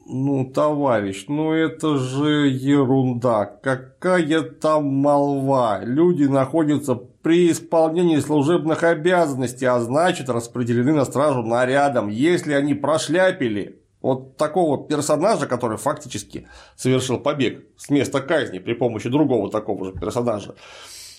Ну, 0.06 0.44
товарищ, 0.44 1.24
ну 1.28 1.52
это 1.52 1.96
же 1.96 2.48
ерунда. 2.48 3.46
Какая 3.46 4.42
там 4.42 4.84
молва? 4.84 5.80
Люди 5.82 6.24
находятся 6.24 6.94
при 6.94 7.50
исполнении 7.50 8.18
служебных 8.18 8.82
обязанностей, 8.82 9.64
а 9.64 9.80
значит 9.80 10.28
распределены 10.28 10.92
на 10.92 11.06
стражу 11.06 11.42
нарядом. 11.42 12.08
Если 12.08 12.52
они 12.52 12.74
прошляпили, 12.74 13.80
вот 14.04 14.36
такого 14.36 14.86
персонажа, 14.86 15.46
который 15.46 15.78
фактически 15.78 16.46
совершил 16.76 17.18
побег 17.18 17.64
с 17.78 17.88
места 17.88 18.20
казни 18.20 18.58
при 18.58 18.74
помощи 18.74 19.08
другого 19.08 19.50
такого 19.50 19.86
же 19.86 19.92
персонажа, 19.92 20.56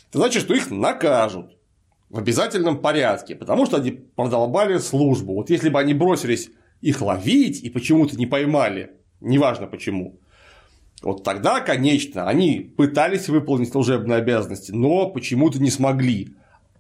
это 0.09 0.19
значит, 0.19 0.43
что 0.43 0.53
их 0.53 0.69
накажут 0.69 1.57
в 2.11 2.19
обязательном 2.19 2.77
порядке, 2.77 3.36
потому 3.36 3.65
что 3.65 3.77
они 3.77 3.89
продолбали 3.89 4.77
службу. 4.77 5.33
Вот 5.33 5.49
если 5.49 5.69
бы 5.69 5.79
они 5.79 5.95
бросились 5.95 6.51
их 6.81 7.01
ловить 7.01 7.63
и 7.63 7.71
почему-то 7.71 8.17
не 8.17 8.27
поймали, 8.27 8.91
неважно 9.19 9.65
почему, 9.65 10.19
вот 11.01 11.23
тогда, 11.23 11.61
конечно, 11.61 12.27
они 12.27 12.71
пытались 12.77 13.29
выполнить 13.29 13.71
служебные 13.71 14.19
обязанности, 14.19 14.71
но 14.71 15.09
почему-то 15.09 15.59
не 15.59 15.71
смогли 15.71 16.36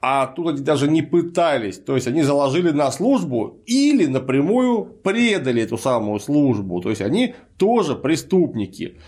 а 0.07 0.27
тут 0.27 0.49
они 0.49 0.59
даже 0.61 0.87
не 0.87 1.01
пытались, 1.01 1.79
то 1.79 1.95
есть 1.95 2.05
они 2.05 2.21
заложили 2.21 2.69
на 2.69 2.91
службу 2.91 3.63
или 3.65 4.05
напрямую 4.05 4.85
предали 4.85 5.63
эту 5.63 5.79
самую 5.79 6.19
службу, 6.19 6.79
то 6.79 6.91
есть 6.91 7.01
они 7.01 7.33
тоже 7.57 7.95
преступники. 7.95 8.99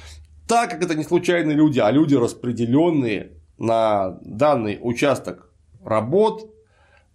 Так 0.47 0.71
как 0.71 0.83
это 0.83 0.95
не 0.95 1.03
случайные 1.03 1.55
люди, 1.55 1.77
а 1.77 1.91
люди 1.91 2.15
распределенные 2.15 3.33
на 3.59 4.17
данный 4.23 4.79
участок 4.81 5.51
работ, 5.85 6.49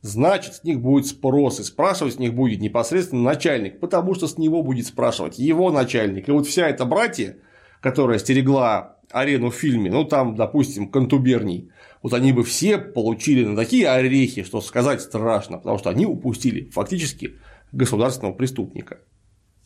значит 0.01 0.55
с 0.55 0.63
них 0.63 0.81
будет 0.81 1.09
спрос, 1.09 1.59
и 1.59 1.65
спрашивать 1.65 2.15
с 2.15 2.19
них 2.21 2.35
будет 2.35 2.61
непосредственно 2.61 3.23
начальник, 3.23 3.81
потому 3.81 4.15
что 4.15 4.29
с 4.29 4.39
него 4.39 4.63
будет 4.63 4.87
спрашивать 4.87 5.41
его 5.41 5.73
начальник. 5.73 6.29
И 6.29 6.31
вот 6.31 6.47
вся 6.47 6.69
эта 6.69 6.85
братья, 6.85 7.37
которая 7.83 8.19
стерегла 8.19 8.97
арену 9.11 9.51
в 9.51 9.55
фильме, 9.55 9.91
ну 9.91 10.05
там, 10.05 10.37
допустим, 10.37 10.89
контуберний, 10.89 11.71
вот 12.01 12.15
они 12.15 12.33
бы 12.33 12.45
все 12.45 12.79
получили 12.79 13.45
на 13.45 13.57
такие 13.57 13.89
орехи, 13.89 14.45
что 14.45 14.61
сказать 14.61 15.03
страшно, 15.03 15.59
потому 15.59 15.79
что 15.79 15.91
они 15.91 16.07
упустили 16.07 16.71
фактически 16.71 17.35
государственного 17.73 18.35
преступника. 18.35 19.01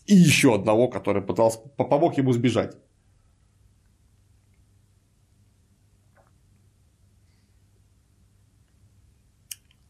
И 0.07 0.15
еще 0.15 0.55
одного, 0.55 0.89
который 0.89 1.23
пытался 1.23 1.59
помог 1.77 2.17
ему 2.17 2.33
сбежать. 2.33 2.77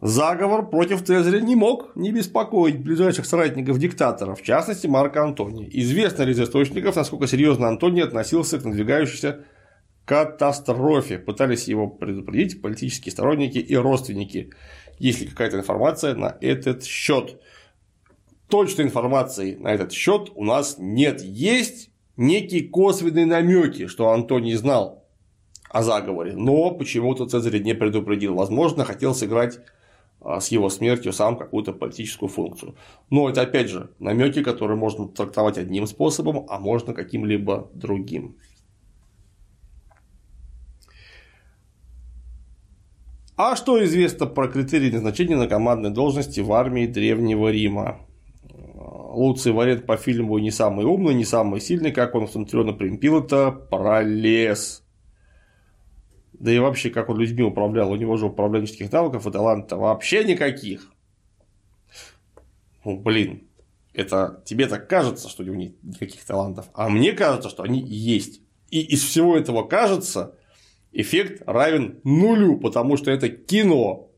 Заговор 0.01 0.69
против 0.69 1.03
Цезаря 1.03 1.41
не 1.41 1.57
мог 1.57 1.97
не 1.97 2.13
беспокоить 2.13 2.79
ближайших 2.79 3.25
соратников 3.25 3.79
диктатора, 3.79 4.35
в 4.35 4.43
частности 4.43 4.87
Марка 4.87 5.23
Антония. 5.23 5.69
Известно 5.71 6.25
ли 6.25 6.33
из 6.33 6.41
источников, 6.41 6.97
насколько 6.97 7.27
серьезно 7.27 7.69
Антоний 7.69 8.05
относился 8.05 8.59
к 8.59 8.65
надвигающейся 8.65 9.45
катастрофе. 10.05 11.19
Пытались 11.19 11.67
его 11.67 11.89
предупредить 11.89 12.63
политические 12.63 13.11
сторонники 13.11 13.59
и 13.59 13.75
родственники. 13.75 14.51
Есть 14.99 15.21
ли 15.21 15.29
какая-то 15.29 15.59
информация 15.59 16.15
на 16.15 16.37
этот 16.41 16.85
счет? 16.85 17.41
Точной 18.49 18.85
информации 18.85 19.57
на 19.57 19.75
этот 19.75 19.93
счет 19.93 20.31
у 20.35 20.45
нас 20.45 20.77
нет. 20.79 21.23
Есть 21.23 21.91
некие 22.17 22.69
косвенные 22.69 23.27
намеки, 23.27 23.87
что 23.87 24.11
Антоний 24.11 24.55
знал 24.55 25.05
о 25.71 25.83
заговоре, 25.83 26.35
но 26.37 26.71
почему-то 26.71 27.27
Цезарь 27.27 27.61
не 27.63 27.75
предупредил. 27.75 28.35
Возможно, 28.35 28.85
хотел 28.85 29.15
сыграть 29.15 29.59
с 30.41 30.49
его 30.49 30.69
смертью 30.69 31.13
сам 31.13 31.37
какую-то 31.37 31.73
политическую 31.73 32.29
функцию. 32.29 32.75
Но 33.11 33.29
это 33.29 33.43
опять 33.43 33.69
же 33.69 33.91
намеки, 33.99 34.43
которые 34.43 34.77
можно 34.77 35.09
трактовать 35.09 35.59
одним 35.59 35.87
способом, 35.87 36.47
а 36.49 36.59
можно 36.59 36.95
каким-либо 36.95 37.71
другим. 37.75 38.37
А 43.37 43.55
что 43.55 43.85
известно 43.85 44.27
про 44.27 44.49
критерии 44.49 44.91
назначения 44.91 45.37
на 45.37 45.47
командной 45.47 45.91
должности 45.91 46.41
в 46.41 46.53
армии 46.53 46.87
Древнего 46.87 47.51
Рима? 47.51 48.01
Луций 49.17 49.53
Варет 49.53 49.87
по 49.87 49.97
фильму 49.97 50.39
не 50.39 50.51
самый 50.51 50.87
умный, 50.87 51.15
не 51.15 51.25
самый 51.25 51.61
сильный, 51.61 51.93
как 51.93 52.15
он 52.15 52.27
в 52.27 52.31
Центрионе 52.31 52.73
Примпилота 52.73 53.51
пролез. 53.51 54.86
Да 56.39 56.53
и 56.53 56.59
вообще, 56.59 56.91
как 56.91 57.09
он 57.09 57.19
людьми 57.19 57.43
управлял, 57.43 57.91
у 57.91 57.97
него 57.97 58.17
же 58.17 58.27
управленческих 58.27 58.93
навыков 58.93 59.27
и 59.27 59.31
таланта 59.31 59.77
вообще 59.77 60.25
никаких. 60.25 60.93
Ну, 62.85 62.99
блин, 62.99 63.49
это 63.95 64.43
тебе 64.45 64.67
так 64.67 64.89
кажется, 64.89 65.29
что 65.29 65.43
у 65.43 65.47
него 65.47 65.57
нет 65.57 65.83
никаких 65.83 66.25
талантов, 66.25 66.67
а 66.75 66.89
мне 66.89 67.13
кажется, 67.13 67.49
что 67.49 67.63
они 67.63 67.81
есть. 67.81 68.43
И 68.71 68.81
из 68.81 69.03
всего 69.03 69.37
этого 69.37 69.63
кажется, 69.63 70.35
эффект 70.93 71.43
равен 71.47 72.01
нулю, 72.05 72.59
потому 72.59 72.97
что 72.97 73.11
это 73.11 73.29
кино. 73.29 74.11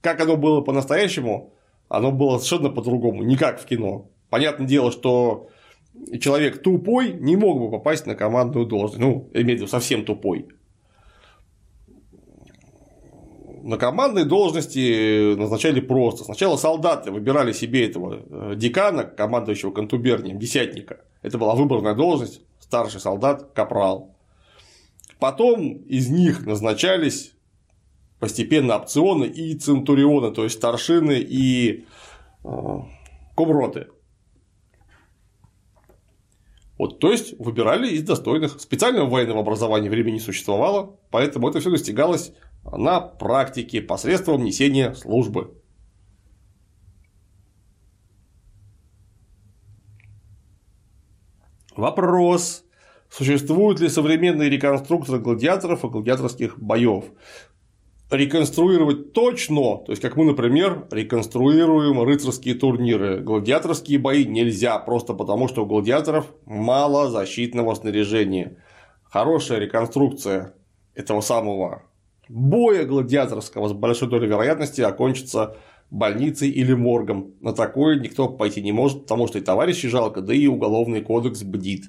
Как 0.00 0.20
оно 0.20 0.36
было 0.36 0.62
по-настоящему, 0.62 1.54
оно 1.88 2.10
было 2.10 2.38
совершенно 2.38 2.70
по-другому, 2.70 3.22
не 3.22 3.36
как 3.36 3.60
в 3.60 3.66
кино. 3.66 4.10
Понятное 4.28 4.66
дело, 4.66 4.90
что 4.90 5.48
человек 6.20 6.62
тупой 6.62 7.12
не 7.12 7.36
мог 7.36 7.60
бы 7.60 7.70
попасть 7.70 8.06
на 8.06 8.14
командную 8.14 8.66
должность. 8.66 9.00
Ну, 9.00 9.30
имею 9.34 9.58
в 9.58 9.60
виду 9.60 9.66
совсем 9.66 10.04
тупой. 10.04 10.48
На 13.62 13.76
командной 13.76 14.24
должности 14.24 15.34
назначали 15.34 15.80
просто. 15.80 16.24
Сначала 16.24 16.56
солдаты 16.56 17.10
выбирали 17.10 17.52
себе 17.52 17.86
этого 17.86 18.22
э, 18.28 18.54
декана, 18.56 19.04
командующего 19.04 19.70
контубернием, 19.70 20.38
десятника. 20.38 21.00
Это 21.22 21.38
была 21.38 21.54
выборная 21.54 21.94
должность, 21.94 22.40
старший 22.60 23.00
солдат, 23.00 23.52
капрал. 23.52 24.16
Потом 25.18 25.74
из 25.86 26.08
них 26.08 26.46
назначались 26.46 27.34
постепенно 28.18 28.76
опционы 28.76 29.24
и 29.24 29.54
центурионы, 29.54 30.32
то 30.32 30.44
есть 30.44 30.56
старшины 30.56 31.18
и 31.20 31.86
э, 32.44 32.48
комроты. 33.36 33.88
Вот, 36.78 36.98
то 36.98 37.10
есть 37.10 37.38
выбирали 37.38 37.90
из 37.90 38.04
достойных. 38.04 38.58
Специального 38.58 39.06
военного 39.06 39.40
образования 39.40 39.90
времени 39.90 40.14
не 40.14 40.20
существовало, 40.20 40.96
поэтому 41.10 41.48
это 41.48 41.60
все 41.60 41.70
достигалось 41.70 42.32
на 42.64 43.00
практике 43.00 43.80
посредством 43.80 44.44
несения 44.44 44.94
службы. 44.94 45.54
Вопрос. 51.76 52.64
Существуют 53.08 53.80
ли 53.80 53.88
современные 53.88 54.50
реконструкторы 54.50 55.18
гладиаторов 55.18 55.84
и 55.84 55.88
гладиаторских 55.88 56.58
боев? 56.60 57.06
Реконструировать 58.10 59.12
точно, 59.12 59.78
то 59.78 59.86
есть 59.88 60.02
как 60.02 60.16
мы, 60.16 60.24
например, 60.24 60.86
реконструируем 60.90 62.02
рыцарские 62.02 62.54
турниры. 62.54 63.20
Гладиаторские 63.20 63.98
бои 63.98 64.24
нельзя, 64.24 64.78
просто 64.78 65.14
потому 65.14 65.48
что 65.48 65.62
у 65.62 65.66
гладиаторов 65.66 66.26
мало 66.44 67.08
защитного 67.08 67.74
снаряжения. 67.74 68.62
Хорошая 69.04 69.60
реконструкция 69.60 70.54
этого 70.94 71.20
самого 71.20 71.89
боя 72.30 72.84
гладиаторского 72.84 73.68
с 73.68 73.72
большой 73.72 74.08
долей 74.08 74.28
вероятности 74.28 74.80
окончится 74.80 75.56
больницей 75.90 76.48
или 76.48 76.72
моргом. 76.74 77.34
На 77.40 77.52
такое 77.52 77.98
никто 77.98 78.28
пойти 78.28 78.62
не 78.62 78.70
может, 78.70 79.02
потому 79.02 79.26
что 79.26 79.38
и 79.38 79.42
товарищи 79.42 79.88
жалко, 79.88 80.20
да 80.20 80.32
и 80.32 80.46
уголовный 80.46 81.00
кодекс 81.00 81.42
бдит. 81.42 81.86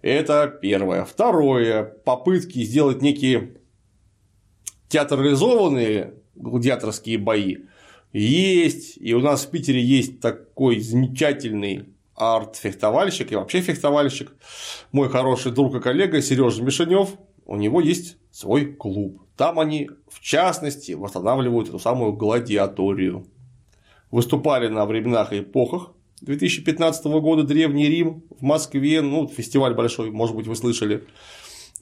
Это 0.00 0.46
первое. 0.62 1.04
Второе. 1.04 1.82
Попытки 1.82 2.62
сделать 2.62 3.02
некие 3.02 3.56
театрализованные 4.88 6.14
гладиаторские 6.36 7.18
бои 7.18 7.56
есть. 8.12 8.96
И 8.98 9.12
у 9.12 9.20
нас 9.20 9.44
в 9.44 9.50
Питере 9.50 9.82
есть 9.82 10.20
такой 10.20 10.78
замечательный 10.78 11.88
арт-фехтовальщик 12.14 13.32
и 13.32 13.34
вообще 13.34 13.60
фехтовальщик. 13.60 14.30
Мой 14.92 15.08
хороший 15.08 15.50
друг 15.50 15.74
и 15.74 15.80
коллега 15.80 16.22
Сережа 16.22 16.62
Мишанев. 16.62 17.16
У 17.44 17.56
него 17.56 17.80
есть 17.80 18.18
свой 18.30 18.66
клуб. 18.66 19.23
Там 19.36 19.58
они, 19.58 19.90
в 20.08 20.20
частности, 20.20 20.92
восстанавливают 20.92 21.68
эту 21.68 21.78
самую 21.78 22.12
гладиаторию. 22.12 23.26
Выступали 24.10 24.68
на 24.68 24.86
временах 24.86 25.32
и 25.32 25.40
эпохах 25.40 25.90
2015 26.20 27.04
года 27.06 27.42
Древний 27.42 27.88
Рим 27.88 28.24
в 28.30 28.42
Москве, 28.42 29.02
ну, 29.02 29.28
фестиваль 29.28 29.74
большой, 29.74 30.10
может 30.10 30.36
быть, 30.36 30.46
вы 30.46 30.56
слышали. 30.56 31.04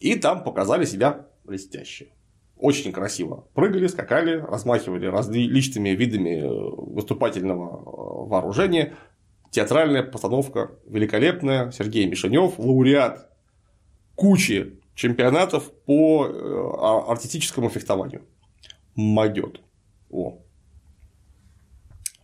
И 0.00 0.16
там 0.16 0.42
показали 0.42 0.84
себя 0.84 1.26
блестяще. 1.44 2.08
Очень 2.56 2.92
красиво. 2.92 3.48
Прыгали, 3.54 3.86
скакали, 3.86 4.36
размахивали 4.36 5.06
различными 5.06 5.90
видами 5.90 6.42
э, 6.42 6.92
выступательного 6.92 7.78
э, 7.78 8.28
вооружения. 8.28 8.94
Театральная 9.50 10.02
постановка 10.02 10.70
великолепная. 10.86 11.70
Сергей 11.72 12.06
Мишанев, 12.06 12.58
лауреат 12.58 13.28
кучи 14.14 14.80
чемпионатов 14.94 15.72
по 15.86 16.26
э, 16.26 16.30
а, 16.78 17.10
артистическому 17.12 17.70
фехтованию. 17.70 18.22
Могет. 18.94 19.60
О. 20.10 20.38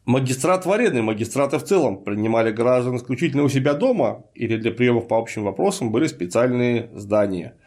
Магистрат 0.05 0.65
Варены, 0.65 1.03
магистраты 1.03 1.59
в 1.59 1.65
целом 1.65 2.03
принимали 2.03 2.51
граждан 2.51 2.97
исключительно 2.97 3.43
у 3.43 3.49
себя 3.49 3.75
дома 3.75 4.25
или 4.35 4.57
для 4.57 4.71
приемов 4.71 5.07
по 5.07 5.19
общим 5.19 5.45
вопросам 5.45 5.93
были 5.93 6.07
специальные 6.07 6.91
здания. 6.95 7.59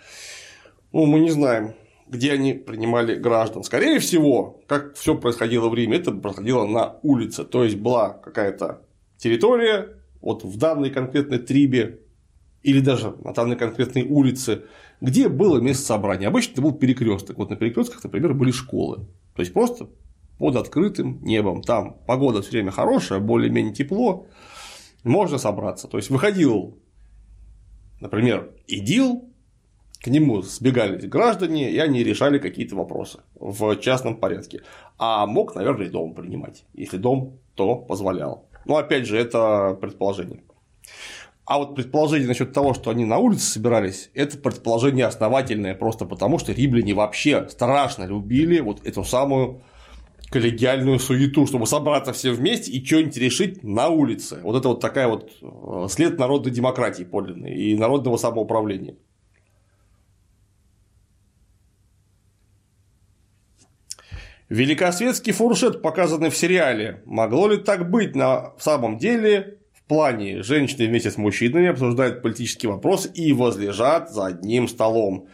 Ну, 0.91 1.05
мы 1.05 1.19
не 1.19 1.29
знаем, 1.29 1.75
где 2.07 2.33
они 2.33 2.53
принимали 2.53 3.15
граждан. 3.15 3.63
Скорее 3.63 3.99
всего, 3.99 4.59
как 4.67 4.95
все 4.95 5.15
происходило 5.15 5.69
в 5.69 5.75
Риме, 5.75 5.97
это 5.97 6.11
происходило 6.11 6.65
на 6.65 6.97
улице. 7.03 7.45
То 7.45 7.63
есть 7.63 7.77
была 7.77 8.09
какая-то 8.09 8.81
территория, 9.17 10.01
вот 10.19 10.43
в 10.43 10.57
данной 10.57 10.89
конкретной 10.89 11.37
трибе 11.39 11.99
или 12.63 12.79
даже 12.79 13.15
на 13.23 13.33
данной 13.33 13.55
конкретной 13.55 14.03
улице, 14.03 14.63
где 14.99 15.29
было 15.29 15.59
место 15.59 15.85
собрания. 15.85 16.27
Обычно 16.27 16.53
это 16.53 16.61
был 16.61 16.73
перекресток. 16.73 17.37
Вот 17.37 17.49
на 17.49 17.55
перекрестках, 17.55 18.03
например, 18.03 18.33
были 18.33 18.51
школы. 18.51 19.07
То 19.35 19.41
есть 19.41 19.53
просто 19.53 19.89
под 20.37 20.55
открытым 20.55 21.23
небом. 21.23 21.61
Там 21.61 21.97
погода 22.07 22.41
все 22.41 22.51
время 22.51 22.71
хорошая, 22.71 23.19
более-менее 23.19 23.73
тепло, 23.73 24.27
можно 25.03 25.37
собраться. 25.37 25.87
То 25.87 25.97
есть 25.97 26.09
выходил, 26.09 26.77
например, 27.99 28.51
идил, 28.67 29.29
к 29.99 30.07
нему 30.07 30.41
сбегали 30.41 31.05
граждане, 31.05 31.71
и 31.71 31.77
они 31.77 32.03
решали 32.03 32.39
какие-то 32.39 32.75
вопросы 32.75 33.19
в 33.35 33.75
частном 33.77 34.17
порядке. 34.17 34.61
А 34.97 35.27
мог, 35.27 35.55
наверное, 35.55 35.87
и 35.87 35.89
дом 35.89 36.15
принимать. 36.15 36.65
Если 36.73 36.97
дом, 36.97 37.39
то 37.55 37.75
позволял. 37.75 38.47
Но 38.65 38.77
опять 38.77 39.05
же, 39.05 39.17
это 39.17 39.77
предположение. 39.79 40.43
А 41.45 41.57
вот 41.57 41.75
предположение 41.75 42.27
насчет 42.27 42.53
того, 42.53 42.73
что 42.73 42.91
они 42.91 43.03
на 43.03 43.17
улице 43.17 43.45
собирались, 43.45 44.09
это 44.13 44.37
предположение 44.37 45.05
основательное, 45.05 45.73
просто 45.75 46.05
потому 46.05 46.37
что 46.39 46.53
римляне 46.53 46.93
вообще 46.93 47.49
страшно 47.49 48.03
любили 48.05 48.59
вот 48.59 48.85
эту 48.85 49.03
самую 49.03 49.63
коллегиальную 50.29 50.97
суету, 50.99 51.45
чтобы 51.45 51.67
собраться 51.67 52.13
все 52.13 52.31
вместе 52.31 52.71
и 52.71 52.83
что-нибудь 52.85 53.17
решить 53.17 53.63
на 53.63 53.89
улице. 53.89 54.39
Вот 54.43 54.55
это 54.55 54.69
вот 54.69 54.79
такая 54.79 55.07
вот 55.07 55.29
э, 55.41 55.87
след 55.89 56.17
народной 56.17 56.51
демократии 56.51 57.03
подлинной 57.03 57.53
и 57.53 57.77
народного 57.77 58.15
самоуправления. 58.17 58.95
Великосветский 64.47 65.33
фуршет, 65.33 65.81
показанный 65.81 66.29
в 66.29 66.37
сериале, 66.37 67.01
могло 67.05 67.47
ли 67.47 67.57
так 67.57 67.89
быть 67.89 68.15
на 68.15 68.53
самом 68.57 68.97
деле 68.97 69.60
в 69.85 69.89
плане 69.89 70.41
женщины 70.41 70.87
вместе 70.87 71.11
с 71.11 71.17
мужчинами 71.17 71.67
обсуждают 71.67 72.21
политические 72.21 72.71
вопросы 72.71 73.11
и 73.13 73.33
возлежат 73.33 74.11
за 74.11 74.27
одним 74.27 74.67
столом. 74.67 75.27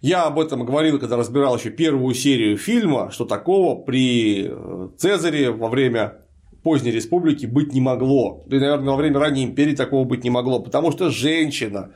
Я 0.00 0.24
об 0.24 0.38
этом 0.38 0.64
говорил, 0.64 0.98
когда 0.98 1.16
разбирал 1.16 1.56
еще 1.56 1.70
первую 1.70 2.14
серию 2.14 2.56
фильма, 2.56 3.10
что 3.10 3.24
такого 3.24 3.80
при 3.80 4.46
э, 4.48 4.88
Цезаре 4.96 5.50
во 5.50 5.68
время 5.68 6.22
поздней 6.62 6.90
республики 6.90 7.46
быть 7.46 7.72
не 7.72 7.80
могло. 7.80 8.44
Да 8.46 8.56
и, 8.56 8.60
наверное, 8.60 8.90
во 8.90 8.96
время 8.96 9.18
ранней 9.18 9.44
империи 9.44 9.74
такого 9.74 10.04
быть 10.04 10.24
не 10.24 10.30
могло, 10.30 10.60
потому 10.60 10.92
что 10.92 11.10
женщина 11.10 11.92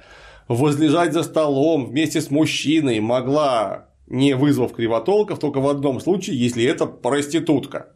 возлежать 0.49 1.13
за 1.13 1.23
столом 1.23 1.87
вместе 1.87 2.21
с 2.21 2.31
мужчиной 2.31 3.01
могла, 3.01 3.89
не 4.07 4.35
вызвав 4.35 4.73
кривотолков, 4.73 5.39
только 5.39 5.61
в 5.61 5.69
одном 5.69 6.01
случае, 6.01 6.39
если 6.39 6.65
это 6.65 6.87
проститутка. 6.87 7.95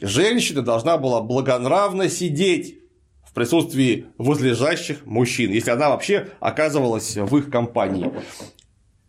Женщина 0.00 0.62
должна 0.62 0.98
была 0.98 1.20
благонравно 1.20 2.08
сидеть 2.08 2.78
в 3.24 3.32
присутствии 3.32 4.06
возлежащих 4.18 5.06
мужчин, 5.06 5.50
если 5.50 5.70
она 5.70 5.90
вообще 5.90 6.28
оказывалась 6.40 7.16
в 7.16 7.36
их 7.36 7.50
компании 7.50 8.10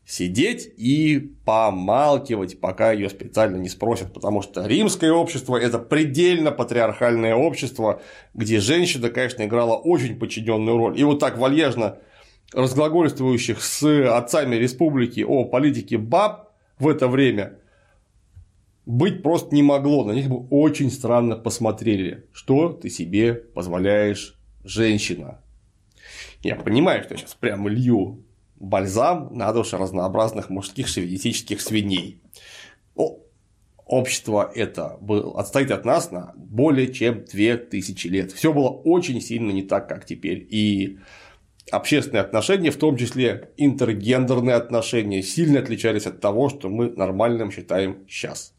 сидеть 0.08 0.72
и 0.78 1.34
помалкивать, 1.44 2.62
пока 2.62 2.94
ее 2.94 3.10
специально 3.10 3.58
не 3.58 3.68
спросят, 3.68 4.14
потому 4.14 4.42
что 4.42 4.66
римское 4.66 5.12
общество– 5.12 5.58
это 5.62 5.80
предельно 5.80 6.52
патриархальное 6.54 7.36
общество, 7.36 8.02
где 8.34 8.62
женщина, 8.62 9.10
конечно, 9.10 9.44
играла 9.44 9.76
очень 9.76 10.18
подчиненную 10.18 10.78
роль. 10.78 10.98
И 10.98 11.04
вот 11.04 11.20
так 11.20 11.38
вальяжно 11.38 11.98
разглагольствующих 12.54 13.62
с 13.62 13.84
отцами 14.16 14.56
республики 14.56 15.26
о 15.28 15.44
политике 15.44 15.98
баб 15.98 16.54
в 16.80 16.88
это 16.88 17.10
время 17.10 17.60
быть 18.88 19.22
просто 19.22 19.54
не 19.54 19.62
могло. 19.62 20.06
На 20.06 20.14
них 20.14 20.30
бы 20.30 20.48
очень 20.50 20.90
странно 20.90 21.36
посмотрели, 21.36 22.26
что 22.32 22.70
ты 22.70 22.90
себе 22.90 23.34
позволяешь, 23.34 24.40
женщина. 24.64 25.42
Я 26.42 26.56
понимаю, 26.56 27.04
что 27.04 27.14
я 27.14 27.18
сейчас 27.18 27.36
прямо 27.36 27.70
лью 27.70 28.24
бальзам 28.56 29.30
на 29.34 29.52
души 29.52 29.78
разнообразных 29.78 30.50
мужских 30.50 30.88
шовинистических 30.88 31.60
свиней. 31.60 32.22
О, 32.96 33.20
общество 33.86 34.50
это 34.56 34.98
было, 35.02 35.38
отстоит 35.38 35.72
от 35.72 35.84
нас 35.84 36.12
на 36.12 36.34
более 36.38 36.92
чем 36.94 37.26
2000 37.26 38.08
лет. 38.08 38.32
Все 38.32 38.54
было 38.54 38.70
очень 38.70 39.20
сильно 39.20 39.52
не 39.52 39.64
так, 39.64 39.90
как 39.90 40.06
теперь. 40.06 40.48
И 40.50 40.98
общественные 41.72 42.22
отношения, 42.22 42.72
в 42.72 42.78
том 42.78 42.96
числе 42.96 43.52
интергендерные 43.58 44.56
отношения, 44.56 45.22
сильно 45.22 45.60
отличались 45.60 46.06
от 46.06 46.22
того, 46.22 46.48
что 46.48 46.70
мы 46.70 46.90
нормальным 46.90 47.52
считаем 47.52 48.06
сейчас. 48.08 48.54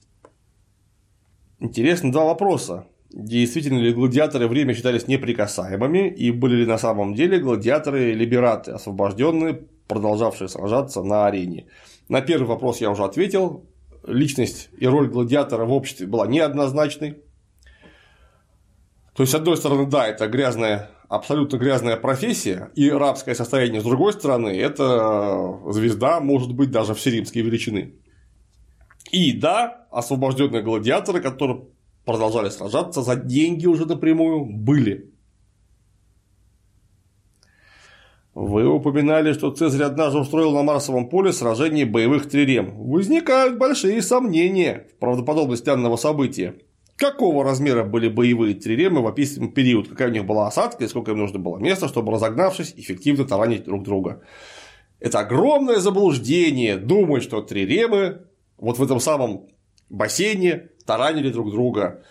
Интересно 1.60 2.12
два 2.12 2.24
вопроса. 2.24 2.86
Действительно 3.10 3.78
ли 3.78 3.92
гладиаторы 3.92 4.46
время 4.48 4.74
считались 4.74 5.08
неприкасаемыми, 5.08 6.08
и 6.08 6.30
были 6.30 6.56
ли 6.56 6.66
на 6.66 6.78
самом 6.78 7.14
деле 7.14 7.40
гладиаторы-либераты, 7.40 8.72
освобожденные 8.72 9.66
продолжавшие 9.88 10.48
сражаться 10.48 11.02
на 11.02 11.26
арене. 11.26 11.66
На 12.08 12.20
первый 12.20 12.46
вопрос 12.46 12.80
я 12.80 12.90
уже 12.90 13.04
ответил. 13.04 13.66
Личность 14.06 14.68
и 14.78 14.86
роль 14.86 15.08
гладиатора 15.08 15.64
в 15.64 15.72
обществе 15.72 16.06
была 16.06 16.26
неоднозначной. 16.26 17.16
То 19.14 19.22
есть, 19.22 19.32
с 19.32 19.34
одной 19.34 19.56
стороны, 19.56 19.86
да, 19.86 20.06
это 20.06 20.28
грязная, 20.28 20.90
абсолютно 21.08 21.56
грязная 21.56 21.96
профессия 21.96 22.70
и 22.76 22.88
рабское 22.90 23.34
состояние, 23.34 23.80
с 23.80 23.84
другой 23.84 24.12
стороны, 24.12 24.48
это 24.48 25.58
звезда 25.72 26.20
может 26.20 26.54
быть 26.54 26.70
даже 26.70 26.94
все 26.94 27.10
римские 27.10 27.42
величины. 27.42 27.94
И 29.10 29.32
да, 29.32 29.86
освобожденные 29.90 30.62
гладиаторы, 30.62 31.20
которые 31.20 31.62
продолжали 32.04 32.48
сражаться 32.48 33.02
за 33.02 33.16
деньги 33.16 33.66
уже 33.66 33.86
напрямую, 33.86 34.44
были. 34.44 35.12
Вы 38.34 38.68
упоминали, 38.68 39.32
что 39.32 39.50
Цезарь 39.50 39.82
однажды 39.82 40.20
устроил 40.20 40.52
на 40.52 40.62
Марсовом 40.62 41.08
поле 41.08 41.32
сражение 41.32 41.86
боевых 41.86 42.28
трирем. 42.28 42.72
Возникают 42.76 43.58
большие 43.58 44.00
сомнения 44.00 44.86
в 44.92 44.98
правдоподобности 45.00 45.64
данного 45.64 45.96
события. 45.96 46.54
Какого 46.94 47.42
размера 47.42 47.84
были 47.84 48.08
боевые 48.08 48.54
триремы 48.54 49.02
в 49.02 49.06
описанный 49.08 49.50
период? 49.50 49.88
Какая 49.88 50.08
у 50.08 50.12
них 50.12 50.24
была 50.24 50.46
осадка 50.46 50.84
и 50.84 50.88
сколько 50.88 51.12
им 51.12 51.18
нужно 51.18 51.40
было 51.40 51.58
места, 51.58 51.88
чтобы, 51.88 52.12
разогнавшись, 52.12 52.74
эффективно 52.76 53.24
таранить 53.24 53.64
друг 53.64 53.82
друга? 53.82 54.22
Это 55.00 55.20
огромное 55.20 55.78
заблуждение 55.78 56.76
думать, 56.76 57.22
что 57.22 57.40
триремы 57.40 58.27
вот 58.58 58.78
в 58.78 58.82
этом 58.82 59.00
самом 59.00 59.48
бассейне 59.88 60.68
таранили 60.84 61.30
друг 61.30 61.50
друга. 61.50 62.02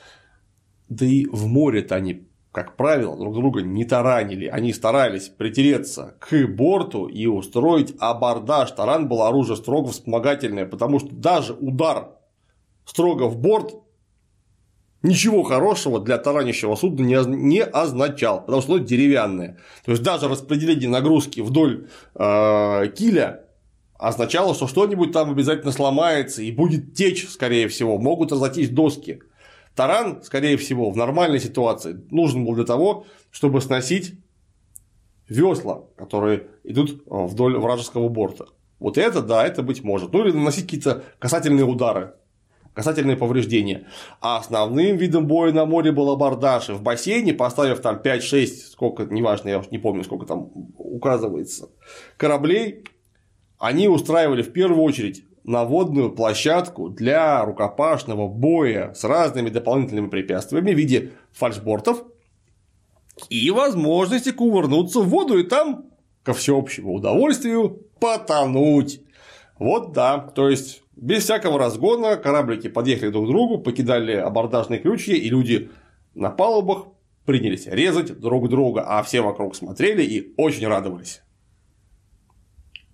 Да 0.89 1.05
и 1.05 1.25
в 1.25 1.47
море-то 1.47 1.95
они, 1.95 2.27
как 2.51 2.77
правило, 2.77 3.17
друг 3.17 3.33
друга 3.33 3.61
не 3.61 3.83
таранили. 3.83 4.47
Они 4.47 4.71
старались 4.73 5.27
притереться 5.27 6.15
к 6.19 6.47
борту 6.47 7.07
и 7.07 7.25
устроить 7.27 7.93
абордаж. 7.99 8.71
Таран 8.71 9.07
был 9.07 9.23
оружие 9.23 9.57
строго 9.57 9.89
вспомогательное, 9.89 10.65
потому 10.65 10.99
что 10.99 11.09
даже 11.13 11.53
удар 11.53 12.11
строго 12.85 13.23
в 13.23 13.37
борт 13.37 13.75
ничего 15.03 15.43
хорошего 15.43 15.99
для 15.99 16.17
таранящего 16.17 16.75
судна 16.75 17.03
не 17.05 17.63
означал, 17.63 18.41
потому 18.41 18.61
что 18.61 18.75
оно 18.75 18.83
деревянное. 18.83 19.57
То 19.85 19.91
есть 19.91 20.03
даже 20.03 20.27
распределение 20.27 20.89
нагрузки 20.89 21.41
вдоль 21.41 21.87
э, 22.15 22.87
киля 22.95 23.46
означало, 23.97 24.53
что 24.53 24.67
что-нибудь 24.67 25.11
там 25.11 25.31
обязательно 25.31 25.71
сломается 25.71 26.41
и 26.41 26.51
будет 26.51 26.93
течь, 26.93 27.27
скорее 27.27 27.67
всего, 27.67 27.97
могут 27.97 28.31
разойтись 28.31 28.69
доски. 28.69 29.21
Таран, 29.75 30.23
скорее 30.23 30.57
всего, 30.57 30.89
в 30.89 30.97
нормальной 30.97 31.39
ситуации 31.39 31.99
нужен 32.09 32.45
был 32.45 32.55
для 32.55 32.65
того, 32.65 33.05
чтобы 33.31 33.61
сносить 33.61 34.15
весла, 35.29 35.83
которые 35.97 36.47
идут 36.63 37.03
вдоль 37.05 37.57
вражеского 37.57 38.09
борта. 38.09 38.47
Вот 38.79 38.97
это, 38.97 39.21
да, 39.21 39.45
это 39.45 39.63
быть 39.63 39.83
может. 39.83 40.13
Ну 40.13 40.25
или 40.25 40.31
наносить 40.31 40.65
какие-то 40.65 41.03
касательные 41.19 41.65
удары 41.65 42.13
касательные 42.77 43.17
повреждения. 43.17 43.87
А 44.21 44.37
основным 44.37 44.97
видом 44.97 45.25
боя 45.25 45.51
на 45.51 45.65
море 45.65 45.91
был 45.91 46.11
абордаж. 46.11 46.69
И 46.69 46.73
в 46.73 46.83
бассейне, 46.83 47.33
поставив 47.33 47.79
там 47.79 47.99
5-6, 48.03 48.45
сколько, 48.71 49.05
неважно, 49.05 49.49
я 49.49 49.57
уж 49.57 49.71
не 49.71 49.79
помню, 49.79 50.03
сколько 50.03 50.27
там 50.27 50.51
указывается, 50.77 51.69
кораблей, 52.17 52.83
они 53.57 53.87
устраивали 53.87 54.41
в 54.41 54.53
первую 54.53 54.83
очередь 54.83 55.23
наводную 55.43 56.11
площадку 56.11 56.89
для 56.89 57.43
рукопашного 57.43 58.27
боя 58.27 58.93
с 58.93 59.03
разными 59.03 59.49
дополнительными 59.49 60.09
препятствиями 60.09 60.73
в 60.73 60.77
виде 60.77 61.11
фальшбортов 61.31 62.03
и 63.29 63.49
возможности 63.49 64.31
кувырнуться 64.31 64.99
в 64.99 65.09
воду 65.09 65.39
и 65.39 65.43
там, 65.43 65.85
ко 66.23 66.33
всеобщему 66.33 66.93
удовольствию, 66.93 67.81
потонуть. 67.99 69.01
Вот 69.57 69.93
да, 69.93 70.19
то 70.19 70.49
есть 70.49 70.83
без 70.95 71.23
всякого 71.23 71.57
разгона 71.57 72.17
кораблики 72.17 72.67
подъехали 72.67 73.09
друг 73.09 73.25
к 73.25 73.29
другу, 73.29 73.57
покидали 73.59 74.13
абордажные 74.13 74.79
крючья, 74.79 75.15
и 75.15 75.29
люди 75.29 75.71
на 76.13 76.29
палубах 76.29 76.87
принялись 77.25 77.67
резать 77.67 78.19
друг 78.19 78.49
друга, 78.49 78.83
а 78.87 79.01
все 79.03 79.21
вокруг 79.21 79.55
смотрели 79.55 80.03
и 80.03 80.33
очень 80.37 80.67
радовались. 80.67 81.21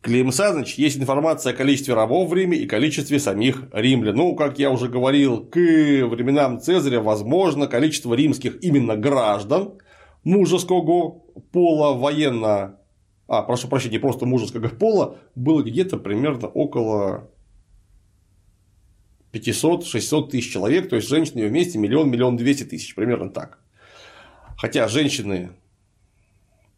Клим 0.03 0.33
Саныч, 0.33 0.75
есть 0.75 0.97
информация 0.97 1.53
о 1.53 1.55
количестве 1.55 1.93
рабов 1.93 2.29
в 2.29 2.33
Риме 2.33 2.57
и 2.57 2.67
количестве 2.67 3.19
самих 3.19 3.63
римлян. 3.71 4.15
Ну, 4.15 4.35
как 4.35 4.59
я 4.59 4.69
уже 4.69 4.89
говорил, 4.89 5.45
к 5.45 5.55
временам 5.55 6.59
Цезаря, 6.59 6.99
возможно, 6.99 7.67
количество 7.67 8.13
римских 8.13 8.61
именно 8.61 8.97
граждан 8.97 9.79
мужеского 10.25 11.21
пола 11.53 11.97
военно 11.97 12.79
а, 13.27 13.41
прошу 13.43 13.69
прощения, 13.69 13.99
просто 13.99 14.25
мужеского 14.25 14.67
пола, 14.67 15.17
было 15.35 15.63
где-то 15.63 15.97
примерно 15.97 16.47
около 16.47 17.29
500-600 19.31 20.29
тысяч 20.29 20.51
человек, 20.51 20.89
то 20.89 20.97
есть 20.97 21.07
женщины 21.07 21.47
вместе 21.47 21.79
миллион, 21.79 22.11
миллион 22.11 22.35
двести 22.35 22.63
тысяч, 22.63 22.93
примерно 22.93 23.29
так. 23.29 23.59
Хотя 24.57 24.87
женщины 24.87 25.51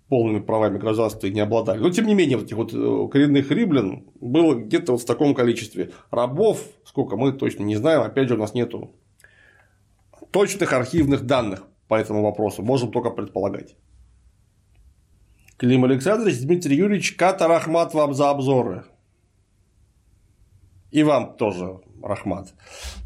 полными 0.10 0.40
правами 0.40 0.78
гражданства 0.78 1.28
не 1.28 1.40
обладали. 1.40 1.80
Но 1.80 1.90
тем 1.90 2.06
не 2.06 2.14
менее, 2.14 2.38
вот 2.38 2.46
этих 2.46 2.58
вот 2.58 2.74
э, 2.74 3.12
коренных 3.12 3.50
римлян 3.52 4.06
было 4.20 4.56
где-то 4.56 4.94
вот 4.94 5.02
в 5.02 5.06
таком 5.06 5.34
количестве. 5.34 5.92
Рабов, 6.12 6.62
сколько 6.86 7.18
мы 7.18 7.34
точно 7.34 7.64
не 7.64 7.76
знаем, 7.76 8.02
опять 8.02 8.28
же, 8.28 8.36
у 8.36 8.38
нас 8.40 8.54
нету 8.54 8.92
точных 10.32 10.74
архивных 10.74 11.26
данных 11.26 11.64
по 11.88 11.96
этому 11.96 12.22
вопросу, 12.22 12.62
можем 12.62 12.92
только 12.92 13.10
предполагать. 13.10 13.76
Клим 15.58 15.86
Александрович, 15.86 16.42
Дмитрий 16.42 16.76
Юрьевич, 16.76 17.16
Ката 17.16 17.48
Рахмат 17.48 17.94
вам 17.94 18.14
за 18.14 18.32
обзоры. 18.32 18.84
И 20.92 21.04
вам 21.04 21.38
тоже, 21.38 21.80
Рахмат. 22.04 22.54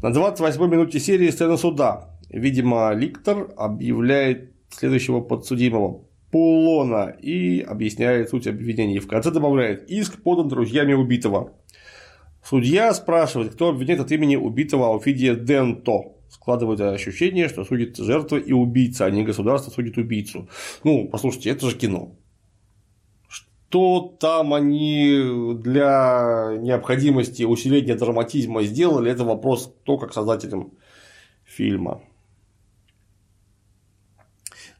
На 0.02 0.12
28 0.12 0.60
минуте 0.68 0.98
серии 0.98 1.30
сцена 1.30 1.56
суда. 1.56 2.18
Видимо, 2.28 2.92
Ликтор 2.94 3.52
объявляет 3.56 4.52
следующего 4.70 5.20
подсудимого 5.20 6.04
Пулона 6.30 7.16
и 7.20 7.60
объясняет 7.60 8.30
суть 8.30 8.46
обвинений. 8.46 8.98
В 8.98 9.08
конце 9.08 9.30
добавляет 9.30 9.90
иск 9.90 10.22
подан 10.22 10.48
друзьями 10.48 10.92
убитого. 10.92 11.54
Судья 12.44 12.94
спрашивает, 12.94 13.54
кто 13.54 13.68
обвиняет 13.68 14.00
от 14.00 14.12
имени 14.12 14.36
убитого 14.36 14.86
Ауфидия 14.86 15.34
Денто. 15.34 16.12
Складывает 16.30 16.80
ощущение, 16.80 17.48
что 17.48 17.64
судит 17.64 17.96
жертва 17.96 18.36
и 18.36 18.52
убийца, 18.52 19.06
а 19.06 19.10
не 19.10 19.24
государство 19.24 19.70
судит 19.72 19.98
убийцу. 19.98 20.48
Ну, 20.84 21.08
послушайте, 21.08 21.50
это 21.50 21.68
же 21.68 21.76
кино. 21.76 22.16
Что 23.28 24.16
там 24.20 24.54
они 24.54 25.54
для 25.58 26.56
необходимости 26.60 27.42
усиления 27.42 27.96
драматизма 27.96 28.62
сделали, 28.62 29.10
это 29.10 29.24
вопрос 29.24 29.74
только 29.84 30.06
к 30.06 30.14
создателям 30.14 30.72
фильма. 31.44 32.02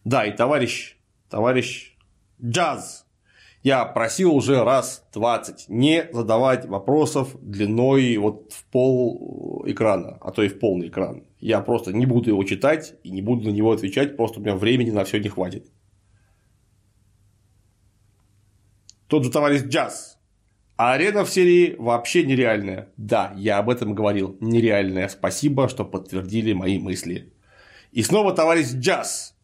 Да, 0.05 0.25
и 0.25 0.37
товарищ, 0.37 0.97
товарищ 1.31 1.97
Джаз, 2.43 3.07
я 3.63 3.85
просил 3.85 4.35
уже 4.35 4.65
раз 4.65 5.07
20 5.13 5.69
не 5.69 6.09
задавать 6.13 6.67
вопросов 6.67 7.37
длиной 7.41 8.17
вот 8.17 8.53
в 8.53 8.65
пол 8.65 9.63
экрана, 9.67 10.19
а 10.21 10.31
то 10.33 10.43
и 10.43 10.49
в 10.49 10.59
полный 10.59 10.89
экран. 10.89 11.25
Я 11.39 11.61
просто 11.61 11.93
не 11.93 12.07
буду 12.07 12.31
его 12.31 12.43
читать 12.45 12.95
и 13.03 13.11
не 13.11 13.23
буду 13.23 13.49
на 13.49 13.53
него 13.53 13.73
отвечать, 13.73 14.17
просто 14.17 14.41
у 14.41 14.43
меня 14.43 14.57
времени 14.57 14.91
на 14.91 15.05
все 15.05 15.19
не 15.19 15.29
хватит. 15.29 15.71
Тот 19.07 19.25
же 19.25 19.31
товарищ 19.31 19.63
Джаз. 19.63 20.19
А 20.77 20.95
арена 20.95 21.25
в 21.25 21.31
серии 21.31 21.75
вообще 21.79 22.25
нереальная. 22.25 22.89
Да, 22.97 23.35
я 23.37 23.59
об 23.59 23.69
этом 23.69 23.95
говорил. 23.95 24.39
Нереальная. 24.41 25.09
Спасибо, 25.09 25.69
что 25.69 25.85
подтвердили 25.85 26.55
мои 26.55 26.79
мысли. 26.79 27.35
И 27.93 28.03
снова 28.03 28.33
товарищ 28.33 28.69
Джаз. 28.69 29.37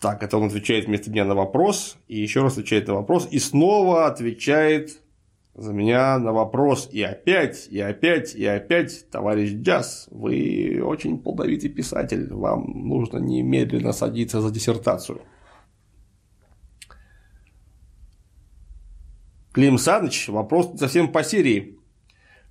Так, 0.00 0.22
это 0.22 0.38
он 0.38 0.44
отвечает 0.44 0.86
вместо 0.86 1.10
меня 1.10 1.26
на 1.26 1.34
вопрос, 1.34 1.98
и 2.08 2.18
еще 2.18 2.40
раз 2.42 2.54
отвечает 2.54 2.88
на 2.88 2.94
вопрос, 2.94 3.28
и 3.30 3.38
снова 3.38 4.06
отвечает 4.06 5.02
за 5.54 5.74
меня 5.74 6.18
на 6.18 6.32
вопрос, 6.32 6.88
и 6.90 7.02
опять, 7.02 7.68
и 7.68 7.78
опять, 7.80 8.34
и 8.34 8.46
опять, 8.46 9.10
товарищ 9.10 9.50
Джаз, 9.50 10.08
вы 10.10 10.80
очень 10.82 11.18
плодовитый 11.18 11.68
писатель, 11.68 12.32
вам 12.32 12.88
нужно 12.88 13.18
немедленно 13.18 13.92
садиться 13.92 14.40
за 14.40 14.50
диссертацию. 14.50 15.20
Клим 19.52 19.76
Саныч, 19.76 20.28
вопрос 20.28 20.78
совсем 20.78 21.12
по 21.12 21.22
серии. 21.22 21.78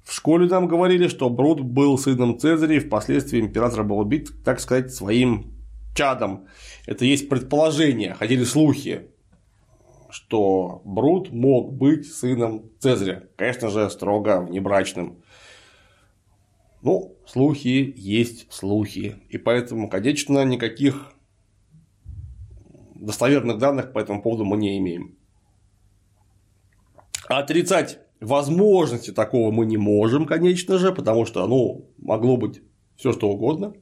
В 0.04 0.14
школе 0.14 0.48
нам 0.48 0.68
говорили, 0.68 1.08
что 1.08 1.30
Брут 1.32 1.62
был 1.62 1.98
сыном 1.98 2.38
Цезаря 2.38 2.76
и 2.76 2.80
впоследствии 2.80 3.40
император 3.40 3.84
был 3.84 3.98
убит, 3.98 4.44
так 4.44 4.60
сказать, 4.60 4.94
своим 4.94 5.59
чадом. 5.94 6.48
Это 6.86 7.06
есть 7.06 7.30
предположение, 7.30 8.14
ходили 8.14 8.44
слухи, 8.44 9.10
что 10.10 10.82
Брут 10.86 11.32
мог 11.32 11.74
быть 11.74 12.12
сыном 12.12 12.72
Цезаря. 12.80 13.28
Конечно 13.36 13.70
же, 13.70 13.90
строго 13.90 14.42
внебрачным. 14.42 15.22
Ну, 16.82 17.18
слухи 17.28 17.94
есть 17.96 18.52
слухи. 18.52 19.18
И 19.30 19.38
поэтому, 19.38 19.90
конечно, 19.90 20.44
никаких 20.46 21.14
достоверных 22.96 23.58
данных 23.58 23.94
по 23.94 24.00
этому 24.00 24.22
поводу 24.22 24.46
мы 24.46 24.58
не 24.58 24.78
имеем. 24.78 25.18
Отрицать 27.28 28.00
возможности 28.20 29.12
такого 29.12 29.52
мы 29.52 29.66
не 29.66 29.78
можем, 29.78 30.26
конечно 30.26 30.78
же, 30.78 30.94
потому 30.94 31.26
что, 31.26 31.46
ну, 31.48 31.90
могло 31.98 32.38
быть 32.38 32.62
все 32.96 33.14
что 33.14 33.30
угодно 33.30 33.74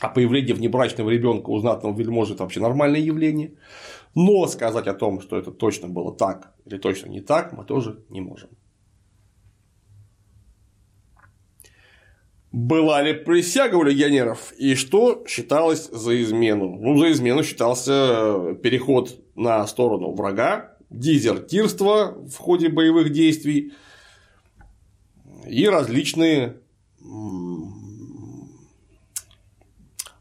а 0.00 0.08
появление 0.08 0.54
внебрачного 0.54 1.10
ребенка 1.10 1.50
у 1.50 1.58
знатного 1.58 1.96
вельможи 1.96 2.34
это 2.34 2.44
вообще 2.44 2.60
нормальное 2.60 3.00
явление. 3.00 3.54
Но 4.14 4.46
сказать 4.46 4.86
о 4.86 4.94
том, 4.94 5.20
что 5.20 5.36
это 5.36 5.50
точно 5.50 5.88
было 5.88 6.14
так 6.14 6.54
или 6.64 6.78
точно 6.78 7.08
не 7.08 7.20
так, 7.20 7.52
мы 7.52 7.64
тоже 7.64 8.02
не 8.08 8.20
можем. 8.20 8.50
Была 12.50 13.02
ли 13.02 13.12
присяга 13.12 13.76
у 13.76 13.82
легионеров 13.82 14.52
и 14.52 14.74
что 14.74 15.24
считалось 15.28 15.88
за 15.90 16.20
измену? 16.22 16.78
Ну, 16.80 16.96
за 16.96 17.12
измену 17.12 17.42
считался 17.42 17.92
э, 17.92 18.54
переход 18.62 19.20
на 19.34 19.66
сторону 19.66 20.14
врага, 20.14 20.76
дезертирство 20.88 22.16
в 22.26 22.36
ходе 22.38 22.70
боевых 22.70 23.10
действий 23.10 23.74
и 25.46 25.68
различные 25.68 26.60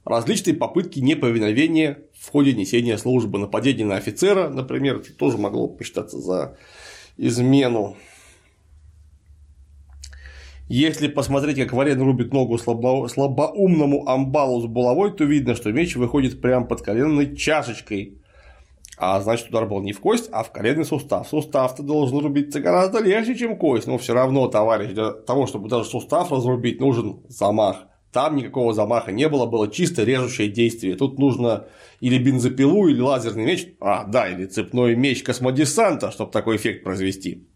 различные 0.07 0.55
попытки 0.55 0.99
неповиновения 0.99 1.99
в 2.13 2.31
ходе 2.31 2.53
несения 2.53 2.97
службы. 2.97 3.39
Нападение 3.39 3.85
на 3.85 3.95
офицера, 3.95 4.49
например, 4.49 4.97
это 4.97 5.13
тоже 5.13 5.37
могло 5.37 5.67
посчитаться 5.67 6.17
за 6.19 6.57
измену. 7.17 7.97
Если 10.69 11.07
посмотреть, 11.07 11.57
как 11.57 11.71
Варен 11.71 12.01
рубит 12.01 12.33
ногу 12.33 12.57
слабо... 12.57 13.07
слабоумному 13.07 14.07
амбалу 14.07 14.61
с 14.61 14.65
булавой, 14.65 15.11
то 15.11 15.23
видно, 15.23 15.55
что 15.55 15.71
меч 15.71 15.95
выходит 15.95 16.41
прямо 16.41 16.65
под 16.65 16.81
коленной 16.81 17.35
чашечкой. 17.35 18.21
А 18.97 19.21
значит, 19.21 19.49
удар 19.49 19.65
был 19.65 19.81
не 19.81 19.93
в 19.93 20.01
кость, 20.01 20.27
а 20.31 20.43
в 20.43 20.51
коленный 20.51 20.83
сустав. 20.83 21.27
Сустав-то 21.27 21.83
должен 21.83 22.17
рубиться 22.17 22.59
гораздо 22.59 22.99
легче, 22.99 23.35
чем 23.35 23.57
кость. 23.57 23.87
Но 23.87 23.97
все 23.97 24.13
равно, 24.13 24.47
товарищ, 24.47 24.91
для 24.91 25.11
того, 25.11 25.47
чтобы 25.47 25.69
даже 25.69 25.85
сустав 25.85 26.31
разрубить, 26.31 26.81
нужен 26.81 27.21
замах. 27.29 27.86
Там 28.11 28.35
никакого 28.35 28.73
замаха 28.73 29.11
не 29.11 29.27
было, 29.27 29.45
было 29.45 29.69
чисто 29.69 30.03
режущее 30.03 30.49
действие. 30.49 30.95
Тут 30.95 31.19
нужно 31.19 31.67
или 31.99 32.17
бензопилу, 32.17 32.87
или 32.87 33.01
лазерный 33.01 33.45
меч, 33.45 33.67
а, 33.79 34.05
да, 34.05 34.29
или 34.29 34.45
цепной 34.45 34.95
меч 34.95 35.23
космодесанта, 35.23 36.11
чтобы 36.11 36.31
такой 36.31 36.55
эффект 36.55 36.83
произвести. 36.83 37.47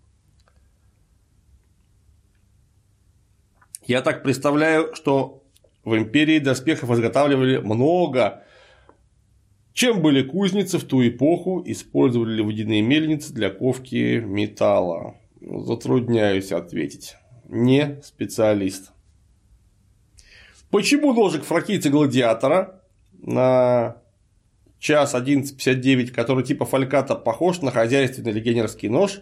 Я 3.85 4.01
так 4.01 4.23
представляю, 4.23 4.93
что 4.93 5.43
в 5.83 5.95
империи 5.97 6.39
доспехов 6.39 6.91
изготавливали 6.91 7.57
много. 7.57 8.43
Чем 9.73 10.01
были 10.01 10.21
кузницы 10.21 10.77
в 10.77 10.83
ту 10.83 11.07
эпоху, 11.07 11.63
использовали 11.65 12.35
ли 12.35 12.43
водяные 12.43 12.81
мельницы 12.81 13.33
для 13.33 13.49
ковки 13.49 14.19
металла? 14.19 15.15
Затрудняюсь 15.39 16.51
ответить. 16.51 17.15
Не 17.47 17.99
специалист. 18.03 18.91
Почему 20.71 21.13
ножик 21.13 21.43
фракийца 21.43 21.89
гладиатора 21.89 22.81
на 23.11 23.97
час 24.79 25.13
11.59, 25.13 26.11
который 26.11 26.43
типа 26.43 26.65
фальката 26.65 27.15
похож 27.15 27.61
на 27.61 27.71
хозяйственный 27.71 28.31
легионерский 28.31 28.87
нож, 28.87 29.21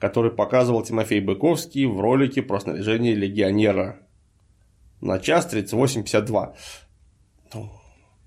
который 0.00 0.30
показывал 0.30 0.82
Тимофей 0.82 1.20
Быковский 1.20 1.84
в 1.84 2.00
ролике 2.00 2.42
про 2.42 2.58
снаряжение 2.58 3.14
легионера 3.14 4.00
на 5.00 5.18
час 5.18 5.52
38.52. 5.52 6.54
Ну, 7.52 7.70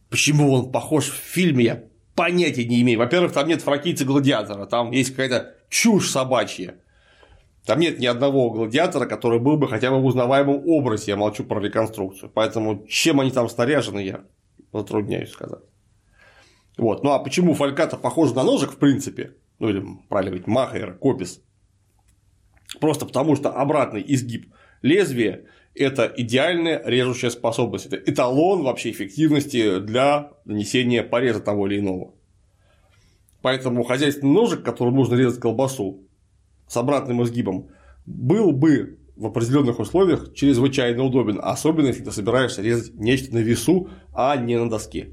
почему 0.09 0.53
он 0.53 0.71
похож 0.71 1.09
в 1.09 1.15
фильме, 1.15 1.65
я 1.65 1.83
понятия 2.15 2.65
не 2.65 2.81
имею. 2.81 2.99
Во-первых, 2.99 3.33
там 3.33 3.47
нет 3.47 3.61
фракийца 3.61 4.05
гладиатора, 4.05 4.67
там 4.67 4.91
есть 4.91 5.11
какая-то 5.11 5.55
чушь 5.69 6.09
собачья. 6.09 6.75
Там 7.65 7.79
нет 7.79 7.99
ни 7.99 8.05
одного 8.07 8.49
гладиатора, 8.49 9.05
который 9.05 9.39
был 9.39 9.57
бы 9.57 9.67
хотя 9.67 9.91
бы 9.91 10.01
в 10.01 10.05
узнаваемом 10.05 10.63
образе, 10.67 11.11
я 11.11 11.17
молчу 11.17 11.43
про 11.43 11.61
реконструкцию. 11.61 12.31
Поэтому 12.33 12.85
чем 12.87 13.19
они 13.19 13.31
там 13.31 13.49
снаряжены, 13.49 13.99
я 13.99 14.23
затрудняюсь 14.73 15.31
сказать. 15.31 15.63
Вот. 16.77 17.03
Ну 17.03 17.11
а 17.11 17.19
почему 17.19 17.53
фальката 17.53 17.97
похожа 17.97 18.33
на 18.33 18.43
ножик, 18.43 18.71
в 18.71 18.77
принципе, 18.77 19.35
ну 19.59 19.69
или 19.69 19.83
правильно 20.09 20.31
говорить, 20.31 20.47
махер, 20.47 20.95
копис, 20.95 21.43
просто 22.79 23.05
потому 23.05 23.35
что 23.35 23.51
обратный 23.51 24.03
изгиб 24.07 24.51
лезвия– 24.81 25.45
это 25.75 26.11
идеальная 26.17 26.81
режущая 26.83 27.29
способность, 27.29 27.85
это 27.85 27.97
эталон 27.97 28.63
вообще 28.63 28.89
эффективности 28.89 29.79
для 29.79 30.31
нанесения 30.45 31.03
пореза 31.03 31.41
того 31.41 31.67
или 31.67 31.79
иного. 31.79 32.15
Поэтому 33.41 33.83
хозяйственный 33.83 34.33
ножик, 34.33 34.63
которым 34.63 34.95
нужно 34.95 35.15
резать 35.15 35.39
колбасу, 35.39 36.07
с 36.71 36.77
обратным 36.77 37.21
изгибом 37.21 37.67
был 38.05 38.53
бы 38.53 38.97
в 39.17 39.25
определенных 39.25 39.79
условиях 39.79 40.33
чрезвычайно 40.33 41.03
удобен, 41.03 41.37
особенно 41.43 41.87
если 41.87 42.05
ты 42.05 42.11
собираешься 42.13 42.61
резать 42.61 42.95
нечто 42.95 43.33
на 43.33 43.39
весу, 43.39 43.89
а 44.13 44.37
не 44.37 44.57
на 44.57 44.69
доске. 44.69 45.09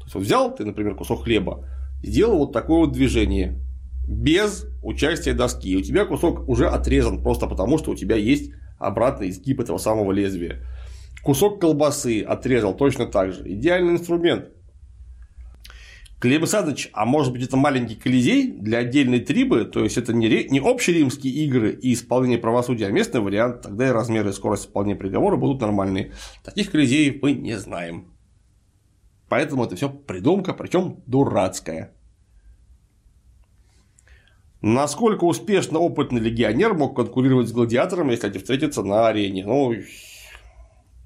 То 0.00 0.04
есть 0.04 0.14
вот 0.16 0.24
взял 0.24 0.52
ты, 0.52 0.64
например, 0.64 0.96
кусок 0.96 1.22
хлеба, 1.22 1.64
сделал 2.02 2.38
вот 2.38 2.52
такое 2.52 2.78
вот 2.78 2.92
движение 2.92 3.60
без 4.08 4.66
участия 4.82 5.32
доски, 5.32 5.70
и 5.70 5.76
у 5.76 5.80
тебя 5.80 6.06
кусок 6.06 6.48
уже 6.48 6.66
отрезан 6.68 7.22
просто 7.22 7.46
потому, 7.46 7.78
что 7.78 7.92
у 7.92 7.94
тебя 7.94 8.16
есть 8.16 8.50
обратный 8.76 9.30
изгиб 9.30 9.60
этого 9.60 9.78
самого 9.78 10.10
лезвия. 10.10 10.64
Кусок 11.22 11.60
колбасы 11.60 12.22
отрезал 12.22 12.74
точно 12.76 13.06
так 13.06 13.32
же. 13.32 13.48
Идеальный 13.48 13.92
инструмент. 13.92 14.50
Глеб 16.18 16.42
Александрович, 16.42 16.88
а 16.94 17.04
может 17.04 17.32
быть 17.32 17.42
это 17.42 17.58
маленький 17.58 17.94
колизей 17.94 18.50
для 18.50 18.78
отдельной 18.78 19.20
трибы, 19.20 19.66
то 19.66 19.84
есть 19.84 19.98
это 19.98 20.14
не, 20.14 20.28
ре... 20.28 20.48
не 20.48 20.60
общеримские 20.60 21.32
игры 21.44 21.72
и 21.72 21.92
исполнение 21.92 22.38
правосудия, 22.38 22.86
а 22.86 22.90
местный 22.90 23.20
вариант, 23.20 23.62
тогда 23.62 23.88
и 23.88 23.90
размеры 23.90 24.30
и 24.30 24.32
скорость 24.32 24.64
исполнения 24.64 24.96
приговора 24.96 25.36
будут 25.36 25.60
нормальные. 25.60 26.12
Таких 26.42 26.70
колизеев 26.70 27.22
мы 27.22 27.32
не 27.32 27.58
знаем. 27.58 28.16
Поэтому 29.28 29.64
это 29.64 29.76
все 29.76 29.90
придумка, 29.90 30.54
причем 30.54 31.02
дурацкая. 31.06 31.92
Насколько 34.62 35.24
успешно 35.24 35.78
опытный 35.80 36.20
легионер 36.20 36.72
мог 36.74 36.96
конкурировать 36.96 37.48
с 37.48 37.52
гладиатором, 37.52 38.08
если 38.08 38.28
они 38.28 38.38
встретятся 38.38 38.82
на 38.82 39.08
арене? 39.08 39.44
Ну, 39.44 39.74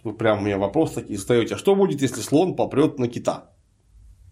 вы 0.04 0.16
прям 0.16 0.38
у 0.38 0.42
меня 0.42 0.56
вопрос 0.56 0.92
такие 0.92 1.18
задаете. 1.18 1.56
А 1.56 1.58
что 1.58 1.74
будет, 1.74 2.00
если 2.00 2.20
слон 2.20 2.54
попрет 2.54 2.98
на 2.98 3.08
кита? 3.08 3.49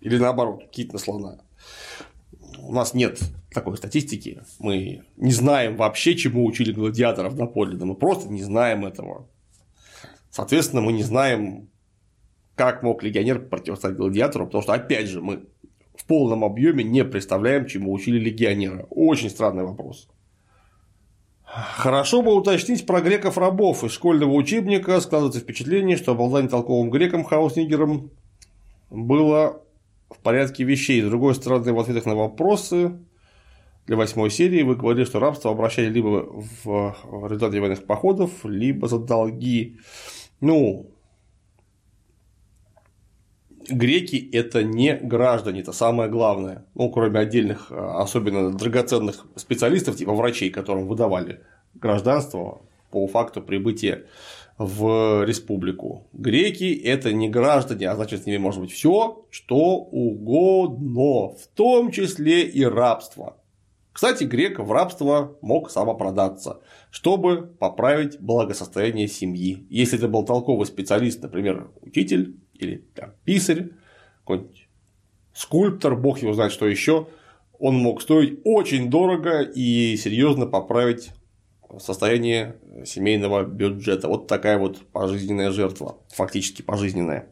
Или 0.00 0.18
наоборот, 0.18 0.70
кит 0.70 0.92
на 0.92 0.98
слона. 0.98 1.38
У 2.58 2.72
нас 2.72 2.94
нет 2.94 3.20
такой 3.52 3.76
статистики. 3.76 4.42
Мы 4.58 5.02
не 5.16 5.32
знаем 5.32 5.76
вообще, 5.76 6.16
чему 6.16 6.44
учили 6.44 6.72
гладиаторов 6.72 7.34
на. 7.36 7.46
Да 7.46 7.86
мы 7.86 7.94
просто 7.94 8.28
не 8.28 8.42
знаем 8.42 8.84
этого. 8.86 9.28
Соответственно, 10.30 10.82
мы 10.82 10.92
не 10.92 11.02
знаем, 11.02 11.68
как 12.54 12.82
мог 12.82 13.02
легионер 13.02 13.40
противостоять 13.40 13.96
гладиатору, 13.96 14.46
потому 14.46 14.62
что, 14.62 14.74
опять 14.74 15.08
же, 15.08 15.20
мы 15.20 15.46
в 15.96 16.04
полном 16.04 16.44
объеме 16.44 16.84
не 16.84 17.04
представляем, 17.04 17.66
чему 17.66 17.92
учили 17.92 18.18
легионера. 18.18 18.86
Очень 18.90 19.30
странный 19.30 19.64
вопрос. 19.64 20.08
Хорошо 21.42 22.20
бы 22.22 22.34
уточнить 22.34 22.86
про 22.86 23.00
греков-рабов. 23.00 23.82
Из 23.82 23.92
школьного 23.92 24.32
учебника 24.32 25.00
складывается 25.00 25.40
впечатление, 25.40 25.96
что 25.96 26.12
обладание 26.12 26.50
толковым 26.50 26.90
греком 26.90 27.24
Хауснигером 27.24 28.10
было 28.90 29.62
в 30.10 30.18
порядке 30.18 30.64
вещей. 30.64 31.02
С 31.02 31.06
другой 31.08 31.34
стороны, 31.34 31.72
в 31.72 31.78
ответах 31.78 32.06
на 32.06 32.14
вопросы 32.14 32.98
для 33.86 33.96
восьмой 33.96 34.30
серии 34.30 34.62
вы 34.62 34.76
говорили, 34.76 35.04
что 35.04 35.18
рабство 35.18 35.50
обращали 35.50 35.88
либо 35.88 36.26
в 36.64 36.94
результате 37.24 37.60
военных 37.60 37.84
походов, 37.84 38.44
либо 38.44 38.86
за 38.88 38.98
долги. 38.98 39.78
Ну, 40.40 40.90
греки– 43.68 44.28
это 44.32 44.62
не 44.62 44.94
граждане, 44.96 45.60
это 45.60 45.72
самое 45.72 46.10
главное. 46.10 46.66
Ну, 46.74 46.90
кроме 46.90 47.20
отдельных, 47.20 47.72
особенно 47.72 48.52
драгоценных 48.52 49.26
специалистов, 49.36 49.96
типа 49.96 50.14
врачей, 50.14 50.50
которым 50.50 50.86
выдавали 50.86 51.40
гражданство 51.74 52.62
по 52.90 53.06
факту 53.06 53.42
прибытия 53.42 54.06
в 54.58 55.24
республику. 55.24 56.08
Греки– 56.12 56.74
это 56.84 57.12
не 57.12 57.28
граждане, 57.28 57.88
а 57.88 57.94
значит, 57.94 58.22
с 58.22 58.26
ними 58.26 58.38
может 58.38 58.60
быть 58.60 58.72
все, 58.72 59.24
что 59.30 59.76
угодно, 59.76 61.28
в 61.28 61.46
том 61.54 61.92
числе 61.92 62.42
и 62.42 62.64
рабство. 62.64 63.36
Кстати, 63.92 64.24
грек 64.24 64.58
в 64.58 64.70
рабство 64.70 65.36
мог 65.42 65.70
самопродаться, 65.70 66.60
чтобы 66.90 67.42
поправить 67.58 68.20
благосостояние 68.20 69.08
семьи. 69.08 69.66
Если 69.70 69.98
это 69.98 70.08
был 70.08 70.24
толковый 70.24 70.66
специалист, 70.66 71.22
например, 71.22 71.70
учитель 71.80 72.36
или 72.54 72.84
там, 72.94 73.12
писарь, 73.24 73.70
какой-нибудь 74.20 74.68
скульптор, 75.34 75.96
бог 75.96 76.18
его 76.20 76.32
знает, 76.32 76.52
что 76.52 76.66
еще, 76.66 77.08
он 77.58 77.76
мог 77.76 78.02
стоить 78.02 78.40
очень 78.44 78.90
дорого 78.90 79.40
и 79.40 79.96
серьезно 79.96 80.46
поправить 80.46 81.10
состояние 81.78 82.56
семейного 82.84 83.44
бюджета. 83.44 84.08
Вот 84.08 84.26
такая 84.26 84.58
вот 84.58 84.86
пожизненная 84.92 85.50
жертва, 85.50 85.98
фактически 86.08 86.62
пожизненная. 86.62 87.26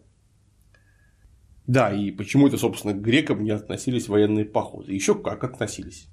Да, 1.67 1.93
и 1.93 2.11
почему 2.13 2.47
это, 2.47 2.59
собственно, 2.59 2.95
к 2.95 3.01
грекам 3.01 3.43
не 3.43 3.51
относились 3.51 4.09
военные 4.09 4.45
походы? 4.45 4.93
Еще 4.93 5.15
как 5.15 5.43
относились. 5.43 6.09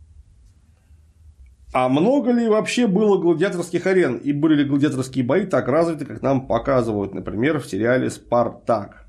А 1.73 1.89
много 1.89 2.31
ли 2.31 2.47
вообще 2.47 2.87
было 2.87 3.19
гладиаторских 3.19 3.87
арен? 3.87 4.17
И 4.17 4.31
были 4.31 4.55
ли 4.55 4.63
гладиаторские 4.63 5.25
бои 5.25 5.45
так 5.45 5.67
развиты, 5.67 6.05
как 6.05 6.21
нам 6.21 6.47
показывают, 6.47 7.13
например, 7.13 7.59
в 7.59 7.65
сериале 7.65 8.09
«Спартак»? 8.09 9.07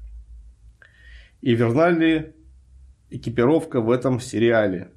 И 1.43 1.55
верна 1.55 1.91
ли 1.91 2.35
экипировка 3.11 3.83
в 3.83 3.91
этом 3.91 4.19
сериале? 4.19 4.94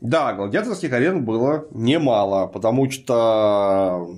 Да, 0.00 0.34
гладиаторских 0.34 0.92
арен 0.92 1.24
было 1.24 1.66
немало, 1.70 2.46
потому 2.46 2.90
что 2.90 4.08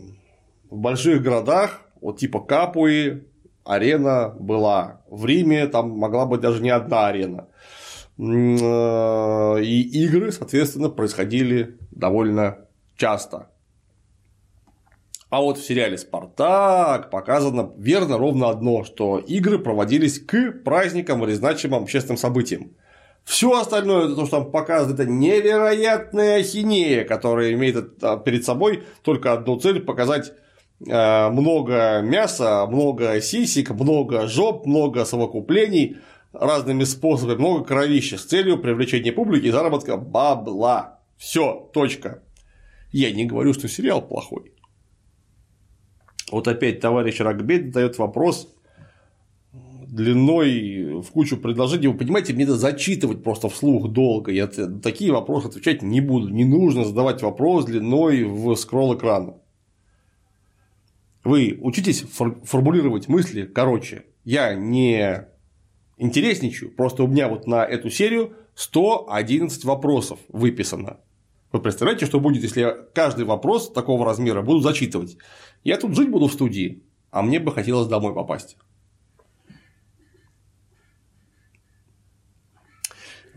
в 0.70 0.76
больших 0.76 1.22
городах, 1.22 1.82
вот 2.00 2.18
типа 2.18 2.40
Капуи, 2.40 3.24
арена 3.64 4.34
была. 4.38 5.02
В 5.08 5.24
Риме 5.26 5.66
там 5.66 5.90
могла 5.90 6.26
быть 6.26 6.40
даже 6.40 6.62
не 6.62 6.70
одна 6.70 7.06
арена. 7.06 7.48
Э, 8.18 9.62
и 9.62 10.04
игры, 10.04 10.32
соответственно, 10.32 10.88
происходили 10.88 11.76
довольно 11.92 12.58
часто. 12.96 13.50
А 15.30 15.42
вот 15.42 15.58
в 15.58 15.64
сериале 15.64 15.98
«Спартак» 15.98 17.10
показано 17.10 17.70
верно 17.76 18.16
ровно 18.16 18.48
одно, 18.48 18.82
что 18.84 19.18
игры 19.18 19.58
проводились 19.58 20.18
к 20.18 20.52
праздникам 20.64 21.22
или 21.24 21.34
значимым 21.34 21.82
общественным 21.82 22.16
событиям. 22.16 22.72
Все 23.28 23.60
остальное, 23.60 24.08
то, 24.08 24.24
что 24.24 24.38
там 24.38 24.50
показывает, 24.50 24.98
это 24.98 25.10
невероятная 25.10 26.38
ахинея, 26.40 27.04
которая 27.04 27.52
имеет 27.52 28.02
а, 28.02 28.16
перед 28.16 28.42
собой 28.42 28.84
только 29.02 29.34
одну 29.34 29.60
цель– 29.60 29.80
показать 29.84 30.32
э, 30.80 31.28
много 31.28 32.00
мяса, 32.00 32.64
много 32.66 33.20
сисек, 33.20 33.68
много 33.72 34.28
жоп, 34.28 34.64
много 34.64 35.04
совокуплений 35.04 35.98
разными 36.32 36.84
способами, 36.84 37.36
много 37.36 37.64
кровища 37.66 38.16
с 38.16 38.24
целью 38.24 38.62
привлечения 38.62 39.12
публики 39.12 39.44
и 39.44 39.50
заработка 39.50 39.98
бабла. 39.98 41.00
Все, 41.18 41.68
точка. 41.74 42.22
Я 42.92 43.10
не 43.10 43.26
говорю, 43.26 43.52
что 43.52 43.68
сериал 43.68 44.00
плохой. 44.00 44.54
Вот 46.32 46.48
опять 46.48 46.80
товарищ 46.80 47.20
Рогбет 47.20 47.72
дает 47.72 47.98
вопрос 47.98 48.48
длиной 49.90 51.00
в 51.02 51.10
кучу 51.10 51.36
предложений. 51.36 51.88
Вы 51.88 51.98
понимаете, 51.98 52.32
мне 52.32 52.44
это 52.44 52.56
зачитывать 52.56 53.22
просто 53.22 53.48
вслух 53.48 53.88
долго. 53.88 54.30
Я 54.30 54.46
такие 54.46 55.12
вопросы 55.12 55.48
отвечать 55.48 55.82
не 55.82 56.00
буду. 56.00 56.28
Не 56.28 56.44
нужно 56.44 56.84
задавать 56.84 57.22
вопрос 57.22 57.64
длиной 57.64 58.24
в 58.24 58.54
скролл 58.56 58.96
экрана. 58.96 59.34
Вы 61.24 61.58
учитесь 61.60 62.02
формулировать 62.02 63.08
мысли 63.08 63.42
короче. 63.42 64.04
Я 64.24 64.54
не 64.54 65.26
интересничаю, 65.96 66.70
просто 66.70 67.02
у 67.02 67.06
меня 67.06 67.28
вот 67.28 67.46
на 67.46 67.64
эту 67.64 67.90
серию 67.90 68.34
111 68.54 69.64
вопросов 69.64 70.18
выписано. 70.28 70.98
Вы 71.50 71.60
представляете, 71.60 72.06
что 72.06 72.20
будет, 72.20 72.42
если 72.42 72.60
я 72.60 72.72
каждый 72.94 73.24
вопрос 73.24 73.72
такого 73.72 74.04
размера 74.04 74.42
буду 74.42 74.60
зачитывать? 74.60 75.16
Я 75.64 75.78
тут 75.78 75.96
жить 75.96 76.10
буду 76.10 76.28
в 76.28 76.32
студии, 76.32 76.82
а 77.10 77.22
мне 77.22 77.40
бы 77.40 77.52
хотелось 77.52 77.88
домой 77.88 78.14
попасть. 78.14 78.56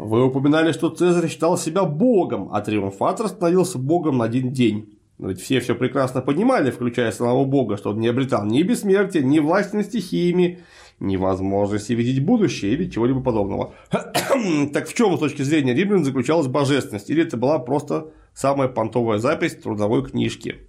Вы 0.03 0.25
упоминали, 0.25 0.71
что 0.71 0.89
Цезарь 0.89 1.29
считал 1.29 1.59
себя 1.59 1.83
богом, 1.83 2.49
а 2.51 2.61
Триумфатор 2.61 3.27
становился 3.27 3.77
богом 3.77 4.17
на 4.17 4.25
один 4.25 4.51
день. 4.51 4.97
Но 5.19 5.29
ведь 5.29 5.39
все 5.39 5.59
все 5.59 5.75
прекрасно 5.75 6.21
понимали, 6.21 6.71
включая 6.71 7.11
самого 7.11 7.45
бога, 7.45 7.77
что 7.77 7.91
он 7.91 7.99
не 7.99 8.07
обретал 8.07 8.43
ни 8.43 8.63
бессмертия, 8.63 9.21
ни 9.21 9.37
власти 9.37 9.75
над 9.75 9.85
стихиями, 9.85 10.63
ни 10.99 11.17
возможности 11.17 11.93
видеть 11.93 12.25
будущее 12.25 12.73
или 12.73 12.89
чего-либо 12.89 13.21
подобного. 13.21 13.75
так 14.73 14.87
в 14.87 14.93
чем 14.95 15.15
с 15.17 15.19
точки 15.19 15.43
зрения 15.43 15.75
римлян 15.75 16.03
заключалась 16.03 16.47
божественность? 16.47 17.11
Или 17.11 17.21
это 17.21 17.37
была 17.37 17.59
просто 17.59 18.07
самая 18.33 18.69
понтовая 18.69 19.19
запись 19.19 19.55
трудовой 19.55 20.03
книжки? 20.03 20.67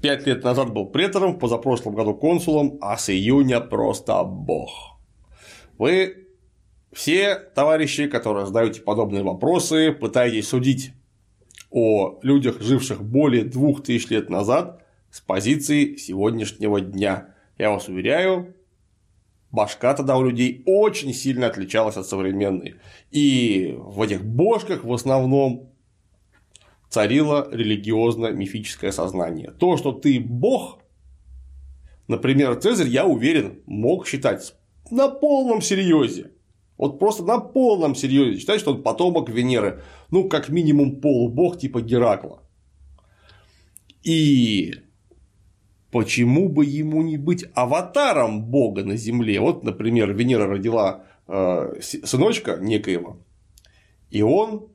Пять 0.00 0.28
лет 0.28 0.44
назад 0.44 0.72
был 0.72 0.86
претором, 0.86 1.32
в 1.32 1.38
позапрошлом 1.40 1.96
году 1.96 2.14
консулом, 2.14 2.78
а 2.80 2.96
с 2.96 3.10
июня 3.10 3.58
просто 3.58 4.22
бог. 4.22 4.93
Вы 5.78 6.28
все 6.92 7.34
товарищи, 7.36 8.06
которые 8.06 8.46
задаете 8.46 8.80
подобные 8.80 9.22
вопросы, 9.22 9.92
пытаетесь 9.92 10.48
судить 10.48 10.92
о 11.70 12.18
людях, 12.22 12.60
живших 12.60 13.02
более 13.02 13.44
двух 13.44 13.82
тысяч 13.82 14.08
лет 14.10 14.30
назад, 14.30 14.86
с 15.10 15.20
позиции 15.20 15.96
сегодняшнего 15.96 16.80
дня. 16.80 17.34
Я 17.58 17.70
вас 17.70 17.88
уверяю, 17.88 18.54
башка 19.50 19.94
тогда 19.94 20.16
у 20.16 20.24
людей 20.24 20.62
очень 20.66 21.12
сильно 21.12 21.48
отличалась 21.48 21.96
от 21.96 22.06
современной. 22.06 22.76
И 23.10 23.74
в 23.76 24.02
этих 24.02 24.24
бошках 24.24 24.84
в 24.84 24.92
основном 24.92 25.70
царило 26.88 27.48
религиозно-мифическое 27.50 28.92
сознание. 28.92 29.50
То, 29.50 29.76
что 29.76 29.90
ты 29.90 30.20
бог, 30.20 30.78
например, 32.06 32.54
Цезарь, 32.56 32.88
я 32.88 33.04
уверен, 33.04 33.62
мог 33.66 34.06
считать 34.06 34.54
на 34.90 35.08
полном 35.08 35.60
серьезе. 35.62 36.30
Вот 36.76 36.98
просто 36.98 37.22
на 37.22 37.38
полном 37.38 37.94
серьезе 37.94 38.38
считать, 38.38 38.60
что 38.60 38.72
он 38.72 38.82
потомок 38.82 39.28
Венеры. 39.28 39.82
Ну, 40.10 40.28
как 40.28 40.48
минимум 40.48 41.00
полубог 41.00 41.58
типа 41.58 41.80
Геракла. 41.80 42.42
И 44.02 44.74
почему 45.90 46.48
бы 46.48 46.64
ему 46.64 47.02
не 47.02 47.16
быть 47.16 47.44
аватаром 47.54 48.44
бога 48.44 48.84
на 48.84 48.96
Земле? 48.96 49.40
Вот, 49.40 49.64
например, 49.64 50.12
Венера 50.12 50.46
родила 50.46 51.04
э, 51.26 51.80
сыночка 51.80 52.58
некоего, 52.60 53.18
и 54.10 54.22
он 54.22 54.68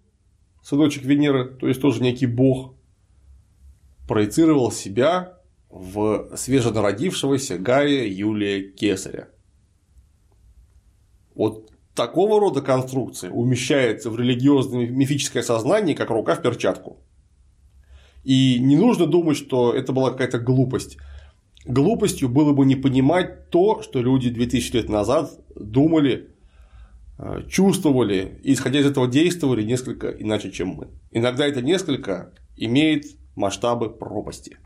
сыночек 0.64 1.04
Венеры, 1.04 1.46
то 1.46 1.68
есть 1.68 1.82
тоже 1.82 2.02
некий 2.02 2.26
бог, 2.26 2.74
проецировал 4.08 4.72
себя 4.72 5.38
в 5.70 6.36
свеженародившегося 6.36 7.60
Гая 7.60 8.08
Юлия 8.08 8.72
Кесаря. 8.72 9.30
Вот 11.40 11.72
такого 11.96 12.40
рода 12.40 12.62
конструкция 12.62 13.32
умещается 13.32 14.10
в 14.10 14.20
религиозное 14.20 14.88
мифическое 14.88 15.42
сознание, 15.42 15.96
как 15.96 16.10
рука 16.10 16.36
в 16.36 16.42
перчатку. 16.42 16.98
И 18.24 18.60
не 18.60 18.76
нужно 18.76 19.08
думать, 19.08 19.38
что 19.38 19.74
это 19.74 19.92
была 19.92 20.12
какая-то 20.12 20.40
глупость. 20.40 20.98
Глупостью 21.66 22.30
было 22.30 22.54
бы 22.54 22.66
не 22.66 22.76
понимать 22.76 23.50
то, 23.50 23.82
что 23.82 24.02
люди 24.02 24.30
2000 24.30 24.76
лет 24.76 24.90
назад 24.90 25.32
думали 25.56 26.30
Э, 27.22 27.44
чувствовали 27.50 28.40
и, 28.44 28.54
исходя 28.54 28.80
из 28.80 28.86
этого, 28.86 29.06
действовали 29.06 29.62
несколько 29.62 30.10
иначе, 30.10 30.52
чем 30.52 30.70
мы. 30.70 30.88
Иногда 31.12 31.46
это 31.46 31.62
несколько 31.62 32.32
имеет 32.56 33.08
масштабы 33.36 33.90
пропасти. 33.90 34.58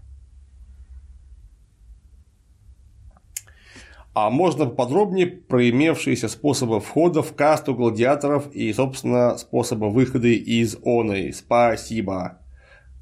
А 4.14 4.30
можно 4.30 4.68
подробнее 4.68 5.26
про 5.26 5.68
имевшиеся 5.70 6.28
способы 6.28 6.80
входа 6.80 7.24
в 7.24 7.36
касту 7.36 7.74
гладиаторов 7.74 8.54
и, 8.54 8.72
собственно, 8.72 9.38
способы 9.38 9.90
выхода 9.90 10.28
из 10.28 10.78
оной. 10.84 11.34
Спасибо. 11.34 12.38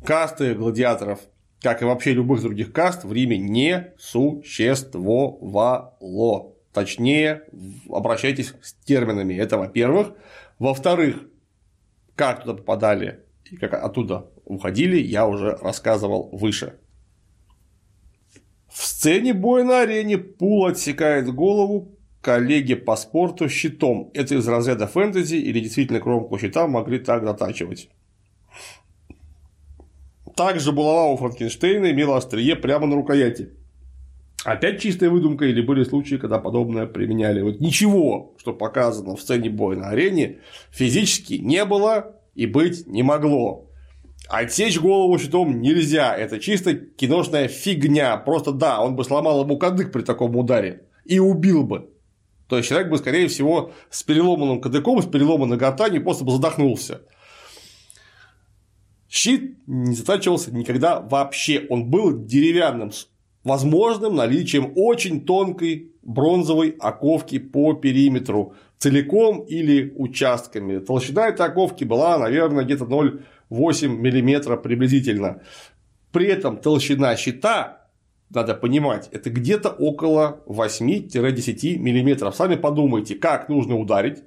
Касты 0.05 0.55
гладиаторов, 0.55 1.19
как 1.61 1.81
и 1.81 1.85
вообще 1.85 2.13
любых 2.13 2.41
других 2.41 2.71
каст, 2.71 3.03
в 3.03 3.11
Риме 3.11 3.37
не 3.37 3.91
существовало. 3.99 6.53
Точнее, 6.71 7.43
обращайтесь 7.89 8.53
с 8.61 8.73
терминами. 8.85 9.33
Это 9.33 9.57
во-первых. 9.57 10.13
Во-вторых, 10.59 11.25
как 12.15 12.43
туда 12.43 12.53
попадали 12.53 13.25
и 13.49 13.57
как 13.57 13.73
оттуда 13.73 14.27
уходили, 14.45 14.97
я 14.97 15.27
уже 15.27 15.57
рассказывал 15.61 16.29
выше. 16.31 16.75
В 18.71 18.85
сцене 18.85 19.33
боя 19.33 19.63
на 19.63 19.81
арене 19.81 20.17
Пул 20.17 20.65
отсекает 20.65 21.27
голову 21.33 21.91
коллеге 22.21 22.77
по 22.77 22.95
спорту 22.95 23.49
щитом. 23.49 24.11
Это 24.13 24.35
из 24.35 24.47
разряда 24.47 24.87
фэнтези 24.87 25.35
или 25.35 25.59
действительно 25.59 25.99
кромку 25.99 26.37
щита 26.37 26.67
могли 26.67 26.99
так 26.99 27.23
затачивать. 27.23 27.89
Также 30.35 30.71
булава 30.71 31.11
у 31.11 31.17
Франкенштейна 31.17 31.91
имела 31.91 32.17
острие 32.17 32.55
прямо 32.55 32.87
на 32.87 32.95
рукояти. 32.95 33.49
Опять 34.45 34.81
чистая 34.81 35.09
выдумка 35.09 35.45
или 35.45 35.61
были 35.61 35.83
случаи, 35.83 36.15
когда 36.15 36.39
подобное 36.39 36.85
применяли? 36.85 37.41
Вот 37.41 37.59
ничего, 37.59 38.33
что 38.37 38.53
показано 38.53 39.15
в 39.15 39.21
сцене 39.21 39.49
боя 39.49 39.77
на 39.77 39.89
арене, 39.89 40.39
физически 40.71 41.33
не 41.33 41.65
было 41.65 42.15
и 42.33 42.45
быть 42.45 42.87
не 42.87 43.03
могло. 43.03 43.70
Отсечь 44.31 44.79
голову 44.79 45.19
щитом 45.19 45.59
нельзя, 45.59 46.15
это 46.15 46.39
чисто 46.39 46.73
киношная 46.73 47.49
фигня. 47.49 48.15
Просто 48.15 48.53
да, 48.53 48.81
он 48.81 48.95
бы 48.95 49.03
сломал 49.03 49.43
ему 49.43 49.57
кадык 49.57 49.91
при 49.91 50.03
таком 50.03 50.37
ударе 50.37 50.83
и 51.03 51.19
убил 51.19 51.63
бы. 51.63 51.89
То 52.47 52.55
есть 52.55 52.69
человек 52.69 52.89
бы, 52.89 52.97
скорее 52.97 53.27
всего, 53.27 53.73
с 53.89 54.03
переломанным 54.03 54.61
кадыком, 54.61 55.01
с 55.01 55.05
переломанной 55.05 55.57
гортанью 55.57 56.01
просто 56.01 56.23
бы 56.23 56.31
задохнулся. 56.31 57.01
Щит 59.09 59.57
не 59.67 59.95
затачивался 59.95 60.55
никогда 60.55 61.01
вообще. 61.01 61.65
Он 61.69 61.89
был 61.89 62.23
деревянным 62.25 62.93
с 62.93 63.09
возможным 63.43 64.15
наличием 64.15 64.71
очень 64.77 65.25
тонкой 65.25 65.91
бронзовой 66.03 66.77
оковки 66.79 67.37
по 67.37 67.73
периметру 67.73 68.53
целиком 68.77 69.41
или 69.41 69.93
участками. 69.97 70.79
Толщина 70.79 71.27
этой 71.27 71.45
оковки 71.45 71.83
была, 71.83 72.17
наверное, 72.17 72.63
где-то 72.63 72.85
0,8 73.51 73.89
мм 73.89 74.57
приблизительно. 74.57 75.41
При 76.11 76.27
этом 76.27 76.57
толщина 76.57 77.15
щита, 77.15 77.87
надо 78.29 78.55
понимать, 78.55 79.09
это 79.11 79.29
где-то 79.29 79.69
около 79.69 80.41
8-10 80.47 81.77
мм. 81.77 82.31
Сами 82.31 82.55
подумайте, 82.55 83.15
как 83.15 83.49
нужно 83.49 83.77
ударить, 83.77 84.23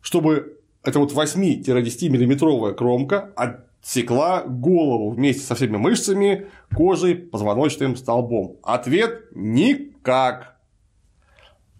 чтобы 0.00 0.58
эта 0.84 0.98
вот 0.98 1.12
8-10 1.12 2.08
миллиметровая 2.08 2.72
кромка 2.72 3.32
отсекла 3.36 4.42
голову 4.42 5.10
вместе 5.10 5.42
со 5.42 5.54
всеми 5.54 5.76
мышцами, 5.76 6.46
кожей, 6.74 7.14
позвоночным 7.14 7.96
столбом. 7.96 8.58
Ответ– 8.62 9.24
никак. 9.34 10.58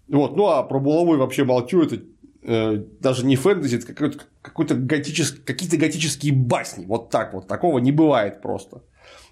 Вот, 0.07 0.35
ну 0.35 0.47
а 0.47 0.63
про 0.63 0.79
булаву 0.79 1.17
вообще 1.17 1.43
молчу, 1.43 1.83
это 1.83 1.99
даже 2.41 3.25
не 3.25 3.35
фэнтези, 3.35 3.77
это 3.77 3.87
какой-то, 3.87 4.19
какой-то 4.41 4.75
готический, 4.75 5.41
какие-то 5.43 5.77
готические 5.77 6.33
басни. 6.33 6.85
Вот 6.85 7.09
так 7.09 7.33
вот, 7.33 7.47
такого 7.47 7.79
не 7.79 7.91
бывает 7.91 8.41
просто. 8.41 8.81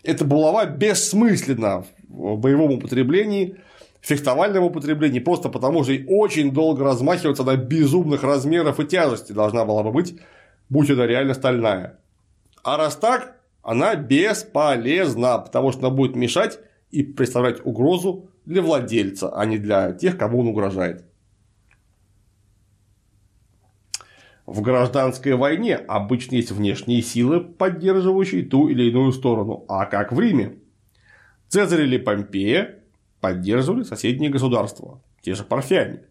Эта 0.04 0.26
булава 0.26 0.66
бессмысленна 0.66 1.86
в 2.08 2.38
боевом 2.38 2.74
употреблении, 2.74 3.58
в 4.02 4.08
фехтовальном 4.08 4.64
употреблении, 4.64 5.20
просто 5.20 5.50
потому 5.50 5.84
что 5.84 5.94
очень 6.08 6.52
долго 6.52 6.84
размахиваться 6.84 7.44
до 7.44 7.58
безумных 7.58 8.24
размеров 8.24 8.80
и 8.80 8.86
тяжести 8.86 9.32
должна 9.34 9.66
была 9.66 9.84
бы 9.84 9.92
быть, 9.92 10.20
будь 10.70 10.90
это 10.90 11.06
реально 11.06 11.34
стальная. 11.34 12.00
А 12.64 12.78
раз 12.78 12.96
так, 12.96 13.38
она 13.64 13.96
бесполезна, 13.96 15.40
потому 15.40 15.72
что 15.72 15.88
она 15.88 15.96
будет 15.96 16.16
мешать 16.16 16.60
и 16.92 17.04
представлять 17.04 17.66
угрозу 17.66 18.30
для 18.46 18.62
владельца, 18.62 19.30
а 19.30 19.46
не 19.46 19.58
для 19.58 19.92
тех, 19.92 20.18
кому 20.18 20.40
он 20.40 20.48
угрожает. 20.48 21.04
В 24.48 24.62
гражданской 24.62 25.36
войне 25.36 25.76
обычно 25.76 26.36
есть 26.36 26.52
внешние 26.52 27.02
силы, 27.02 27.42
поддерживающие 27.42 28.44
ту 28.46 28.70
или 28.70 28.90
иную 28.90 29.12
сторону, 29.12 29.66
а 29.68 29.86
как 29.86 30.14
в 30.14 30.20
Риме. 30.22 30.56
Цезарь 31.50 31.82
или 31.82 31.98
Помпея 31.98 32.80
поддерживали 33.20 33.84
соседние 33.84 34.30
государства, 34.30 35.02
те 35.22 35.36
же 35.36 35.44
парфяне. 35.44 36.04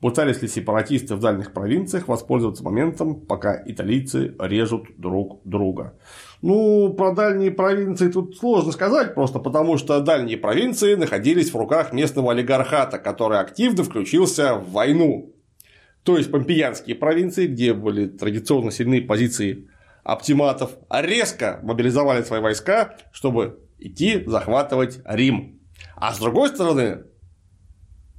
Пытались 0.00 0.42
ли 0.42 0.48
сепаратисты 0.48 1.14
в 1.14 1.20
дальних 1.20 1.54
провинциях 1.54 2.06
воспользоваться 2.06 2.62
моментом, 2.62 3.14
пока 3.18 3.62
италийцы 3.64 4.34
режут 4.38 4.88
друг 4.98 5.40
друга? 5.44 5.94
Ну, 6.42 6.92
про 6.92 7.14
дальние 7.14 7.50
провинции 7.50 8.10
тут 8.10 8.36
сложно 8.36 8.72
сказать, 8.72 9.14
просто 9.14 9.38
потому 9.38 9.78
что 9.78 10.00
дальние 10.00 10.36
провинции 10.36 10.96
находились 10.96 11.52
в 11.52 11.56
руках 11.56 11.94
местного 11.94 12.32
олигархата, 12.32 12.98
который 12.98 13.38
активно 13.40 13.84
включился 13.84 14.56
в 14.56 14.70
войну. 14.70 15.32
То 16.02 16.16
есть 16.16 16.30
помпеянские 16.30 16.96
провинции, 16.96 17.46
где 17.46 17.74
были 17.74 18.06
традиционно 18.06 18.70
сильные 18.70 19.02
позиции 19.02 19.68
оптиматов, 20.02 20.78
резко 20.90 21.60
мобилизовали 21.62 22.22
свои 22.22 22.40
войска, 22.40 22.96
чтобы 23.12 23.60
идти 23.78 24.22
захватывать 24.26 25.00
Рим. 25.04 25.60
А 25.96 26.14
с 26.14 26.18
другой 26.18 26.48
стороны, 26.48 27.04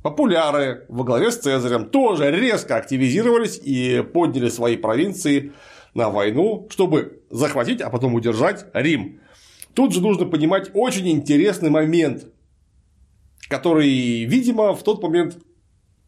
популяры 0.04 0.86
во 0.90 1.04
главе 1.04 1.32
с 1.32 1.38
Цезарем 1.38 1.90
тоже 1.90 2.32
резко 2.32 2.76
активизировались 2.76 3.60
и 3.64 4.04
подняли 4.14 4.50
свои 4.50 4.78
провинции 4.78 5.54
на 5.94 6.10
войну, 6.10 6.68
чтобы 6.70 7.24
захватить, 7.30 7.82
а 7.82 7.90
потом 7.90 8.14
удержать 8.14 8.66
Рим. 8.74 9.20
Тут 9.74 9.94
же 9.94 10.02
нужно 10.02 10.26
понимать 10.26 10.70
очень 10.74 11.10
интересный 11.10 11.70
момент, 11.70 12.26
который, 13.50 14.24
видимо, 14.26 14.74
в 14.74 14.84
тот 14.84 15.02
момент 15.02 15.38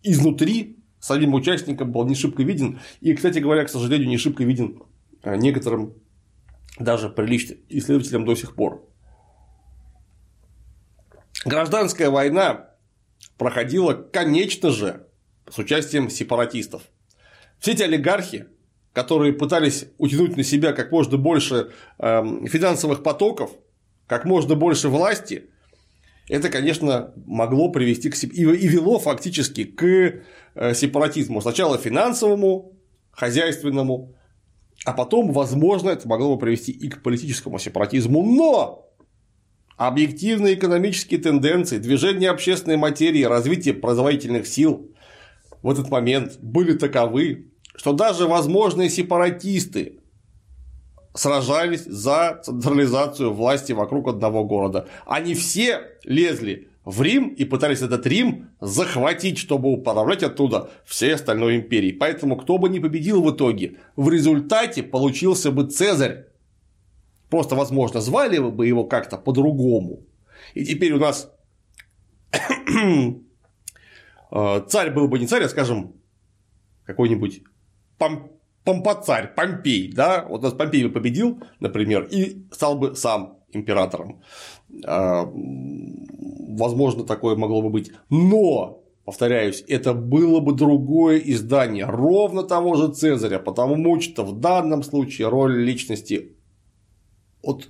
изнутри 0.04 0.82
самим 1.03 1.34
участникам 1.34 1.91
был 1.91 2.05
не 2.05 2.15
шибко 2.15 2.43
виден. 2.43 2.80
И, 3.01 3.13
кстати 3.13 3.39
говоря, 3.39 3.65
к 3.65 3.69
сожалению, 3.69 4.07
не 4.07 4.17
шибко 4.17 4.43
виден 4.45 4.84
а, 5.21 5.35
некоторым 5.35 5.95
даже 6.80 7.09
приличным 7.09 7.59
исследователям 7.67 8.25
до 8.25 8.35
сих 8.35 8.55
пор. 8.55 8.88
Гражданская 11.43 12.09
война 12.09 12.69
проходила, 13.38 13.93
конечно 13.93 14.71
же, 14.71 15.07
с 15.49 15.57
участием 15.57 16.09
сепаратистов. 16.09 16.84
Все 17.59 17.73
эти 17.73 17.84
олигархи, 17.84 18.45
которые 18.93 19.34
пытались 19.34 19.88
утянуть 19.97 20.38
на 20.38 20.43
себя 20.43 20.71
как 20.71 20.91
можно 20.91 21.17
больше 21.17 21.71
эм, 21.97 22.47
финансовых 22.47 23.03
потоков, 23.03 23.51
как 24.07 24.23
можно 24.23 24.55
больше 24.55 24.88
власти, 24.88 25.49
это, 26.30 26.50
конечно, 26.50 27.14
могло 27.26 27.70
привести 27.70 28.10
к 28.10 28.24
и 28.24 28.68
вело 28.68 29.00
фактически 29.00 29.66
к 29.66 29.84
э, 29.84 30.74
сепаратизму. 30.74 31.41
Сначала 31.41 31.78
финансовому, 31.78 32.74
хозяйственному, 33.12 34.16
а 34.86 34.94
потом, 34.94 35.32
возможно, 35.32 35.90
это 35.90 36.08
могло 36.08 36.36
бы 36.36 36.41
привести 36.41 36.72
и 36.72 36.90
к 36.90 37.04
политическому 37.04 37.60
сепаратизму. 37.60 38.24
Но 38.24 38.90
объективные 39.78 40.56
экономические 40.56 41.20
тенденции, 41.20 41.78
движение 41.78 42.30
общественной 42.30 42.78
материи, 42.78 43.24
развитие 43.24 43.74
производительных 43.74 44.48
сил 44.48 44.91
в 45.62 45.70
этот 45.70 45.90
момент 45.90 46.38
были 46.41 46.74
таковы, 46.74 47.52
что 47.76 47.94
даже 47.94 48.28
возможные 48.28 48.90
сепаратисты 48.90 50.00
сражались 51.14 51.85
за 51.85 52.41
централизацию 52.44 53.34
власти 53.34 53.73
вокруг 53.73 54.07
одного 54.07 54.44
города. 54.44 54.88
Они 55.06 55.34
все 55.35 55.81
лезли 56.03 56.69
в 56.85 57.02
Рим 57.02 57.30
и 57.30 57.45
пытались 57.45 57.81
этот 57.81 58.06
Рим 58.07 58.49
захватить, 58.60 59.38
чтобы 59.38 59.72
управлять 59.72 60.23
оттуда 60.23 60.69
всей 60.85 61.14
остальной 61.14 61.57
империей. 61.57 61.94
Поэтому 61.94 62.35
кто 62.35 62.57
бы 62.57 62.68
ни 62.69 62.80
победил 62.80 63.23
в 63.23 63.31
итоге, 63.34 63.77
в 63.95 64.10
результате 64.10 64.84
получился 64.84 65.52
бы 65.52 65.68
Цезарь. 65.68 66.26
Просто, 67.30 67.56
возможно, 67.56 68.02
звали 68.02 68.38
бы 68.38 68.68
его 68.68 68.84
как-то 68.84 69.18
по-другому. 69.18 70.06
И 70.53 70.65
теперь 70.65 70.94
у 70.94 70.99
нас 70.99 71.31
э, 74.31 74.61
царь 74.68 74.91
был 74.91 75.07
бы 75.07 75.19
не 75.19 75.27
царь, 75.27 75.44
а, 75.44 75.49
скажем, 75.49 75.94
какой-нибудь 76.85 77.44
пом 77.98 78.32
помпоцарь, 78.64 79.34
Помпей, 79.35 79.91
да, 79.94 80.26
вот 80.27 80.41
нас 80.41 80.53
Помпей 80.53 80.85
бы 80.85 80.91
победил, 80.91 81.40
например, 81.60 82.07
и 82.11 82.45
стал 82.52 82.77
бы 82.77 82.95
сам 82.95 83.40
императором. 83.52 84.22
А, 84.85 85.26
возможно, 85.26 87.03
такое 87.03 87.35
могло 87.35 87.61
бы 87.61 87.69
быть. 87.69 87.91
Но 88.10 88.84
Повторяюсь, 89.06 89.65
это 89.68 89.94
было 89.94 90.40
бы 90.40 90.53
другое 90.53 91.18
издание 91.18 91.85
ровно 91.85 92.44
того 92.44 92.76
же 92.76 92.94
Цезаря, 92.94 93.38
потому 93.38 93.99
что 93.99 94.23
в 94.23 94.40
данном 94.40 94.81
случае 94.81 95.27
роль 95.27 95.61
личности 95.61 96.38
от 97.41 97.69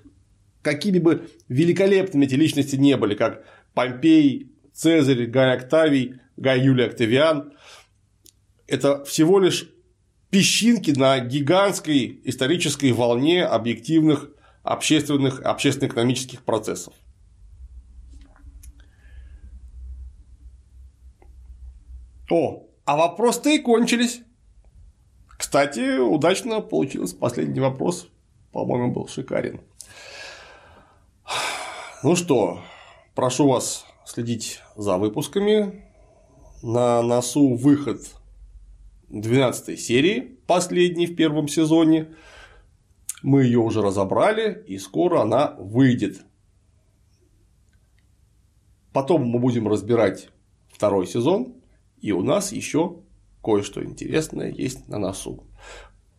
какими 0.61 0.99
бы 0.99 1.27
великолепными 1.49 2.25
эти 2.25 2.35
личности 2.35 2.75
не 2.75 2.97
были, 2.97 3.15
как 3.15 3.43
Помпей, 3.73 4.51
Цезарь, 4.73 5.25
Гай 5.25 5.55
Октавий, 5.55 6.19
Гай 6.37 6.61
Юлий 6.61 6.85
Октавиан, 6.85 7.53
это 8.67 9.03
всего 9.03 9.39
лишь 9.39 9.73
песчинки 10.33 10.89
на 10.89 11.19
гигантской 11.19 12.19
исторической 12.23 12.91
волне 12.91 13.45
объективных 13.45 14.31
общественных, 14.63 15.39
общественно-экономических 15.41 16.41
процессов. 16.41 16.95
О, 22.31 22.65
а 22.83 22.97
вопросы-то 22.97 23.51
и 23.51 23.59
кончились. 23.59 24.21
Кстати, 25.37 25.99
удачно 25.99 26.61
получился 26.61 27.15
последний 27.15 27.59
вопрос. 27.59 28.07
По-моему, 28.51 28.91
был 28.91 29.07
шикарен. 29.07 29.61
Ну 32.01 32.15
что, 32.15 32.59
прошу 33.13 33.47
вас 33.47 33.85
следить 34.03 34.61
за 34.75 34.97
выпусками. 34.97 35.85
На 36.63 37.03
носу 37.03 37.53
выход 37.53 37.99
12 39.13 39.79
серии, 39.79 40.39
последней 40.47 41.05
в 41.05 41.15
первом 41.15 41.47
сезоне. 41.47 42.15
Мы 43.21 43.43
ее 43.43 43.59
уже 43.59 43.81
разобрали, 43.81 44.63
и 44.67 44.79
скоро 44.79 45.21
она 45.21 45.55
выйдет. 45.59 46.25
Потом 48.91 49.25
мы 49.25 49.39
будем 49.39 49.67
разбирать 49.67 50.29
второй 50.67 51.05
сезон, 51.05 51.53
и 52.01 52.11
у 52.11 52.23
нас 52.23 52.51
еще 52.51 53.03
кое-что 53.43 53.83
интересное 53.83 54.51
есть 54.51 54.87
на 54.87 54.97
носу. 54.97 55.43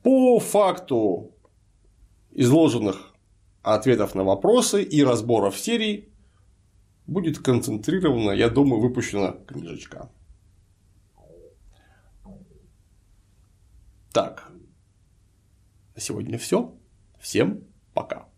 По 0.05 0.39
факту 0.39 1.33
изложенных 2.31 3.13
ответов 3.63 4.15
на 4.15 4.23
вопросы 4.23 4.85
и 4.85 5.03
разборов 5.03 5.59
серий 5.59 6.11
будет 7.07 7.39
концентрирована, 7.39 8.31
я 8.31 8.49
думаю, 8.49 8.81
выпущена 8.81 9.33
книжечка. 9.47 10.11
Так, 14.15 14.49
на 15.97 16.01
сегодня 16.01 16.39
все. 16.39 16.73
Всем 17.19 17.65
пока. 17.95 18.29